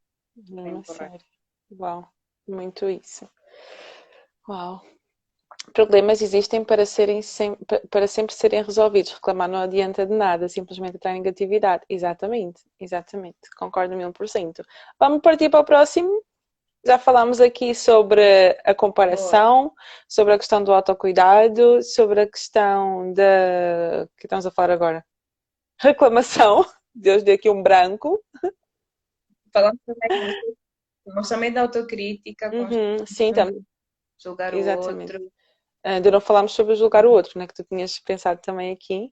Para 0.54 0.70
empurrar. 0.70 1.10
Sério. 1.10 1.26
Uau, 1.80 2.10
muito 2.48 2.90
isso. 2.90 3.30
Uau. 4.48 4.82
Problemas 5.74 6.22
existem 6.22 6.64
para, 6.64 6.86
serem 6.86 7.22
sem, 7.22 7.58
para 7.90 8.08
sempre 8.08 8.36
serem 8.36 8.62
resolvidos. 8.62 9.14
Reclamar 9.14 9.48
não 9.48 9.60
adianta 9.60 10.06
de 10.06 10.14
nada, 10.14 10.48
simplesmente 10.50 10.96
entrar 10.96 11.14
negatividade. 11.14 11.84
Exatamente, 11.90 12.62
exatamente. 12.80 13.38
Concordo 13.58 13.96
mil 13.96 14.12
por 14.12 14.28
cento. 14.28 14.64
Vamos 15.00 15.22
partir 15.22 15.50
para 15.50 15.62
o 15.62 15.66
próximo? 15.66 16.22
Já 16.86 17.00
falámos 17.00 17.42
aqui 17.42 17.74
sobre 17.74 18.22
a 18.64 18.76
comparação, 18.76 19.74
sobre 20.08 20.34
a 20.34 20.38
questão 20.38 20.64
do 20.64 20.72
autocuidado, 20.72 21.82
sobre 21.82 22.22
a 22.22 22.30
questão 22.30 23.12
da. 23.14 24.08
que 24.18 24.28
estamos 24.28 24.46
a 24.46 24.52
falar 24.52 24.72
agora? 24.72 25.04
Reclamação. 25.80 26.64
Deus 26.96 27.24
deu 27.24 27.36
aqui 27.36 27.50
um 27.50 27.62
branco. 27.62 28.24
Falamos 29.52 29.80
também, 29.86 30.36
também 31.30 31.54
da 31.54 31.62
autocrítica. 31.62 32.50
Uhum, 32.54 33.06
sim, 33.06 33.34
também. 33.34 33.66
Julgar 34.18 34.54
Exatamente. 34.54 35.12
o 35.12 35.22
outro. 35.22 35.34
Ainda 35.84 36.12
não 36.12 36.22
falámos 36.22 36.54
sobre 36.54 36.76
julgar 36.76 37.06
o 37.06 37.12
outro, 37.12 37.38
né? 37.38 37.46
Que 37.46 37.54
tu 37.54 37.64
tinhas 37.64 38.00
pensado 38.00 38.42
também 38.42 38.72
aqui. 38.72 39.10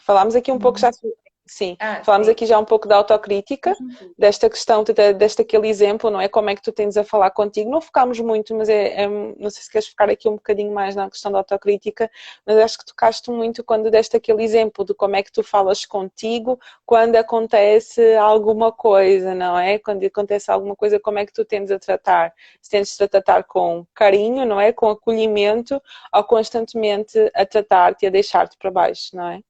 Falámos 0.00 0.34
aqui 0.34 0.50
um 0.50 0.58
pouco 0.58 0.78
já 0.78 0.88
uhum. 0.88 1.12
Sim, 1.46 1.76
ah, 1.78 2.02
falámos 2.02 2.26
sim. 2.26 2.32
aqui 2.32 2.46
já 2.46 2.58
um 2.58 2.64
pouco 2.64 2.88
da 2.88 2.96
autocrítica, 2.96 3.76
uhum. 3.78 4.14
desta 4.18 4.48
questão, 4.48 4.82
de, 4.82 5.12
deste 5.12 5.42
aquele 5.42 5.68
exemplo, 5.68 6.10
não 6.10 6.18
é? 6.18 6.26
Como 6.26 6.48
é 6.48 6.54
que 6.54 6.62
tu 6.62 6.72
tens 6.72 6.96
a 6.96 7.04
falar 7.04 7.30
contigo? 7.32 7.70
Não 7.70 7.82
focámos 7.82 8.18
muito, 8.18 8.54
mas 8.54 8.70
é, 8.70 9.02
é, 9.02 9.06
não 9.06 9.50
sei 9.50 9.62
se 9.62 9.70
queres 9.70 9.88
focar 9.88 10.08
aqui 10.08 10.26
um 10.26 10.36
bocadinho 10.36 10.72
mais 10.72 10.96
na 10.96 11.08
questão 11.10 11.30
da 11.30 11.38
autocrítica, 11.38 12.10
mas 12.46 12.56
acho 12.56 12.78
que 12.78 12.86
tocaste 12.86 13.30
muito 13.30 13.62
quando 13.62 13.90
deste 13.90 14.16
aquele 14.16 14.42
exemplo 14.42 14.86
de 14.86 14.94
como 14.94 15.16
é 15.16 15.22
que 15.22 15.30
tu 15.30 15.42
falas 15.42 15.84
contigo 15.84 16.58
quando 16.86 17.16
acontece 17.16 18.14
alguma 18.16 18.72
coisa, 18.72 19.34
não 19.34 19.58
é? 19.58 19.78
Quando 19.78 20.02
acontece 20.06 20.50
alguma 20.50 20.74
coisa, 20.74 20.98
como 20.98 21.18
é 21.18 21.26
que 21.26 21.32
tu 21.32 21.44
tendes 21.44 21.70
a 21.70 21.78
tratar? 21.78 22.32
Se 22.62 22.70
tendes 22.70 22.98
a 22.98 23.06
tratar 23.06 23.44
com 23.44 23.86
carinho, 23.94 24.46
não 24.46 24.58
é? 24.58 24.72
Com 24.72 24.88
acolhimento 24.88 25.80
ou 26.10 26.24
constantemente 26.24 27.18
a 27.34 27.44
tratar-te 27.44 28.04
e 28.04 28.06
a 28.06 28.10
deixar-te 28.10 28.56
para 28.56 28.70
baixo, 28.70 29.14
não 29.14 29.28
é? 29.28 29.40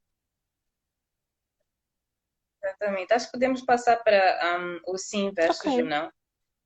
Exatamente. 2.65 3.13
Acho 3.13 3.27
que 3.27 3.33
podemos 3.33 3.63
passar 3.63 3.97
para 4.03 4.59
um, 4.59 4.81
o 4.93 4.97
sim 4.97 5.31
versus 5.35 5.61
okay. 5.61 5.83
o 5.83 5.85
não, 5.85 6.11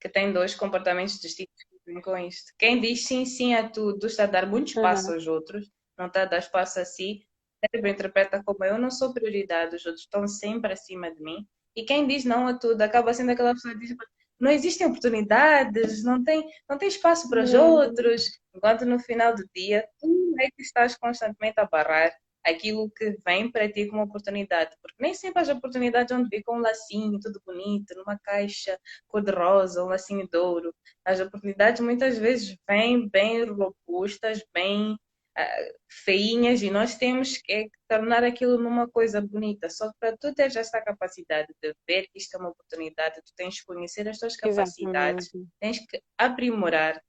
que 0.01 0.09
tem 0.09 0.33
dois 0.33 0.55
comportamentos 0.55 1.19
distintos 1.19 1.65
com 2.03 2.17
isto. 2.19 2.53
Quem 2.59 2.81
diz 2.81 3.05
sim, 3.05 3.25
sim 3.25 3.55
a 3.55 3.69
tudo, 3.69 4.07
está 4.07 4.25
a 4.25 4.27
dar 4.27 4.47
muito 4.47 4.69
espaço 4.69 5.09
uhum. 5.09 5.15
aos 5.15 5.27
outros, 5.27 5.71
não 5.97 6.07
está 6.07 6.23
a 6.23 6.27
dar 6.27 6.39
espaço 6.39 6.79
a 6.79 6.85
si, 6.85 7.27
cérebro 7.65 7.91
interpreta 7.91 8.43
como 8.45 8.65
eu 8.65 8.79
não 8.79 8.91
sou 8.91 9.13
prioridade, 9.13 9.75
os 9.75 9.87
outros 9.87 10.05
estão 10.05 10.27
sempre 10.29 10.73
acima 10.73 11.11
de 11.13 11.21
mim. 11.23 11.47
E 11.75 11.85
quem 11.85 12.07
diz 12.07 12.25
não 12.25 12.47
a 12.47 12.59
tudo 12.59 12.81
acaba 12.83 13.15
sendo 13.15 13.31
aquela 13.33 13.55
pessoa 13.55 13.75
que 13.75 13.81
diz 13.81 13.97
não 14.41 14.51
existem 14.51 14.87
oportunidades, 14.87 16.05
não 16.05 16.23
tem, 16.23 16.47
não 16.69 16.79
tem 16.79 16.87
espaço 16.87 17.29
para 17.29 17.43
os 17.43 17.53
uhum. 17.55 17.61
outros, 17.61 18.39
enquanto 18.55 18.85
no 18.85 19.01
final 19.01 19.35
do 19.35 19.43
dia 19.55 19.85
tu 19.99 20.35
é 20.39 20.47
que 20.47 20.63
estás 20.63 20.97
constantemente 20.97 21.59
a 21.59 21.67
barrar 21.67 22.13
aquilo 22.49 22.91
que 22.91 23.17
vem 23.25 23.51
para 23.51 23.71
ti 23.71 23.87
como 23.87 24.03
oportunidade. 24.03 24.77
Porque 24.83 25.03
nem 25.03 25.15
sempre 25.15 25.43
as 25.43 25.49
oportunidades 25.49 26.15
vão 26.15 26.29
vir 26.29 26.43
com 26.43 26.57
um 26.57 26.61
lacinho 26.61 27.21
tudo 27.21 27.41
bonito, 27.45 27.95
numa 27.95 28.19
caixa 28.19 28.79
cor-de-rosa, 29.07 29.85
um 29.85 29.89
lacinho 29.89 30.29
de 30.29 30.37
ouro. 30.37 30.75
As 31.05 31.21
oportunidades 31.21 31.81
muitas 31.81 32.19
vezes 32.19 32.57
vêm 32.69 33.09
bem 33.09 33.45
robustas, 33.45 34.43
bem 34.53 34.93
uh, 34.93 35.75
feinhas 36.05 36.63
e 36.63 36.71
nós 36.71 36.97
temos 36.97 37.39
que 37.39 37.71
tornar 37.89 38.25
aquilo 38.25 38.59
numa 38.59 38.89
coisa 38.89 39.21
bonita. 39.21 39.69
Só 39.71 39.91
para 40.01 40.17
tu 40.17 40.35
teres 40.35 40.57
essa 40.57 40.81
capacidade 40.81 41.49
de 41.63 41.75
ver 41.87 42.03
que 42.13 42.19
isto 42.19 42.37
é 42.37 42.41
uma 42.41 42.51
oportunidade, 42.51 43.23
tu 43.25 43.33
tens 43.37 43.61
que 43.61 43.67
conhecer 43.67 44.09
as 44.09 44.19
tuas 44.19 44.37
capacidades, 44.37 45.27
Exatamente. 45.27 45.51
tens 45.61 45.79
que 45.87 46.03
aprimorar 46.19 47.01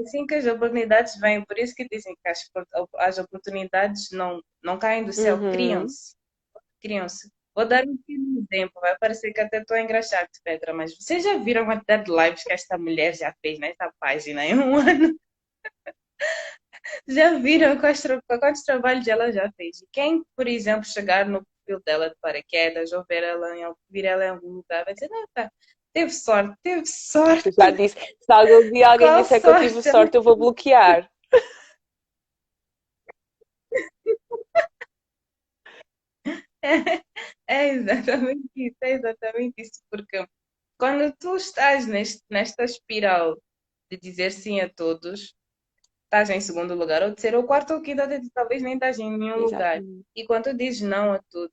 Assim 0.00 0.26
que 0.26 0.34
as 0.34 0.46
oportunidades 0.46 1.18
vêm, 1.18 1.44
por 1.44 1.58
isso 1.58 1.74
que 1.74 1.88
dizem 1.88 2.14
que 2.22 2.28
as, 2.28 2.48
as 2.98 3.18
oportunidades 3.18 4.10
não, 4.12 4.40
não 4.62 4.78
caem 4.78 5.04
do 5.04 5.12
céu, 5.12 5.36
uhum. 5.36 5.50
criam-se. 5.50 6.14
Criam-se. 6.80 7.28
Vou 7.54 7.66
dar 7.66 7.84
um 7.84 7.98
exemplo, 8.06 8.80
vai 8.80 8.96
parecer 8.98 9.32
que 9.32 9.40
até 9.40 9.58
estou 9.58 9.76
a 9.76 9.80
engraxar 9.80 10.28
Petra, 10.44 10.72
mas 10.72 10.96
vocês 10.96 11.24
já 11.24 11.36
viram 11.38 11.62
a 11.62 11.74
quantidade 11.74 12.04
de 12.04 12.12
lives 12.16 12.44
que 12.44 12.52
esta 12.52 12.78
mulher 12.78 13.16
já 13.16 13.34
fez 13.42 13.58
nessa 13.58 13.92
página 13.98 14.46
em 14.46 14.54
um 14.56 14.76
ano? 14.76 15.18
já 17.08 17.36
viram 17.38 17.76
quais, 17.78 18.00
quantos 18.28 18.62
trabalhos 18.62 19.08
ela 19.08 19.32
já 19.32 19.50
fez? 19.56 19.84
Quem, 19.92 20.22
por 20.36 20.46
exemplo, 20.46 20.84
chegar 20.84 21.26
no 21.26 21.44
perfil 21.66 21.82
dela 21.84 22.10
de 22.10 22.16
paraquedas 22.20 22.92
ou 22.92 23.04
ver 23.08 23.24
ela 23.24 23.56
em, 23.56 23.74
vir 23.90 24.04
ela 24.04 24.24
em 24.24 24.28
algum 24.28 24.52
lugar, 24.52 24.84
vai 24.84 24.94
dizer, 24.94 25.08
não, 25.10 25.26
tá, 25.34 25.50
Teve 25.94 26.10
sorte, 26.10 26.56
teve 26.62 26.86
sorte. 26.86 27.50
Já 27.52 27.70
disse, 27.70 27.96
se 27.96 28.32
algum 28.32 28.70
dia 28.70 28.88
alguém 28.88 29.08
Qual 29.08 29.22
disser 29.22 29.40
sorte? 29.40 29.58
que 29.58 29.64
eu 29.66 29.68
tive 29.68 29.90
sorte, 29.90 30.16
eu 30.16 30.22
vou 30.22 30.36
bloquear. 30.36 31.10
É, 36.62 36.68
é 37.48 37.68
exatamente 37.68 38.48
isso, 38.56 38.76
é 38.82 38.90
exatamente 38.92 39.54
isso, 39.58 39.80
porque 39.90 40.26
quando 40.78 41.12
tu 41.18 41.36
estás 41.36 41.86
neste, 41.86 42.22
nesta 42.30 42.64
espiral 42.64 43.40
de 43.90 43.98
dizer 43.98 44.30
sim 44.32 44.60
a 44.60 44.68
todos, 44.68 45.34
estás 46.04 46.30
em 46.30 46.40
segundo 46.40 46.74
lugar, 46.74 47.02
ou 47.02 47.12
terceiro, 47.12 47.38
ou 47.38 47.44
quarto, 47.44 47.74
ou 47.74 47.82
quinto, 47.82 48.02
talvez 48.34 48.62
nem 48.62 48.74
estás 48.74 48.98
em 48.98 49.10
nenhum 49.16 49.44
Exatamente. 49.44 49.86
lugar. 49.86 50.04
E 50.14 50.26
quando 50.26 50.44
tu 50.44 50.54
dizes 50.54 50.82
não 50.82 51.12
a 51.12 51.20
tudo, 51.30 51.52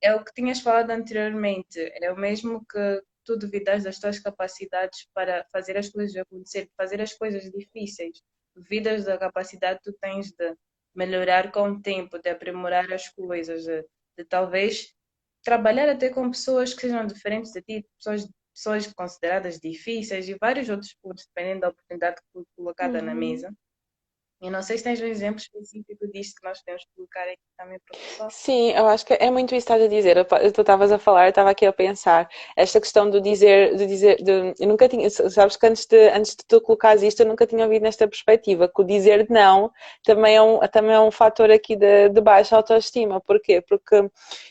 é 0.00 0.14
o 0.14 0.24
que 0.24 0.32
tinhas 0.32 0.60
falado 0.60 0.90
anteriormente, 0.90 1.78
é 2.00 2.12
o 2.12 2.16
mesmo 2.16 2.64
que 2.66 3.02
tu 3.26 3.36
duvidas 3.36 3.82
das 3.82 3.98
tuas 3.98 4.18
capacidades 4.18 5.06
para 5.12 5.44
fazer 5.52 5.76
as 5.76 5.90
coisas 5.90 6.16
acontecer, 6.16 6.70
fazer 6.76 7.00
as 7.00 7.12
coisas 7.12 7.50
difíceis. 7.50 8.22
Duvidas 8.54 9.04
da 9.04 9.18
capacidade 9.18 9.80
que 9.80 9.90
tu 9.90 9.98
tens 10.00 10.30
de 10.30 10.56
melhorar 10.94 11.52
com 11.52 11.68
o 11.68 11.82
tempo, 11.82 12.18
de 12.18 12.30
aprimorar 12.30 12.90
as 12.92 13.08
coisas, 13.08 13.64
de, 13.64 13.84
de 14.16 14.24
talvez 14.24 14.94
trabalhar 15.44 15.88
até 15.88 16.08
com 16.08 16.30
pessoas 16.30 16.72
que 16.72 16.82
sejam 16.82 17.06
diferentes 17.06 17.52
de 17.52 17.60
ti, 17.60 17.86
pessoas, 17.98 18.28
pessoas 18.54 18.92
consideradas 18.94 19.60
difíceis 19.60 20.28
e 20.28 20.38
vários 20.40 20.68
outros 20.68 20.94
pontos, 21.02 21.26
dependendo 21.26 21.62
da 21.62 21.68
oportunidade 21.68 22.16
colocada 22.56 23.00
uhum. 23.00 23.04
na 23.04 23.14
mesa. 23.14 23.52
Eu 24.40 24.50
não 24.50 24.62
sei 24.62 24.76
se 24.76 24.84
tens 24.84 25.00
um 25.00 25.06
exemplo 25.06 25.40
específico 25.40 26.06
disto 26.12 26.38
que 26.38 26.46
nós 26.46 26.60
podemos 26.60 26.84
colocar 26.94 27.22
aqui 27.22 27.40
também 27.56 27.78
para 27.78 27.96
o 27.96 28.00
pessoal. 28.00 28.30
Sim, 28.30 28.70
eu 28.72 28.86
acho 28.86 29.06
que 29.06 29.14
é 29.14 29.30
muito 29.30 29.54
isso 29.54 29.66
que 29.66 29.72
estás 29.72 29.82
a 29.82 29.88
dizer. 29.88 30.26
Tu 30.52 30.60
estavas 30.60 30.92
a 30.92 30.98
falar, 30.98 31.24
eu 31.24 31.30
estava 31.30 31.50
aqui 31.50 31.64
a 31.64 31.72
pensar. 31.72 32.28
Esta 32.54 32.78
questão 32.78 33.08
do 33.08 33.18
dizer, 33.18 33.74
de 33.76 33.86
dizer, 33.86 34.22
de, 34.22 34.54
eu 34.60 34.68
nunca 34.68 34.88
tinha, 34.90 35.08
sabes 35.08 35.56
que 35.56 35.66
antes 35.66 35.86
de, 35.86 36.10
antes 36.10 36.36
de 36.36 36.44
tu 36.46 36.60
colocares 36.60 37.02
isto, 37.02 37.20
eu 37.20 37.26
nunca 37.26 37.46
tinha 37.46 37.64
ouvido 37.64 37.82
nesta 37.82 38.06
perspectiva, 38.06 38.68
que 38.68 38.82
o 38.82 38.84
dizer 38.84 39.26
não 39.30 39.72
também 40.04 40.36
é 40.36 40.42
um, 40.42 40.58
também 40.68 40.94
é 40.94 41.00
um 41.00 41.10
fator 41.10 41.50
aqui 41.50 41.74
de, 41.74 42.10
de 42.10 42.20
baixa 42.20 42.56
autoestima. 42.56 43.18
Porquê? 43.22 43.62
Porque 43.62 44.10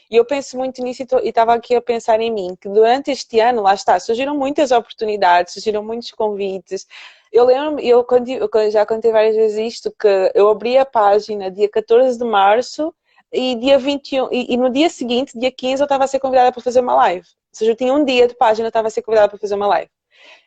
eu 0.10 0.26
penso 0.26 0.58
muito 0.58 0.82
nisso 0.82 1.04
e 1.24 1.30
estava 1.30 1.54
aqui 1.54 1.76
a 1.76 1.82
pensar 1.82 2.20
em 2.20 2.32
mim, 2.32 2.58
que 2.60 2.68
durante 2.70 3.12
este 3.12 3.40
ano, 3.40 3.62
lá 3.62 3.76
está, 3.76 4.00
surgiram 4.00 4.36
muitas 4.36 4.72
oportunidades, 4.72 5.54
surgiram 5.54 5.84
muitos 5.84 6.12
convites, 6.12 6.88
eu 7.32 7.46
lembro, 7.46 7.80
eu, 7.82 8.06
eu 8.08 8.72
já 8.72 8.86
contei 8.86 9.12
várias 9.12 9.36
vezes 9.36 9.76
isto, 9.76 9.92
que 9.92 10.32
eu 10.34 10.50
abri 10.50 10.78
a 10.78 10.86
página 10.86 11.52
dia 11.52 11.70
14 11.70 12.18
de 12.18 12.26
março 12.26 12.94
e 13.32 13.56
dia 13.56 13.78
21, 13.78 14.30
e, 14.32 14.54
e 14.54 14.58
no 14.58 14.70
dia 14.70 14.90
seguinte, 14.90 15.38
dia 15.38 15.52
15, 15.52 15.82
eu 15.82 15.86
estava 15.86 16.06
a 16.06 16.08
ser 16.08 16.20
convidada 16.20 16.52
para 16.52 16.62
fazer 16.62 16.80
uma 16.80 16.96
live. 16.96 17.26
Ou 17.26 17.58
seja, 17.58 17.72
eu 17.72 17.76
tinha 17.76 17.94
um 17.94 18.04
dia 18.06 18.28
de 18.28 18.36
página, 18.36 18.68
eu 18.68 18.70
estava 18.70 18.88
a 18.88 18.92
ser 18.92 19.02
convidada 19.02 19.30
para 19.30 19.40
fazer 19.40 19.56
uma 19.56 19.68
live. 19.68 19.90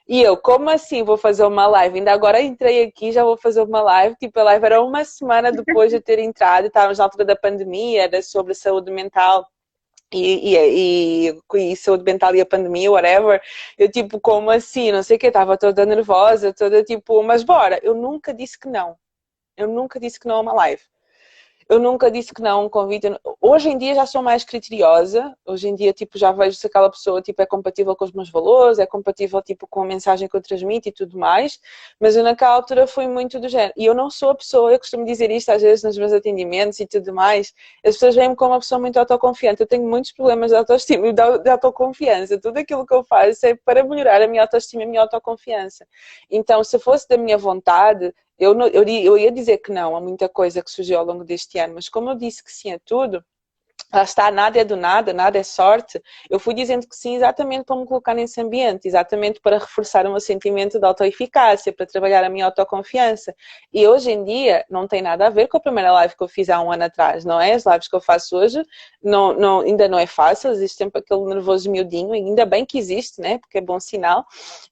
E 0.08 0.22
eu, 0.22 0.38
como 0.38 0.70
assim 0.70 1.02
vou 1.02 1.18
fazer 1.18 1.44
uma 1.44 1.66
live? 1.66 1.98
Ainda 1.98 2.12
agora 2.12 2.40
entrei 2.40 2.84
aqui, 2.84 3.12
já 3.12 3.22
vou 3.22 3.36
fazer 3.36 3.60
uma 3.60 3.82
live. 3.82 4.16
Tipo, 4.16 4.40
a 4.40 4.44
live 4.44 4.64
era 4.64 4.82
uma 4.82 5.04
semana 5.04 5.52
depois 5.52 5.92
de 5.92 6.00
ter 6.00 6.18
entrado, 6.18 6.66
estávamos 6.66 6.96
na 6.96 7.04
altura 7.04 7.26
da 7.26 7.36
pandemia, 7.36 8.04
era 8.04 8.22
sobre 8.22 8.54
saúde 8.54 8.90
mental. 8.90 9.46
E, 10.12 10.56
e, 10.56 11.30
e, 11.30 11.72
e, 11.72 11.76
saúde 11.76 12.04
mental 12.04 12.34
e 12.34 12.40
a 12.40 12.46
pandemia, 12.46 12.90
whatever, 12.90 13.42
eu 13.76 13.90
tipo, 13.90 14.18
como 14.20 14.50
assim? 14.50 14.90
Não 14.90 15.02
sei 15.02 15.16
o 15.16 15.20
que, 15.20 15.26
estava 15.26 15.58
toda 15.58 15.84
nervosa, 15.84 16.52
toda 16.52 16.82
tipo, 16.82 17.22
mas 17.22 17.42
bora, 17.44 17.78
eu 17.82 17.94
nunca 17.94 18.32
disse 18.32 18.58
que 18.58 18.68
não. 18.68 18.96
Eu 19.56 19.68
nunca 19.68 20.00
disse 20.00 20.18
que 20.20 20.28
não 20.28 20.36
a 20.36 20.40
uma 20.40 20.52
live 20.54 20.82
eu 21.68 21.78
nunca 21.78 22.10
disse 22.10 22.32
que 22.32 22.40
não 22.40 22.64
um 22.64 22.68
convite. 22.68 23.08
Hoje 23.40 23.68
em 23.68 23.76
dia 23.76 23.94
já 23.94 24.06
sou 24.06 24.22
mais 24.22 24.42
criteriosa. 24.42 25.36
Hoje 25.44 25.68
em 25.68 25.74
dia, 25.74 25.92
tipo, 25.92 26.18
já 26.18 26.32
vejo 26.32 26.56
se 26.56 26.66
aquela 26.66 26.90
pessoa, 26.90 27.20
tipo, 27.20 27.42
é 27.42 27.46
compatível 27.46 27.94
com 27.94 28.06
os 28.06 28.12
meus 28.12 28.30
valores, 28.30 28.78
é 28.78 28.86
compatível, 28.86 29.42
tipo, 29.42 29.66
com 29.66 29.82
a 29.82 29.84
mensagem 29.84 30.26
que 30.26 30.34
eu 30.34 30.40
transmito 30.40 30.88
e 30.88 30.92
tudo 30.92 31.18
mais. 31.18 31.60
Mas 32.00 32.16
eu 32.16 32.24
naquela 32.24 32.54
altura 32.54 32.86
fui 32.86 33.06
muito 33.06 33.38
do 33.38 33.48
género. 33.48 33.74
E 33.76 33.84
eu 33.84 33.94
não 33.94 34.08
sou 34.08 34.30
a 34.30 34.34
pessoa, 34.34 34.72
eu 34.72 34.78
costumo 34.78 35.04
dizer 35.04 35.30
isto 35.30 35.50
às 35.50 35.60
vezes 35.60 35.84
nos 35.84 35.98
meus 35.98 36.12
atendimentos 36.12 36.80
e 36.80 36.86
tudo 36.86 37.12
mais. 37.12 37.52
As 37.84 37.94
pessoas 37.94 38.14
veem-me 38.14 38.34
como 38.34 38.52
uma 38.52 38.60
pessoa 38.60 38.80
muito 38.80 38.98
autoconfiante. 38.98 39.60
Eu 39.60 39.66
tenho 39.66 39.86
muitos 39.86 40.12
problemas 40.12 40.50
de 40.50 40.56
autoestima 40.56 41.08
e 41.08 41.12
de 41.12 41.50
autoconfiança. 41.50 42.40
Tudo 42.40 42.58
aquilo 42.58 42.86
que 42.86 42.94
eu 42.94 43.04
faço 43.04 43.44
é 43.44 43.54
para 43.54 43.84
melhorar 43.84 44.22
a 44.22 44.26
minha 44.26 44.42
autoestima 44.42 44.84
e 44.84 44.86
a 44.86 44.88
minha 44.88 45.02
autoconfiança. 45.02 45.86
Então, 46.30 46.64
se 46.64 46.78
fosse 46.78 47.06
da 47.06 47.18
minha 47.18 47.36
vontade, 47.36 48.14
eu, 48.38 48.58
eu, 48.70 48.84
eu 48.84 49.18
ia 49.18 49.30
dizer 49.32 49.58
que 49.58 49.72
não 49.72 49.96
a 49.96 50.00
muita 50.00 50.28
coisa 50.28 50.62
que 50.62 50.70
surgiu 50.70 50.98
ao 50.98 51.04
longo 51.04 51.24
deste 51.24 51.58
ano, 51.58 51.74
mas 51.74 51.88
como 51.88 52.10
eu 52.10 52.14
disse 52.14 52.42
que 52.42 52.52
sim 52.52 52.72
a 52.72 52.78
tudo, 52.78 53.24
está, 53.94 54.30
nada 54.30 54.60
é 54.60 54.64
do 54.64 54.76
nada, 54.76 55.12
nada 55.12 55.38
é 55.38 55.42
sorte. 55.42 56.02
Eu 56.28 56.38
fui 56.38 56.52
dizendo 56.52 56.86
que 56.86 56.94
sim 56.94 57.16
exatamente 57.16 57.64
para 57.64 57.76
me 57.76 57.86
colocar 57.86 58.12
nesse 58.14 58.40
ambiente, 58.40 58.86
exatamente 58.86 59.40
para 59.40 59.58
reforçar 59.58 60.06
o 60.06 60.10
meu 60.10 60.20
sentimento 60.20 60.78
de 60.78 60.84
autoeficácia, 60.84 61.72
para 61.72 61.86
trabalhar 61.86 62.22
a 62.22 62.28
minha 62.28 62.44
autoconfiança. 62.44 63.34
E 63.72 63.86
hoje 63.86 64.10
em 64.10 64.24
dia 64.24 64.64
não 64.68 64.86
tem 64.86 65.00
nada 65.00 65.26
a 65.26 65.30
ver 65.30 65.48
com 65.48 65.56
a 65.56 65.60
primeira 65.60 65.90
live 65.92 66.14
que 66.14 66.22
eu 66.22 66.28
fiz 66.28 66.50
há 66.50 66.60
um 66.60 66.70
ano 66.70 66.84
atrás, 66.84 67.24
não 67.24 67.40
é? 67.40 67.52
As 67.52 67.64
lives 67.64 67.88
que 67.88 67.96
eu 67.96 68.00
faço 68.00 68.36
hoje 68.36 68.62
não, 69.02 69.32
não, 69.32 69.60
ainda 69.60 69.88
não 69.88 69.98
é 69.98 70.06
fácil, 70.06 70.50
existe 70.50 70.76
sempre 70.76 71.00
aquele 71.00 71.24
nervoso 71.24 71.70
miudinho, 71.70 72.12
ainda 72.12 72.44
bem 72.44 72.66
que 72.66 72.78
existe, 72.78 73.20
né? 73.22 73.38
Porque 73.38 73.56
é 73.58 73.60
bom 73.60 73.80
sinal. 73.80 74.26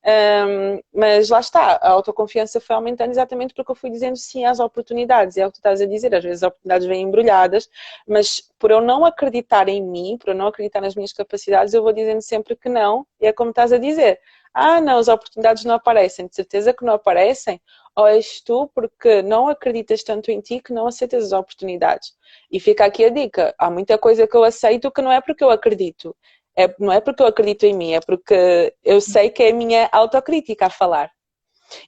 Um, 0.05 0.81
mas 0.95 1.31
lá 1.31 1.41
está, 1.41 1.79
a 1.81 1.91
autoconfiança 1.91 2.61
foi 2.61 2.77
aumentando 2.77 3.11
exatamente 3.11 3.55
porque 3.55 3.71
eu 3.71 3.75
fui 3.77 3.91
dizendo 3.91 4.17
sim 4.17 4.45
às 4.45 4.61
oportunidades. 4.61 5.39
É 5.39 5.47
o 5.47 5.49
que 5.49 5.55
tu 5.55 5.61
estás 5.61 5.81
a 5.81 5.87
dizer, 5.87 6.15
às 6.15 6.23
vezes 6.23 6.43
as 6.43 6.49
oportunidades 6.49 6.87
vêm 6.87 7.03
embrulhadas, 7.03 7.69
mas 8.07 8.43
por 8.59 8.71
eu 8.71 8.81
não 8.81 9.06
acreditar 9.07 9.69
em 9.69 9.83
mim, 9.83 10.17
por 10.19 10.31
eu 10.31 10.35
não 10.35 10.49
acreditar 10.49 10.81
nas 10.81 10.95
minhas 10.95 11.13
capacidades, 11.13 11.75
eu 11.75 11.83
vou 11.83 11.93
dizendo 11.93 12.21
sempre 12.21 12.57
que 12.57 12.69
não, 12.69 13.07
e 13.21 13.27
é 13.27 13.33
como 13.33 13.51
estás 13.51 13.73
a 13.73 13.79
dizer. 13.79 14.21
Ah, 14.53 14.81
não, 14.81 14.99
as 14.99 15.09
oportunidades 15.09 15.65
não 15.65 15.75
aparecem, 15.75 16.27
de 16.27 16.35
certeza 16.35 16.73
que 16.73 16.85
não 16.85 16.95
aparecem, 16.95 17.61
ou 17.95 18.07
és 18.07 18.41
tu 18.41 18.71
porque 18.75 19.23
não 19.23 19.49
acreditas 19.49 20.03
tanto 20.03 20.31
em 20.31 20.41
ti 20.41 20.61
que 20.61 20.73
não 20.73 20.87
aceitas 20.87 21.25
as 21.25 21.33
oportunidades. 21.33 22.13
E 22.51 22.59
fica 22.61 22.85
aqui 22.85 23.05
a 23.05 23.11
dica: 23.11 23.55
há 23.59 23.71
muita 23.71 23.99
coisa 23.99 24.27
que 24.27 24.37
eu 24.37 24.45
aceito 24.45 24.91
que 24.91 25.03
não 25.03 25.13
é 25.13 25.21
porque 25.21 25.45
eu 25.45 25.51
acredito, 25.51 26.17
é, 26.57 26.75
não 26.79 26.93
é 26.93 27.01
porque 27.01 27.23
eu 27.23 27.27
acredito 27.27 27.65
em 27.65 27.75
mim, 27.75 27.95
é 27.95 28.01
porque 28.01 28.75
eu 28.85 29.01
sei 29.01 29.31
que 29.31 29.43
é 29.43 29.51
a 29.51 29.55
minha 29.55 29.89
autocrítica 29.93 30.67
a 30.67 30.71
falar. 30.71 31.11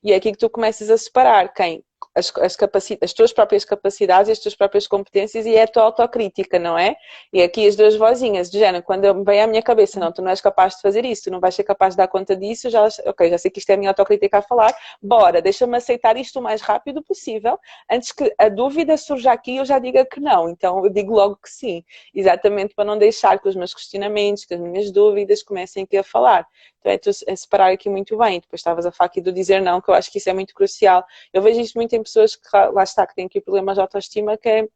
E 0.03 0.13
é 0.13 0.17
aqui 0.17 0.33
que 0.33 0.39
tu 0.39 0.51
começas 0.51 0.91
a 0.91 0.99
separar 0.99 1.53
quem 1.55 1.85
as, 2.15 2.33
as, 2.37 2.57
as 3.03 3.13
tuas 3.13 3.33
próprias 3.33 3.65
capacidades, 3.65 4.31
as 4.31 4.39
tuas 4.39 4.55
próprias 4.55 4.87
competências 4.87 5.47
e 5.47 5.55
é 5.55 5.63
a 5.63 5.67
tua 5.69 5.85
autocrítica, 5.85 6.59
não 6.59 6.77
é? 6.77 6.97
E 7.33 7.43
aqui 7.43 7.67
as 7.67 7.77
duas 7.77 7.97
vozinhas, 7.97 8.51
de 8.51 8.59
género, 8.59 8.83
quando 8.85 9.25
vem 9.25 9.41
à 9.41 9.47
minha 9.47 9.63
cabeça, 9.63 10.01
não, 10.01 10.13
tu 10.13 10.23
não 10.23 10.31
és 10.31 10.41
capaz 10.41 10.75
de 10.77 10.83
fazer 10.83 11.05
isso, 11.05 11.25
tu 11.25 11.31
não 11.31 11.41
vais 11.41 11.55
ser 11.55 11.65
capaz 11.65 11.95
de 11.95 11.99
dar 11.99 12.09
conta 12.09 12.37
disso, 12.37 12.69
já, 12.71 12.87
ok, 13.07 13.31
já 13.31 13.39
sei 13.39 13.51
que 13.51 13.59
isto 13.59 13.71
é 13.71 13.75
a 13.75 13.77
minha 13.77 13.91
autocrítica 13.91 14.39
a 14.39 14.43
falar, 14.43 14.75
bora, 15.01 15.41
deixa-me 15.41 15.77
aceitar 15.77 16.17
isto 16.17 16.39
o 16.39 16.43
mais 16.43 16.61
rápido 16.61 17.03
possível, 17.03 17.59
antes 17.91 18.13
que 18.13 18.35
a 18.39 18.49
dúvida 18.49 18.97
surja 18.97 19.33
aqui 19.33 19.57
eu 19.57 19.65
já 19.65 19.79
diga 19.79 20.05
que 20.05 20.21
não, 20.21 20.49
então 20.49 20.85
eu 20.85 20.91
digo 20.91 21.15
logo 21.15 21.37
que 21.37 21.51
sim, 21.51 21.85
exatamente 22.15 22.75
para 22.75 22.85
não 22.85 22.99
deixar 22.99 23.39
que 23.39 23.49
os 23.49 23.55
meus 23.55 23.75
questionamentos, 23.75 24.45
que 24.45 24.55
as 24.55 24.61
minhas 24.61 24.91
dúvidas 24.91 25.43
comecem 25.43 25.85
aqui 25.85 25.97
a 25.97 26.03
falar. 26.03 26.47
Então 26.81 26.93
é 26.93 26.99
tu 26.99 27.11
é 27.27 27.37
separar 27.37 27.73
aqui 27.73 27.89
muito 27.89 28.17
bem. 28.17 28.41
Depois 28.41 28.61
estavas 28.61 28.87
a 28.87 28.93
falar 28.93 29.07
aqui 29.07 29.21
do 29.21 29.33
dizer 29.33 29.61
não, 29.61 29.81
que 29.81 29.91
eu 29.91 29.95
acho 29.95 30.11
que 30.11 30.19
isso 30.19 30.31
é 30.31 30.33
muito 30.33 30.55
crucial. 30.55 31.05
Eu 31.33 31.43
vejo 31.43 31.61
isto 31.61 31.75
muito 31.75 31.88
em 31.95 32.03
pessoas 32.03 32.37
que 32.37 32.49
lá 32.73 32.83
está, 32.83 33.07
que 33.07 33.15
têm 33.15 33.27
aqui 33.27 33.41
problemas 33.41 33.75
de 33.77 33.81
autoestima, 33.81 34.37
que 34.37 34.49
é 34.49 34.69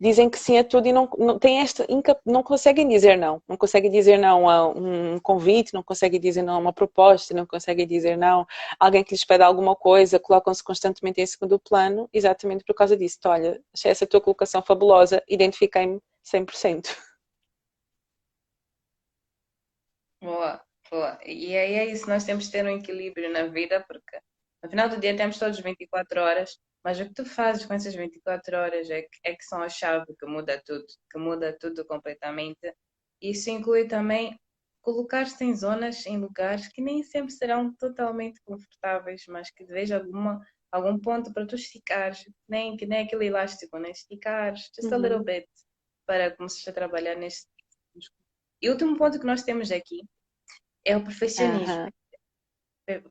dizem 0.00 0.30
que 0.30 0.38
sim 0.38 0.58
a 0.58 0.64
tudo 0.64 0.86
e 0.86 0.92
não, 0.92 1.08
não 1.18 1.38
tem 1.38 1.58
esta 1.60 1.86
não 2.24 2.42
conseguem 2.42 2.88
dizer 2.88 3.16
não, 3.16 3.42
não 3.48 3.56
conseguem 3.56 3.90
dizer 3.90 4.16
não 4.16 4.48
a 4.48 4.68
um 4.68 5.18
convite, 5.18 5.74
não 5.74 5.82
conseguem 5.82 6.20
dizer 6.20 6.42
não 6.42 6.54
a 6.54 6.58
uma 6.58 6.72
proposta, 6.72 7.34
não 7.34 7.46
conseguem 7.46 7.86
dizer 7.86 8.16
não 8.16 8.42
a 8.78 8.86
alguém 8.86 9.02
que 9.02 9.12
lhes 9.12 9.24
pede 9.24 9.42
alguma 9.42 9.74
coisa, 9.74 10.18
colocam-se 10.20 10.62
constantemente 10.62 11.20
em 11.20 11.26
segundo 11.26 11.58
plano, 11.58 12.08
exatamente 12.12 12.64
por 12.64 12.74
causa 12.74 12.96
disso. 12.96 13.16
Então, 13.18 13.32
olha, 13.32 13.62
achei 13.74 13.90
essa 13.90 14.06
tua 14.06 14.20
colocação 14.20 14.62
fabulosa, 14.62 15.22
identifiquei-me 15.28 16.00
100%. 16.24 16.96
Boa, 20.22 20.60
boa. 20.90 21.18
E 21.24 21.56
aí 21.56 21.74
é 21.74 21.86
isso, 21.86 22.08
nós 22.08 22.24
temos 22.24 22.46
que 22.46 22.52
ter 22.52 22.64
um 22.64 22.76
equilíbrio 22.76 23.32
na 23.32 23.46
vida, 23.46 23.84
porque 23.86 24.20
no 24.62 24.70
final 24.70 24.88
do 24.88 24.98
dia 24.98 25.16
temos 25.16 25.38
todos 25.38 25.60
24 25.60 26.20
horas, 26.20 26.58
mas 26.84 26.98
o 27.00 27.04
que 27.04 27.14
tu 27.14 27.24
fazes 27.24 27.66
com 27.66 27.74
essas 27.74 27.94
24 27.94 28.56
horas 28.56 28.90
é 28.90 29.02
que, 29.02 29.18
é 29.24 29.34
que 29.34 29.44
são 29.44 29.62
a 29.62 29.68
chave 29.68 30.06
que 30.18 30.26
muda 30.26 30.60
tudo, 30.64 30.84
que 31.10 31.18
muda 31.18 31.56
tudo 31.58 31.84
completamente. 31.84 32.74
Isso 33.20 33.50
inclui 33.50 33.86
também 33.86 34.38
colocar-se 34.80 35.44
em 35.44 35.54
zonas, 35.54 36.06
em 36.06 36.18
lugares 36.18 36.68
que 36.68 36.80
nem 36.80 37.02
sempre 37.02 37.32
serão 37.32 37.74
totalmente 37.74 38.40
confortáveis, 38.44 39.24
mas 39.28 39.50
que 39.50 39.64
veja 39.64 39.98
alguma 39.98 40.40
algum 40.70 40.98
ponto 40.98 41.32
para 41.32 41.46
tu 41.46 41.54
esticares, 41.54 42.24
nem 42.46 42.76
que 42.76 42.84
nem 42.84 43.04
aquele 43.04 43.26
elástico, 43.26 43.78
né? 43.78 43.90
Esticares 43.90 44.70
just 44.76 44.90
uhum. 44.92 44.98
a 44.98 44.98
little 44.98 45.24
bit 45.24 45.48
para 46.06 46.36
começar 46.36 46.70
a 46.70 46.74
trabalhar 46.74 47.16
neste 47.16 47.48
e 48.60 48.68
o 48.68 48.72
último 48.72 48.96
ponto 48.96 49.18
que 49.20 49.26
nós 49.26 49.42
temos 49.42 49.70
aqui 49.70 50.02
é 50.84 50.96
o 50.96 51.04
perfeccionismo. 51.04 51.74
Uhum. 51.74 51.88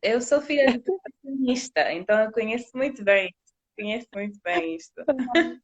Eu 0.01 0.21
sou 0.21 0.41
filha 0.41 0.71
de 0.71 0.79
perfeccionista, 0.79 1.93
então 1.93 2.19
eu 2.19 2.31
conheço 2.31 2.75
muito 2.75 3.03
bem, 3.03 3.33
conheço 3.77 4.07
muito 4.13 4.39
bem 4.43 4.75
isto. 4.75 5.03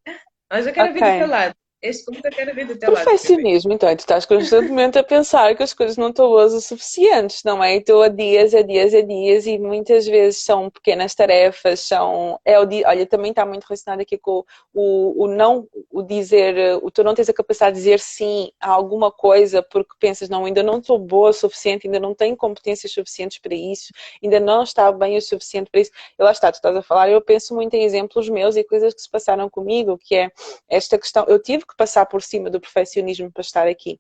Mas 0.51 0.67
eu 0.67 0.73
quero 0.73 0.91
okay. 0.91 1.01
vir 1.01 1.13
do 1.13 1.17
teu 1.19 1.27
lado. 1.27 1.55
Este 1.83 2.05
ponto 2.05 2.25
eu 2.25 2.31
quero 2.31 2.55
ver 2.55 2.65
do 2.65 2.77
teu 2.77 2.93
lado. 2.93 3.03
Perfeccionismo, 3.03 3.73
então, 3.73 3.93
tu 3.93 3.99
estás 3.99 4.25
constantemente 4.25 4.97
a 4.97 5.03
pensar 5.03 5.53
que 5.53 5.63
as 5.63 5.73
coisas 5.73 5.97
não 5.97 6.09
estão 6.09 6.29
boas 6.29 6.53
o 6.53 6.61
suficiente, 6.61 7.41
não 7.43 7.61
é? 7.61 7.75
Estou 7.75 8.01
a 8.01 8.07
dias, 8.07 8.55
a 8.55 8.61
dias, 8.61 8.93
a 8.93 9.01
dias 9.01 9.45
e 9.45 9.59
muitas 9.59 10.07
vezes 10.07 10.45
são 10.45 10.69
pequenas 10.69 11.13
tarefas, 11.13 11.81
são. 11.81 12.39
É 12.45 12.57
o 12.57 12.65
dia, 12.65 12.87
olha, 12.87 13.05
também 13.05 13.31
está 13.31 13.45
muito 13.45 13.65
relacionado 13.65 13.99
aqui 13.99 14.17
com 14.17 14.45
o, 14.73 15.25
o 15.25 15.27
não, 15.27 15.67
o 15.91 16.01
dizer, 16.01 16.79
o 16.81 16.89
tu 16.89 17.03
não 17.03 17.13
tens 17.13 17.27
a 17.27 17.33
capacidade 17.33 17.75
de 17.75 17.81
dizer 17.81 17.99
sim 17.99 18.49
a 18.61 18.69
alguma 18.69 19.11
coisa 19.11 19.61
porque 19.61 19.93
pensas, 19.99 20.29
não, 20.29 20.45
ainda 20.45 20.63
não 20.63 20.77
estou 20.77 20.97
boa 20.97 21.31
o 21.31 21.33
suficiente, 21.33 21.85
ainda 21.85 21.99
não 21.99 22.15
tenho 22.15 22.37
competências 22.37 22.93
suficientes 22.93 23.39
para 23.39 23.55
isso, 23.55 23.91
ainda 24.23 24.39
não 24.39 24.63
está 24.63 24.89
bem 24.89 25.17
o 25.17 25.21
suficiente 25.21 25.69
para 25.69 25.81
isso. 25.81 25.91
E 26.17 26.23
lá 26.23 26.31
está, 26.31 26.49
tu 26.49 26.55
estás 26.55 26.77
a 26.77 26.81
falar, 26.81 27.09
eu 27.09 27.21
penso 27.21 27.53
muito 27.53 27.73
em 27.73 27.83
exemplos 27.83 28.29
meus 28.29 28.55
e 28.55 28.63
coisas 28.63 28.93
que 28.93 29.01
se 29.01 29.09
passaram 29.09 29.49
comigo, 29.49 29.97
que 29.97 30.15
é 30.15 30.31
esta 30.69 30.97
questão, 30.97 31.25
eu 31.27 31.37
tive 31.41 31.65
que 31.65 31.72
que 31.73 31.77
passar 31.77 32.05
por 32.05 32.21
cima 32.21 32.49
do 32.49 32.59
perfeccionismo 32.61 33.31
para 33.31 33.41
estar 33.41 33.67
aqui, 33.67 33.99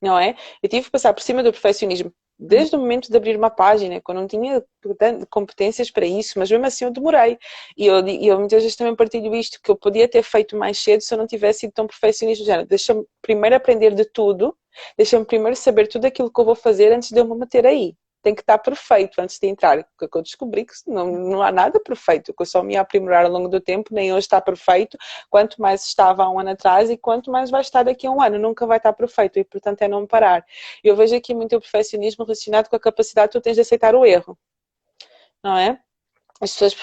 não 0.00 0.18
é? 0.18 0.36
Eu 0.62 0.68
tive 0.68 0.84
que 0.84 0.90
passar 0.90 1.14
por 1.14 1.22
cima 1.22 1.42
do 1.42 1.52
perfeccionismo 1.52 2.12
desde 2.38 2.74
o 2.74 2.78
momento 2.78 3.08
de 3.10 3.16
abrir 3.16 3.36
uma 3.36 3.50
página, 3.50 4.00
quando 4.00 4.18
não 4.18 4.26
tinha 4.26 4.62
competências 5.30 5.90
para 5.90 6.04
isso, 6.04 6.38
mas 6.38 6.50
mesmo 6.50 6.66
assim 6.66 6.84
eu 6.84 6.90
demorei. 6.90 7.38
E 7.76 7.86
eu, 7.86 7.96
eu 8.06 8.38
muitas 8.38 8.62
vezes 8.62 8.76
também 8.76 8.96
partilho 8.96 9.34
isto, 9.34 9.60
que 9.62 9.70
eu 9.70 9.76
podia 9.76 10.08
ter 10.08 10.22
feito 10.22 10.56
mais 10.56 10.78
cedo 10.78 11.02
se 11.02 11.14
eu 11.14 11.18
não 11.18 11.26
tivesse 11.26 11.60
sido 11.60 11.72
tão 11.72 11.86
perfeccionista. 11.86 12.64
Deixa-me 12.66 13.04
primeiro 13.20 13.54
aprender 13.56 13.94
de 13.94 14.04
tudo, 14.04 14.56
deixa-me 14.96 15.24
primeiro 15.24 15.56
saber 15.56 15.86
tudo 15.86 16.06
aquilo 16.06 16.32
que 16.32 16.40
eu 16.40 16.44
vou 16.44 16.56
fazer 16.56 16.92
antes 16.92 17.10
de 17.10 17.18
eu 17.20 17.24
me 17.24 17.36
meter 17.36 17.66
aí 17.66 17.94
tem 18.22 18.34
que 18.34 18.40
estar 18.40 18.58
perfeito 18.58 19.20
antes 19.20 19.38
de 19.38 19.46
entrar. 19.46 19.84
Porque 19.98 20.16
eu 20.16 20.22
descobri 20.22 20.64
que 20.64 20.72
não, 20.86 21.06
não 21.06 21.42
há 21.42 21.50
nada 21.50 21.80
perfeito, 21.80 22.32
que 22.32 22.42
eu 22.42 22.46
só 22.46 22.62
me 22.62 22.76
aprimorar 22.76 23.24
ao 23.24 23.30
longo 23.30 23.48
do 23.48 23.60
tempo, 23.60 23.92
nem 23.92 24.12
hoje 24.12 24.26
está 24.26 24.40
perfeito, 24.40 24.96
quanto 25.28 25.60
mais 25.60 25.84
estava 25.84 26.24
há 26.24 26.30
um 26.30 26.38
ano 26.38 26.50
atrás 26.50 26.90
e 26.90 26.96
quanto 26.96 27.30
mais 27.30 27.50
vai 27.50 27.60
estar 27.60 27.82
daqui 27.82 28.06
a 28.06 28.10
um 28.10 28.22
ano, 28.22 28.38
nunca 28.38 28.66
vai 28.66 28.76
estar 28.78 28.92
perfeito 28.92 29.38
e 29.38 29.44
portanto 29.44 29.82
é 29.82 29.88
não 29.88 30.06
parar. 30.06 30.44
Eu 30.82 30.96
vejo 30.96 31.14
aqui 31.16 31.34
muito 31.34 31.56
o 31.56 31.60
perfeccionismo 31.60 32.24
relacionado 32.24 32.68
com 32.68 32.76
a 32.76 32.80
capacidade 32.80 33.32
que 33.32 33.38
tu 33.38 33.42
tens 33.42 33.54
de 33.54 33.62
aceitar 33.62 33.94
o 33.94 34.06
erro, 34.06 34.38
não 35.42 35.56
é? 35.58 35.78
As 36.40 36.52
pessoas, 36.52 36.74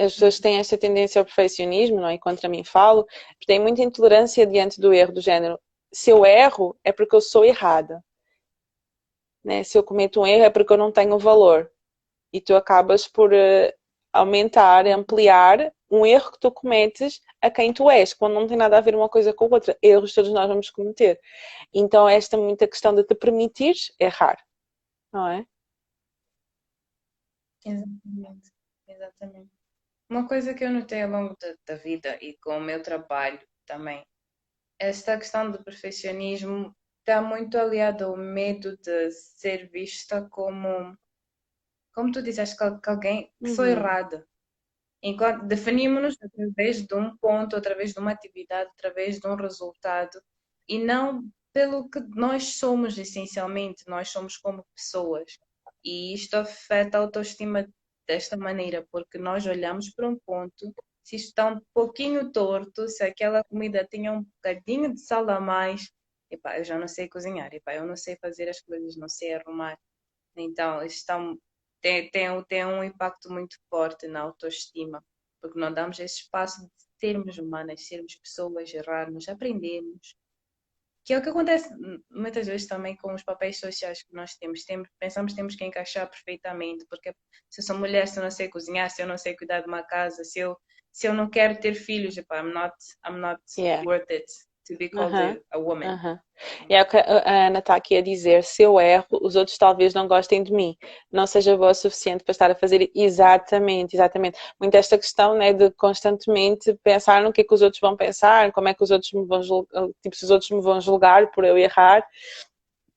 as 0.00 0.12
pessoas 0.14 0.40
têm 0.40 0.58
esta 0.58 0.78
tendência 0.78 1.20
ao 1.20 1.24
perfeccionismo, 1.24 2.00
não 2.00 2.08
é? 2.08 2.18
Contra 2.18 2.48
mim 2.48 2.64
falo, 2.64 3.06
têm 3.46 3.60
muita 3.60 3.82
intolerância 3.82 4.46
diante 4.46 4.80
do 4.80 4.92
erro, 4.92 5.12
do 5.12 5.20
género, 5.20 5.58
se 5.92 6.10
eu 6.10 6.24
erro 6.24 6.76
é 6.82 6.90
porque 6.90 7.14
eu 7.14 7.20
sou 7.20 7.44
errada 7.44 8.02
né? 9.44 9.64
Se 9.64 9.76
eu 9.78 9.82
cometo 9.82 10.20
um 10.20 10.26
erro 10.26 10.44
é 10.44 10.50
porque 10.50 10.72
eu 10.72 10.78
não 10.78 10.92
tenho 10.92 11.18
valor. 11.18 11.70
E 12.32 12.40
tu 12.40 12.54
acabas 12.54 13.06
por 13.08 13.32
uh, 13.32 13.72
aumentar, 14.12 14.86
ampliar 14.86 15.72
um 15.90 16.06
erro 16.06 16.32
que 16.32 16.40
tu 16.40 16.50
cometes 16.50 17.20
a 17.40 17.50
quem 17.50 17.72
tu 17.72 17.90
és, 17.90 18.14
quando 18.14 18.34
não 18.34 18.46
tem 18.46 18.56
nada 18.56 18.78
a 18.78 18.80
ver 18.80 18.94
uma 18.94 19.08
coisa 19.08 19.32
com 19.34 19.44
a 19.44 19.48
outra. 19.48 19.78
Erros 19.82 20.14
todos 20.14 20.32
nós 20.32 20.48
vamos 20.48 20.70
cometer. 20.70 21.20
Então, 21.74 22.08
esta 22.08 22.36
muita 22.36 22.66
questão 22.66 22.94
de 22.94 23.04
te 23.04 23.14
permitir 23.14 23.74
errar, 24.00 24.42
não 25.12 25.28
é? 25.28 25.46
Exatamente, 27.64 28.50
exatamente. 28.88 29.50
Uma 30.08 30.26
coisa 30.26 30.54
que 30.54 30.64
eu 30.64 30.70
notei 30.70 31.02
ao 31.02 31.10
longo 31.10 31.36
da, 31.40 31.54
da 31.66 31.74
vida 31.76 32.18
e 32.20 32.36
com 32.38 32.58
o 32.58 32.60
meu 32.60 32.82
trabalho 32.82 33.40
também, 33.66 34.02
esta 34.78 35.16
questão 35.16 35.50
do 35.50 35.62
perfeccionismo 35.62 36.74
está 37.02 37.20
muito 37.20 37.58
aliada 37.58 38.04
ao 38.06 38.16
medo 38.16 38.76
de 38.78 39.10
ser 39.12 39.68
vista 39.70 40.28
como, 40.30 40.96
como 41.94 42.12
tu 42.12 42.22
disseste, 42.22 42.56
que, 42.56 42.80
que 42.80 42.90
alguém 42.90 43.32
que 43.42 43.50
sou 43.50 43.64
Uhum. 43.64 43.70
errada. 43.70 44.26
Enquanto 45.02 45.46
definimos-nos 45.46 46.16
através 46.22 46.86
de 46.86 46.94
um 46.94 47.16
ponto, 47.18 47.56
através 47.56 47.92
de 47.92 48.00
uma 48.00 48.12
atividade, 48.12 48.70
através 48.78 49.18
de 49.20 49.26
um 49.28 49.34
resultado, 49.36 50.22
e 50.68 50.78
não 50.78 51.24
pelo 51.52 51.88
que 51.90 52.00
nós 52.16 52.56
somos 52.58 52.98
essencialmente, 52.98 53.84
nós 53.88 54.08
somos 54.10 54.36
como 54.36 54.64
pessoas. 54.74 55.38
E 55.84 56.14
isto 56.14 56.34
afeta 56.36 56.98
a 56.98 57.00
autoestima 57.02 57.68
desta 58.08 58.36
maneira, 58.36 58.86
porque 58.90 59.18
nós 59.18 59.46
olhamos 59.46 59.90
para 59.90 60.08
um 60.08 60.18
ponto, 60.24 60.74
se 61.02 61.16
está 61.16 61.48
um 61.48 61.60
pouquinho 61.74 62.30
torto, 62.32 62.88
se 62.88 63.02
aquela 63.04 63.44
comida 63.44 63.86
tinha 63.90 64.12
um 64.12 64.22
bocadinho 64.24 64.94
de 64.94 65.00
sal 65.00 65.28
a 65.30 65.40
mais, 65.40 65.90
epá, 66.32 66.58
eu 66.58 66.64
já 66.64 66.78
não 66.78 66.88
sei 66.88 67.08
cozinhar, 67.08 67.52
epá, 67.54 67.74
eu 67.74 67.86
não 67.86 67.96
sei 67.96 68.16
fazer 68.16 68.48
as 68.48 68.60
coisas, 68.60 68.96
não 68.96 69.08
sei 69.08 69.34
arrumar. 69.34 69.78
Então, 70.36 70.82
está 70.82 71.18
um- 71.18 71.38
tem, 71.82 72.10
tem, 72.10 72.44
tem 72.44 72.66
um 72.66 72.84
impacto 72.84 73.30
muito 73.30 73.56
forte 73.70 74.06
na 74.08 74.20
autoestima, 74.22 75.04
porque 75.40 75.58
não 75.58 75.72
damos 75.74 75.98
esse 76.00 76.22
espaço 76.22 76.62
de 76.62 76.70
sermos 77.00 77.38
humanas, 77.38 77.86
sermos 77.88 78.16
pessoas, 78.16 78.72
errarmos, 78.74 79.28
aprendermos. 79.28 80.16
Que 81.04 81.14
é 81.14 81.18
o 81.18 81.22
que 81.22 81.30
acontece 81.30 81.68
muitas 82.10 82.46
vezes 82.46 82.68
também 82.68 82.96
com 82.96 83.12
os 83.14 83.24
papéis 83.24 83.58
sociais 83.58 84.02
que 84.04 84.14
nós 84.14 84.34
temos. 84.36 84.64
temos 84.64 84.88
pensamos 85.00 85.32
que 85.32 85.36
temos 85.36 85.56
que 85.56 85.64
encaixar 85.64 86.08
perfeitamente, 86.08 86.86
porque 86.88 87.12
se 87.50 87.60
eu 87.60 87.64
sou 87.66 87.76
mulher, 87.78 88.06
se 88.06 88.18
eu 88.20 88.22
não 88.22 88.30
sei 88.30 88.48
cozinhar, 88.48 88.88
se 88.90 89.02
eu 89.02 89.06
não 89.08 89.18
sei 89.18 89.36
cuidar 89.36 89.60
de 89.62 89.68
uma 89.68 89.82
casa, 89.82 90.22
se 90.24 90.38
eu, 90.38 90.56
se 90.92 91.08
eu 91.08 91.14
não 91.14 91.28
quero 91.28 91.58
ter 91.58 91.74
filhos, 91.74 92.16
epá, 92.16 92.40
I'm 92.40 92.52
not, 92.52 92.74
I'm 93.04 93.18
not 93.20 93.42
Yeah. 93.58 93.82
worth 93.84 94.08
it 94.10 94.26
to 94.66 94.76
be 94.76 94.88
called 94.88 95.14
Aham. 95.14 95.38
a, 95.52 95.56
a 95.56 95.60
woman. 95.60 95.88
Aham. 95.88 96.20
E 96.68 96.74
é 96.74 96.82
o 96.82 96.86
que 96.86 96.96
a 96.96 97.02
a 97.24 97.46
Ana 97.46 97.58
está 97.60 97.74
aqui 97.76 97.96
a 97.96 98.02
dizer: 98.02 98.42
se 98.42 98.62
eu 98.62 98.80
erro, 98.80 99.06
os 99.22 99.36
outros 99.36 99.56
talvez 99.58 99.94
não 99.94 100.08
gostem 100.08 100.42
de 100.42 100.52
mim, 100.52 100.76
não 101.10 101.26
seja 101.26 101.56
boa 101.56 101.70
o 101.70 101.74
suficiente 101.74 102.24
para 102.24 102.32
estar 102.32 102.50
a 102.50 102.54
fazer 102.54 102.90
exatamente, 102.94 103.94
exatamente. 103.94 104.38
Muito 104.60 104.74
esta 104.74 104.98
questão, 104.98 105.34
né, 105.34 105.52
de 105.52 105.70
constantemente 105.72 106.74
pensar 106.82 107.22
no 107.22 107.32
que 107.32 107.42
é 107.42 107.44
que 107.44 107.54
os 107.54 107.62
outros 107.62 107.80
vão 107.80 107.96
pensar, 107.96 108.50
como 108.52 108.68
é 108.68 108.74
que 108.74 108.82
os 108.82 108.90
outros 108.90 109.12
me 109.12 109.24
vão 109.26 109.42
julgar, 109.42 109.86
tipo, 110.02 110.16
se 110.16 110.24
os 110.24 110.30
outros 110.30 110.50
me 110.50 110.60
vão 110.60 110.80
julgar 110.80 111.30
por 111.30 111.44
eu 111.44 111.56
errar. 111.58 112.04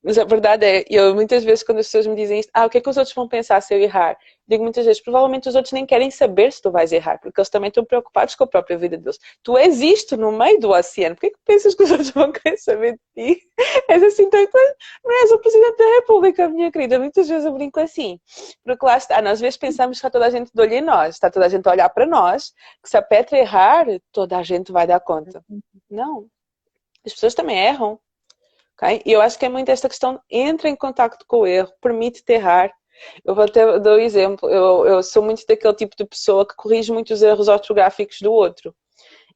Mas 0.06 0.20
a 0.20 0.24
verdade 0.24 0.64
é, 0.64 0.86
eu 0.88 1.16
muitas 1.16 1.43
vezes 1.43 1.64
quando 1.64 1.80
as 1.80 1.88
pessoas 1.88 2.06
me 2.06 2.16
dizem 2.16 2.39
isto, 2.39 2.51
ah, 2.53 2.68
o 2.68 2.70
que 2.70 2.78
é 2.78 2.82
que 2.82 2.89
os 2.89 2.95
outros 2.95 3.16
vão 3.16 3.28
pensar 3.28 3.60
se 3.60 3.74
eu 3.74 3.80
errar? 3.80 4.16
Digo 4.47 4.62
muitas 4.62 4.86
vezes, 4.86 5.01
provavelmente 5.01 5.49
os 5.49 5.56
outros 5.56 5.72
nem 5.72 5.84
querem 5.84 6.12
saber 6.12 6.53
se 6.53 6.62
tu 6.62 6.70
vais 6.70 6.91
errar, 6.91 7.18
porque 7.20 7.41
eles 7.41 7.49
também 7.49 7.70
estão 7.70 7.84
preocupados 7.84 8.36
com 8.36 8.43
a 8.43 8.47
própria 8.47 8.78
vida 8.78 8.97
deles. 8.97 9.18
Tu 9.41 9.58
és 9.58 9.82
isto 9.82 10.16
no 10.16 10.32
meio 10.32 10.60
do 10.60 10.70
oceano, 10.70 11.16
porquê 11.16 11.32
que 11.32 11.39
pensas 11.43 11.74
que 11.74 11.82
os 11.82 11.89
outros 11.91 12.12
vão 12.12 12.32
querer 12.32 12.56
saber 12.58 12.99
de 13.16 13.36
ti? 13.36 13.41
És 13.89 14.03
assim, 14.03 14.24
então, 14.24 14.39
então, 14.39 14.62
não 15.03 15.22
és 15.24 15.32
o 15.32 15.39
Presidente 15.39 15.78
da 15.78 15.86
República, 15.95 16.49
minha 16.49 16.72
querida. 16.72 16.99
Muitas 16.99 17.28
vezes 17.28 17.43
eu 17.43 17.53
brinco 17.53 17.80
assim, 17.80 18.20
porque 18.64 18.86
lá 18.86 18.97
está, 18.97 19.20
nós 19.24 19.34
às 19.34 19.41
vezes 19.41 19.58
pensamos 19.58 19.97
que 19.97 19.97
está 19.97 20.12
toda 20.12 20.28
a 20.28 20.30
gente 20.30 20.51
de 20.53 20.62
olho 20.62 20.74
em 20.74 20.82
nós, 20.82 21.16
está 21.16 21.32
toda 21.32 21.47
a 21.47 21.49
gente 21.49 21.68
a 21.68 21.72
olhar 21.72 21.89
para 21.89 22.06
nós, 22.06 22.53
que 22.84 22.89
se 22.89 22.95
a 22.95 23.01
Petra 23.01 23.39
errar, 23.39 23.88
toda 24.12 24.38
a 24.38 24.43
gente 24.43 24.72
vai 24.72 24.86
dar 24.86 24.99
conta. 24.99 25.43
Não. 25.89 26.28
As 27.06 27.14
pessoas 27.14 27.34
também 27.34 27.58
erram. 27.58 27.99
Ok? 28.78 29.01
E 29.05 29.11
eu 29.11 29.21
acho 29.21 29.38
que 29.39 29.45
é 29.45 29.49
muito 29.49 29.69
esta 29.69 29.89
questão, 29.89 30.19
entra 30.30 30.69
em 30.69 30.76
contacto 30.76 31.26
com 31.28 31.39
o 31.39 31.47
erro, 31.47 31.71
permite-te 31.82 32.34
errar. 32.34 32.71
Eu 33.26 33.36
vou 33.36 33.43
até 33.43 33.80
dar 33.80 33.95
um 33.95 33.99
exemplo, 33.99 34.49
eu, 34.49 34.86
eu 34.86 35.03
sou 35.03 35.23
muito 35.23 35.45
daquele 35.47 35.73
tipo 35.73 35.95
de 35.97 36.05
pessoa 36.05 36.47
que 36.47 36.55
corrige 36.55 36.91
muitos 36.91 37.21
erros 37.21 37.47
ortográficos 37.47 38.19
do 38.21 38.32
outro. 38.32 38.73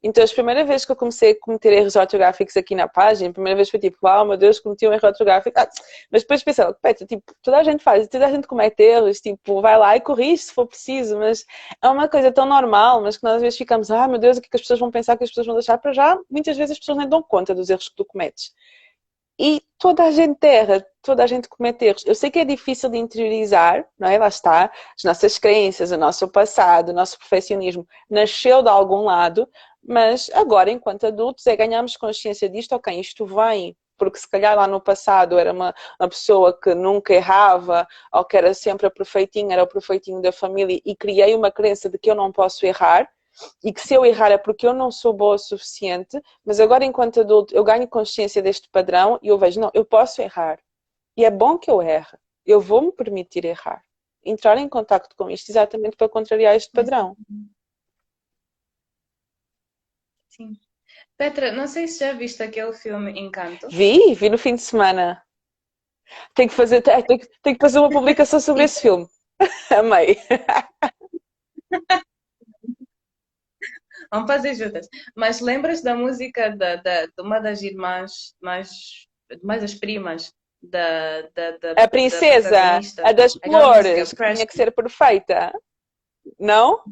Então, 0.02 0.24
as 0.24 0.32
primeiras 0.32 0.66
vezes 0.66 0.86
que 0.86 0.94
eu 0.94 0.96
comecei 0.96 1.32
a 1.32 1.40
cometer 1.40 1.74
erros 1.74 1.98
ortográficos 1.98 2.56
aqui 2.56 2.74
na 2.74 2.88
página, 2.88 3.30
a 3.30 3.34
primeira 3.34 3.58
vez 3.58 3.70
foi 3.70 3.80
tipo, 3.80 3.98
uau, 4.04 4.26
meu 4.26 4.38
Deus, 4.38 4.58
cometi 4.58 4.88
um 4.88 4.94
erro 4.94 5.06
ortográfico. 5.06 5.60
Ah, 5.60 5.68
mas 6.10 6.22
depois 6.22 6.42
pensei, 6.42 6.66
Petra, 6.82 7.06
tipo, 7.06 7.24
toda 7.42 7.58
a 7.58 7.64
gente 7.64 7.84
faz, 7.84 8.08
toda 8.08 8.26
a 8.26 8.32
gente 8.32 8.48
comete 8.48 8.82
erros, 8.82 9.20
tipo, 9.20 9.62
vai 9.62 9.78
lá 9.78 9.98
e 9.98 10.00
corrige 10.02 10.44
se 10.44 10.54
for 10.54 10.66
preciso, 10.66 11.18
mas 11.18 11.44
é 11.82 11.90
uma 11.90 12.08
coisa 12.08 12.32
tão 12.32 12.46
normal, 12.46 13.02
mas 13.02 13.18
que 13.18 13.24
nós 13.24 13.36
às 13.36 13.42
vezes 13.42 13.58
ficamos, 13.58 13.92
ah, 13.92 14.08
meu 14.08 14.18
Deus, 14.18 14.38
o 14.38 14.42
que, 14.42 14.48
é 14.48 14.50
que 14.52 14.56
as 14.56 14.62
pessoas 14.62 14.80
vão 14.80 14.90
pensar, 14.90 15.16
o 15.16 15.18
que 15.18 15.26
as 15.26 15.32
pessoas 15.32 15.48
vão 15.48 15.56
deixar 15.56 15.78
para 15.78 15.92
já? 15.92 16.18
Muitas 16.30 16.56
vezes 16.56 16.72
as 16.72 16.80
pessoas 16.80 16.98
nem 16.98 17.10
dão 17.10 17.22
conta 17.22 17.54
dos 17.54 17.70
erros 17.70 17.90
que 17.90 17.96
tu 17.96 18.06
cometes. 18.06 18.54
E 19.40 19.64
toda 19.78 20.04
a 20.04 20.12
gente 20.12 20.46
erra, 20.46 20.86
toda 21.02 21.24
a 21.24 21.28
gente 21.28 21.48
comete 21.48 21.86
erros. 21.86 22.06
Eu 22.06 22.14
sei 22.14 22.30
que 22.30 22.40
é 22.40 22.46
difícil 22.46 22.90
de 22.90 22.98
interiorizar, 22.98 23.88
não 23.98 24.10
é? 24.10 24.18
Lá 24.18 24.28
está, 24.28 24.66
as 24.98 25.04
nossas 25.06 25.38
crenças, 25.40 25.92
o 25.92 25.98
nosso 25.98 26.28
passado, 26.28 26.90
o 26.90 26.94
nosso 26.94 27.18
perfeccionismo 27.18 27.88
nasceu 28.10 28.62
de 28.62 28.70
algum 28.70 29.04
lado, 29.06 29.48
mas 29.82 30.30
agora, 30.34 30.70
enquanto 30.70 31.08
adultos, 31.08 31.48
é 31.48 31.56
ganharmos 31.56 31.96
consciência 31.96 32.50
disto, 32.50 32.74
ok, 32.74 33.00
isto 33.00 33.26
vem, 33.26 33.78
porque 33.98 34.20
se 34.20 34.30
calhar 34.30 34.58
lá 34.58 34.68
no 34.68 34.82
passado 34.82 35.38
era 35.40 35.54
uma, 35.54 35.74
uma 36.00 36.10
pessoa 36.10 36.58
que 36.58 36.76
nunca 36.76 37.14
errava, 37.14 37.88
ou 38.12 38.26
que 38.26 38.36
era 38.36 38.54
sempre 38.54 38.88
a 38.88 38.92
perfeitinha, 38.92 39.54
era 39.54 39.64
o 39.64 39.68
perfeitinho 39.68 40.22
da 40.22 40.34
família, 40.34 40.82
e 40.86 40.96
criei 40.96 41.34
uma 41.34 41.50
crença 41.52 41.90
de 41.90 41.98
que 41.98 42.12
eu 42.12 42.16
não 42.16 42.32
posso 42.32 42.66
errar, 42.66 43.10
e 43.64 43.74
que 43.74 43.82
se 43.82 43.94
eu 43.94 44.06
errar 44.06 44.32
é 44.32 44.38
porque 44.38 44.66
eu 44.66 44.74
não 44.74 44.92
sou 44.92 45.14
boa 45.14 45.36
o 45.36 45.38
suficiente, 45.38 46.20
mas 46.46 46.60
agora 46.60 46.86
enquanto 46.86 47.22
adulto 47.22 47.56
eu 47.56 47.64
ganho 47.64 47.88
consciência 47.88 48.42
deste 48.42 48.70
padrão 48.70 49.20
e 49.22 49.28
eu 49.28 49.38
vejo, 49.38 49.60
não, 49.60 49.72
eu 49.74 49.86
posso 49.86 50.22
errar. 50.22 50.60
E 51.16 51.26
é 51.26 51.32
bom 51.32 51.58
que 51.58 51.70
eu 51.70 51.82
erre. 51.82 52.18
Eu 52.46 52.62
vou 52.62 52.82
me 52.82 52.92
permitir 52.92 53.46
errar. 53.46 53.84
Entrar 54.24 54.58
em 54.58 54.68
contato 54.68 55.16
com 55.16 55.30
isto 55.30 55.50
exatamente 55.50 55.96
para 55.96 56.10
contrariar 56.10 56.56
este 56.56 56.72
padrão. 56.72 57.16
Sim. 60.30 60.54
Petra, 61.18 61.52
não 61.52 61.68
sei 61.68 61.88
se 61.88 62.00
já 62.00 62.14
viste 62.14 62.42
aquele 62.42 62.74
filme 62.74 63.12
Encanto. 63.20 63.68
Vi, 63.70 64.14
vi 64.14 64.30
no 64.30 64.38
fim 64.38 64.56
de 64.56 64.62
semana. 64.62 65.22
Tenho 66.34 66.50
que 66.50 66.56
fazer, 66.56 66.82
tenho, 66.82 67.06
tenho 67.42 67.58
que 67.58 67.62
fazer 67.62 67.80
uma 67.80 67.90
publicação 67.90 68.40
sobre 68.40 68.64
esse 68.64 68.82
filme. 68.82 69.08
Amei. 69.70 70.18
Vamos 74.12 74.28
fazer 74.32 74.56
juntas. 74.56 74.88
Mas 75.16 75.40
lembras 75.40 75.82
da 75.82 75.96
música 75.96 76.56
da, 76.56 76.76
da, 76.78 77.06
de 77.06 77.22
uma 77.22 77.40
das 77.40 77.62
irmãs, 77.62 78.36
mais, 78.42 78.70
mais 79.44 79.64
as 79.64 79.74
primas, 79.74 80.34
da, 80.62 81.22
da, 81.34 81.52
da 81.58 81.84
A 81.84 81.88
princesa, 81.88 82.50
protagonista? 82.50 83.04
a 83.08 83.12
das 83.12 83.34
flores, 83.34 84.14
que 84.14 84.34
tinha 84.34 84.48
que 84.48 84.54
ser 84.54 84.72
perfeita. 84.72 85.54
Não? 86.40 86.84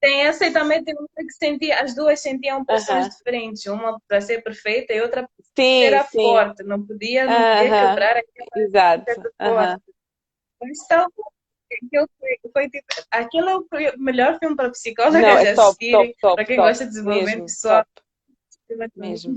Tem 0.00 0.22
essa 0.22 0.46
e 0.46 0.52
também 0.52 0.82
tem 0.82 0.94
uma 0.94 1.06
que 1.14 1.32
sentia, 1.32 1.82
as 1.82 1.94
duas 1.94 2.20
sentiam 2.20 2.64
pressões 2.64 3.04
Aham. 3.04 3.10
diferentes, 3.10 3.66
uma 3.66 4.00
para 4.08 4.20
ser 4.22 4.42
perfeita 4.42 4.94
e 4.94 5.00
outra 5.02 5.28
para 5.28 5.44
ser 5.54 6.04
forte, 6.10 6.62
não 6.62 6.86
podia, 6.86 7.26
não 7.26 7.34
podia 7.34 7.70
Aham. 7.70 7.88
quebrar 7.88 8.16
aquela 8.16 8.48
Exato. 8.56 9.04
coisa 9.04 9.32
Aham. 9.40 9.78
forte. 9.78 9.82
Então, 10.62 11.06
aquilo 11.72 12.08
foi, 12.18 12.52
foi 12.52 12.70
tipo, 12.70 12.86
aquilo 13.10 13.66
foi 13.68 13.88
o 13.90 13.98
melhor 13.98 14.38
filme 14.38 14.56
para 14.56 14.70
psicólogas 14.70 15.22
Não, 15.22 15.28
é 15.28 15.54
top, 15.54 15.68
assistirem, 15.68 16.08
top, 16.08 16.20
top, 16.20 16.34
para 16.36 16.44
quem 16.44 16.56
top. 16.56 16.68
gosta 16.68 16.84
de 16.84 16.90
desenvolvimento 16.90 17.30
Mesmo, 17.30 17.46
pessoal. 17.46 17.86
Mesmo. 18.96 19.36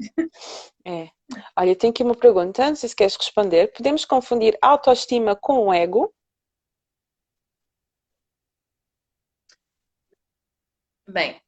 É. 0.85 1.09
Olha, 1.57 1.75
tenho 1.75 1.91
aqui 1.91 2.03
uma 2.03 2.15
pergunta, 2.15 2.67
não 2.67 2.75
sei 2.75 2.89
se 2.89 2.95
queres 2.95 3.15
responder. 3.15 3.71
Podemos 3.73 4.05
confundir 4.05 4.57
autoestima 4.61 5.35
com 5.35 5.67
o 5.67 5.73
ego? 5.73 6.13
Bem, 11.07 11.41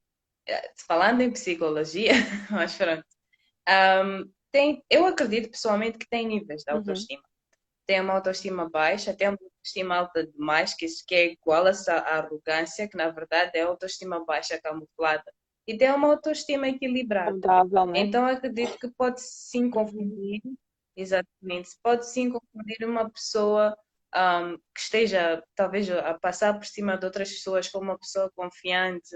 eh, 0.47 0.71
falando 0.87 1.21
em 1.21 1.31
psicologia, 1.31 2.11
mas 2.51 2.75
pronto. 2.75 3.05
Ahm, 3.67 4.29
tem, 4.51 4.83
eu 4.89 5.05
acredito 5.05 5.51
pessoalmente 5.51 5.97
que 5.97 6.07
tem 6.07 6.27
níveis 6.27 6.63
de 6.63 6.73
Uhum. 6.73 6.83
Tem 7.87 8.01
uma 8.01 8.13
autoestima 8.13 8.69
baixa, 8.69 9.13
tem 9.13 9.29
uma 9.29 9.37
autoestima 9.41 9.95
alta 9.97 10.25
demais, 10.25 10.73
que, 10.73 10.85
isso- 10.85 11.03
que 11.07 11.13
é 11.15 11.25
igual 11.33 11.65
a 11.65 11.69
essa 11.69 11.93
arrogância, 11.93 12.87
que 12.87 12.97
na 12.97 13.09
verdade 13.09 13.51
é 13.57 13.61
autoestima 13.61 14.23
baixa 14.25 14.59
camuflada. 14.61 15.23
E 15.67 15.77
tem 15.77 15.91
uma 15.91 16.07
autoestima 16.09 16.67
equilibrada. 16.67 17.31
Saudável, 17.31 17.85
né? 17.87 17.99
Então 17.99 18.25
acredito 18.25 18.77
que 18.79 18.87
pode 18.89 19.21
sim 19.21 19.69
confundir, 19.69 20.41
exatamente, 20.95 21.69
pode 21.83 22.05
sim 22.07 22.31
confundir 22.31 22.87
uma 22.87 23.09
pessoa 23.09 23.75
ahm, 24.13 24.55
que 24.73 24.79
esteja 24.79 25.43
talvez 25.55 25.89
a 25.89 26.13
passar 26.15 26.53
por 26.53 26.65
cima 26.65 26.97
de 26.97 27.05
outras 27.05 27.29
pessoas 27.29 27.67
como 27.69 27.85
uma 27.85 27.97
pessoa 27.99 28.31
confiante, 28.35 29.15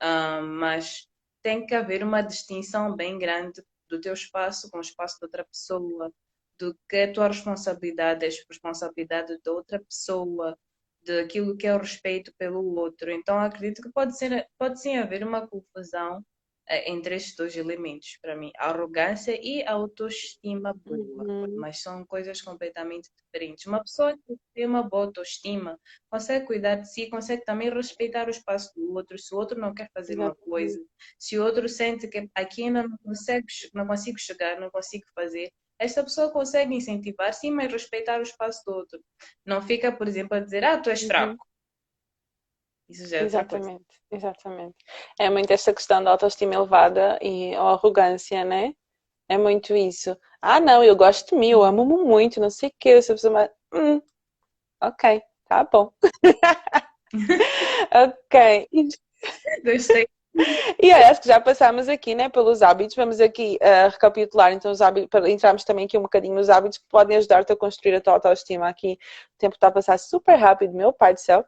ahm, 0.00 0.42
mas 0.58 1.06
tem 1.42 1.64
que 1.66 1.74
haver 1.74 2.02
uma 2.02 2.22
distinção 2.22 2.94
bem 2.94 3.18
grande 3.18 3.62
do 3.88 4.00
teu 4.00 4.14
espaço 4.14 4.70
com 4.70 4.78
o 4.78 4.82
espaço 4.82 5.18
de 5.18 5.26
outra 5.26 5.44
pessoa, 5.44 6.10
do 6.58 6.76
que 6.88 6.96
é 6.96 7.04
a 7.04 7.12
tua 7.12 7.28
responsabilidade, 7.28 8.24
é 8.24 8.28
a 8.28 8.32
responsabilidade 8.48 9.38
da 9.44 9.52
outra 9.52 9.80
pessoa, 9.80 10.56
daquilo 11.04 11.56
que 11.56 11.66
é 11.66 11.74
o 11.74 11.78
respeito 11.78 12.32
pelo 12.38 12.62
outro. 12.76 13.10
Então 13.10 13.38
acredito 13.38 13.82
que 13.82 13.90
pode 13.92 14.16
ser, 14.16 14.48
pode 14.58 14.80
sim 14.80 14.96
haver 14.96 15.22
uma 15.24 15.46
confusão 15.46 16.24
eh, 16.68 16.90
entre 16.90 17.16
estes 17.16 17.36
dois 17.36 17.56
elementos 17.56 18.18
para 18.22 18.36
mim, 18.36 18.50
a 18.56 18.70
arrogância 18.70 19.38
e 19.40 19.62
a 19.64 19.72
autoestima 19.72 20.72
boa, 20.84 21.28
Uhum. 21.28 21.56
mas 21.56 21.80
são 21.82 22.04
coisas 22.06 22.40
completamente 22.40 23.10
diferentes. 23.16 23.66
Uma 23.66 23.80
pessoa 23.82 24.16
que 24.16 24.36
tem 24.54 24.66
uma 24.66 24.82
boa 24.82 25.04
autoestima 25.06 25.78
consegue 26.10 26.46
cuidar 26.46 26.76
de 26.76 26.90
si, 26.92 27.08
consegue 27.10 27.44
também 27.44 27.70
respeitar 27.70 28.26
o 28.26 28.30
espaço 28.30 28.72
do 28.74 28.92
outro. 28.94 29.18
Se 29.18 29.34
o 29.34 29.38
outro 29.38 29.58
não 29.60 29.74
quer 29.74 29.90
fazer 29.92 30.18
uma 30.18 30.34
coisa, 30.34 30.78
se 31.18 31.38
o 31.38 31.44
outro 31.44 31.68
sente 31.68 32.08
que 32.08 32.28
aqui 32.34 32.64
ainda 32.64 32.82
não 32.88 32.96
consegue, 32.98 33.46
não 33.74 33.86
consigo 33.86 34.18
chegar, 34.18 34.58
não 34.60 34.70
consigo 34.70 35.04
fazer, 35.14 35.50
esta 35.78 36.02
pessoa 36.02 36.30
consegue 36.32 36.74
incentivar 36.74 37.32
sim, 37.34 37.50
mas 37.50 37.72
respeitar 37.72 38.18
o 38.20 38.22
espaço 38.22 38.62
do 38.66 38.72
outro. 38.74 39.00
Não 39.44 39.62
fica, 39.62 39.92
por 39.92 40.06
exemplo, 40.08 40.36
a 40.36 40.40
dizer, 40.40 40.64
ah, 40.64 40.78
tu 40.80 40.90
és 40.90 41.02
Uhum. 41.02 41.08
fraco. 41.08 41.46
Isso 42.88 43.06
já 43.08 43.18
é. 43.18 43.24
Exatamente, 43.24 43.84
exatamente. 44.10 44.76
É 45.18 45.30
muito 45.30 45.50
esta 45.52 45.72
questão 45.72 46.02
da 46.04 46.10
autoestima 46.10 46.54
elevada 46.54 47.18
e 47.22 47.54
arrogância, 47.54 48.44
né? 48.44 48.74
É 49.28 49.38
muito 49.38 49.74
isso. 49.76 50.16
Ah, 50.42 50.60
não, 50.60 50.84
eu 50.84 50.96
gosto 50.96 51.30
de 51.30 51.36
mim, 51.36 51.50
eu 51.50 51.62
amo-me 51.64 51.96
muito, 52.04 52.40
não 52.40 52.50
sei 52.50 52.70
o 52.70 52.74
quê. 52.80 52.90
Essa 52.90 53.14
pessoa, 53.14 53.32
mas, 53.34 53.50
hum, 53.74 54.02
ok, 54.82 55.22
tá 55.48 55.64
bom. 55.64 55.92
ok. 57.92 58.68
Gostei. 59.64 60.06
E 60.82 60.90
acho 60.90 61.20
que 61.20 61.28
já 61.28 61.40
passámos 61.40 61.88
aqui, 61.88 62.14
né, 62.14 62.28
pelos 62.28 62.60
hábitos. 62.60 62.96
Vamos 62.96 63.20
aqui 63.20 63.58
uh, 63.62 63.90
recapitular, 63.90 64.52
então, 64.52 64.70
os 64.70 64.80
hábitos, 64.80 65.08
para 65.08 65.30
entrarmos 65.30 65.64
também 65.64 65.84
aqui 65.84 65.96
um 65.96 66.02
bocadinho 66.02 66.34
nos 66.34 66.50
hábitos 66.50 66.78
que 66.78 66.84
podem 66.88 67.16
ajudar-te 67.16 67.52
a 67.52 67.56
construir 67.56 67.94
a 67.94 68.00
tua 68.00 68.14
autoestima. 68.14 68.68
Aqui 68.68 68.98
o 69.34 69.38
tempo 69.38 69.54
está 69.54 69.68
a 69.68 69.72
passar 69.72 69.98
super 69.98 70.34
rápido, 70.34 70.74
meu 70.74 70.92
pai 70.92 71.14
do 71.14 71.20
céu. 71.20 71.44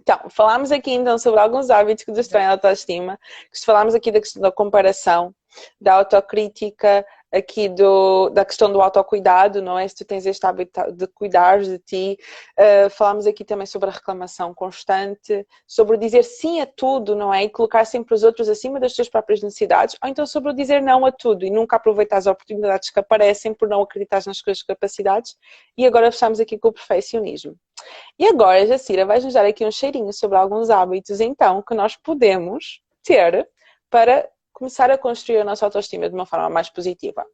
Então, 0.00 0.18
falámos 0.30 0.72
aqui 0.72 0.92
então 0.92 1.18
sobre 1.18 1.40
alguns 1.40 1.70
hábitos 1.70 2.04
que 2.04 2.12
destroem 2.12 2.46
a 2.46 2.52
autoestima. 2.52 3.18
Falámos 3.64 3.94
aqui 3.94 4.10
da 4.10 4.20
questão 4.20 4.42
da 4.42 4.50
comparação, 4.50 5.34
da 5.80 5.94
autocrítica, 5.94 7.04
aqui 7.32 7.68
do, 7.68 8.28
da 8.30 8.44
questão 8.44 8.72
do 8.72 8.80
autocuidado, 8.80 9.62
não 9.62 9.78
é? 9.78 9.86
Se 9.86 9.94
tu 9.94 10.04
tens 10.04 10.26
este 10.26 10.44
hábito 10.44 10.92
de 10.92 11.06
cuidar 11.06 11.60
de 11.60 11.78
ti. 11.78 12.18
Uh, 12.58 12.90
falámos 12.90 13.26
aqui 13.26 13.44
também 13.44 13.66
sobre 13.66 13.88
a 13.88 13.92
reclamação 13.92 14.52
constante, 14.52 15.46
sobre 15.66 15.96
dizer 15.96 16.24
sim 16.24 16.60
a 16.60 16.66
tudo, 16.66 17.14
não 17.14 17.32
é? 17.32 17.44
E 17.44 17.48
colocar 17.48 17.84
sempre 17.84 18.14
os 18.14 18.22
outros 18.22 18.48
acima 18.48 18.80
das 18.80 18.94
tuas 18.94 19.08
próprias 19.08 19.42
necessidades, 19.42 19.96
ou 20.02 20.08
então 20.08 20.26
sobre 20.26 20.50
o 20.50 20.54
dizer 20.54 20.82
não 20.82 21.06
a 21.06 21.12
tudo 21.12 21.44
e 21.44 21.50
nunca 21.50 21.76
aproveitar 21.76 22.16
as 22.16 22.26
oportunidades 22.26 22.90
que 22.90 22.98
aparecem 22.98 23.54
por 23.54 23.68
não 23.68 23.82
acreditar 23.82 24.22
nas 24.26 24.40
tuas 24.40 24.62
capacidades. 24.62 25.36
E 25.76 25.86
agora 25.86 26.10
fechamos 26.10 26.40
aqui 26.40 26.58
com 26.58 26.68
o 26.68 26.72
perfeccionismo. 26.72 27.56
E 28.18 28.26
agora, 28.26 28.66
Jacira, 28.66 29.06
vais-nos 29.06 29.34
dar 29.34 29.46
aqui 29.46 29.64
um 29.64 29.70
cheirinho 29.70 30.12
sobre 30.12 30.36
alguns 30.36 30.68
hábitos, 30.68 31.20
então, 31.20 31.62
que 31.62 31.74
nós 31.74 31.96
podemos 31.96 32.82
ter 33.02 33.48
para 33.88 34.28
começar 34.60 34.90
a 34.90 34.98
construir 34.98 35.38
a 35.38 35.44
nossa 35.44 35.64
autoestima 35.64 36.06
de 36.06 36.14
uma 36.14 36.26
forma 36.26 36.50
mais 36.50 36.68
positiva. 36.68 37.24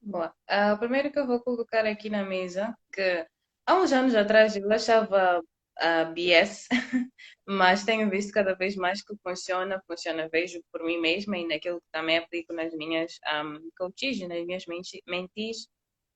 Boa. 0.00 0.34
Uh, 0.50 0.74
o 0.74 0.78
primeiro 0.78 1.12
que 1.12 1.20
eu 1.20 1.26
vou 1.26 1.40
colocar 1.40 1.86
aqui 1.86 2.10
na 2.10 2.24
mesa, 2.24 2.76
que 2.92 3.24
há 3.64 3.76
uns 3.76 3.92
anos 3.92 4.16
atrás 4.16 4.56
eu 4.56 4.68
achava 4.72 5.38
uh, 5.40 6.12
BS, 6.12 6.66
mas 7.46 7.84
tenho 7.84 8.10
visto 8.10 8.32
cada 8.32 8.56
vez 8.56 8.74
mais 8.74 9.04
que 9.04 9.14
funciona, 9.22 9.80
funciona, 9.86 10.28
vejo 10.28 10.60
por 10.72 10.82
mim 10.82 10.98
mesma 10.98 11.38
e 11.38 11.46
naquilo 11.46 11.80
que 11.80 11.90
também 11.92 12.18
aplico 12.18 12.52
nas 12.52 12.74
minhas 12.74 13.20
um, 13.44 13.70
coaches, 13.78 14.26
nas 14.26 14.44
minhas 14.44 14.64
mentis, 15.06 15.68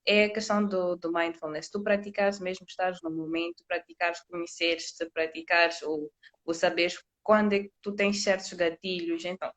é 0.05 0.25
a 0.25 0.33
questão 0.33 0.67
do, 0.67 0.97
do 0.97 1.13
mindfulness. 1.13 1.71
Tu 1.71 1.81
praticares 1.81 2.41
mesmo 2.41 2.67
estares 2.69 2.99
no 3.01 3.11
momento, 3.13 3.63
praticares 3.69 4.21
conhecer-te, 4.29 5.09
praticares 5.11 5.81
o, 5.83 6.11
o 6.45 6.53
saber 6.53 6.93
quando 7.23 7.55
é 7.55 7.61
que 7.61 7.71
tu 7.81 7.95
tens 7.95 8.23
certos 8.23 8.53
gatilhos. 8.53 9.25
Então, 9.25 9.53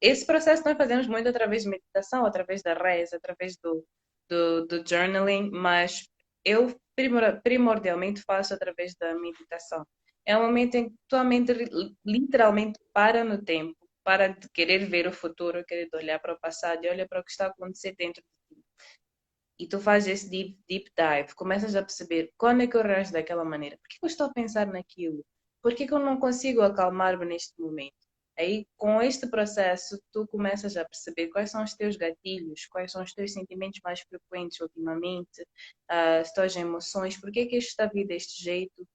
esse 0.00 0.26
processo 0.26 0.64
nós 0.64 0.76
fazemos 0.76 1.06
muito 1.06 1.28
através 1.28 1.62
de 1.62 1.68
meditação, 1.68 2.26
através 2.26 2.62
da 2.62 2.74
reza, 2.74 3.16
através 3.16 3.56
do, 3.56 3.86
do, 4.28 4.66
do 4.66 4.88
journaling, 4.88 5.50
mas 5.52 6.08
eu 6.44 6.74
primordialmente 7.44 8.20
faço 8.22 8.52
através 8.52 8.94
da 8.96 9.14
meditação. 9.14 9.86
É 10.26 10.36
um 10.36 10.42
momento 10.42 10.74
em 10.74 10.88
que 10.88 10.96
tua 11.08 11.24
mente 11.24 11.52
literalmente 12.04 12.78
para 12.92 13.24
no 13.24 13.42
tempo, 13.42 13.76
para 14.04 14.28
de 14.28 14.48
querer 14.50 14.86
ver 14.86 15.06
o 15.06 15.12
futuro, 15.12 15.64
querer 15.64 15.88
olhar 15.94 16.18
para 16.18 16.34
o 16.34 16.40
passado 16.40 16.84
e 16.84 16.88
olha 16.88 17.06
para 17.06 17.20
o 17.20 17.24
que 17.24 17.30
está 17.30 17.46
a 17.46 17.48
acontecer 17.50 17.94
dentro 17.96 18.22
de 18.22 18.56
ti. 18.56 18.64
E 19.58 19.68
tu 19.68 19.80
fazes 19.80 20.08
esse 20.08 20.30
deep, 20.30 20.58
deep 20.68 20.90
dive, 20.96 21.34
começas 21.34 21.74
a 21.76 21.82
perceber 21.82 22.32
quando 22.36 22.62
é 22.62 22.66
que 22.66 22.76
eu 22.76 22.82
reajo 22.82 23.12
daquela 23.12 23.44
maneira, 23.44 23.76
por 23.78 23.88
que 23.88 23.98
eu 24.02 24.06
estou 24.06 24.26
a 24.26 24.32
pensar 24.32 24.66
naquilo, 24.66 25.24
por 25.62 25.74
que 25.74 25.84
eu 25.90 25.98
não 25.98 26.18
consigo 26.18 26.60
acalmar-me 26.62 27.24
neste 27.24 27.60
momento? 27.60 27.94
Aí, 28.38 28.66
com 28.76 29.00
este 29.02 29.26
processo, 29.28 30.00
tu 30.12 30.26
começas 30.26 30.76
a 30.76 30.84
perceber 30.84 31.28
quais 31.28 31.50
são 31.50 31.62
os 31.62 31.74
teus 31.74 31.96
gatilhos, 31.96 32.66
quais 32.66 32.90
são 32.90 33.02
os 33.02 33.12
teus 33.12 33.32
sentimentos 33.32 33.80
mais 33.84 34.00
frequentes 34.00 34.58
ultimamente, 34.60 35.46
as 35.88 36.32
tuas 36.32 36.56
emoções, 36.56 37.18
por 37.18 37.30
que 37.30 37.40
é 37.40 37.46
que 37.46 37.58
isto 37.58 37.68
está 37.68 37.84
a 37.84 37.88
vir 37.88 38.06
deste 38.06 38.42
jeito? 38.42 38.86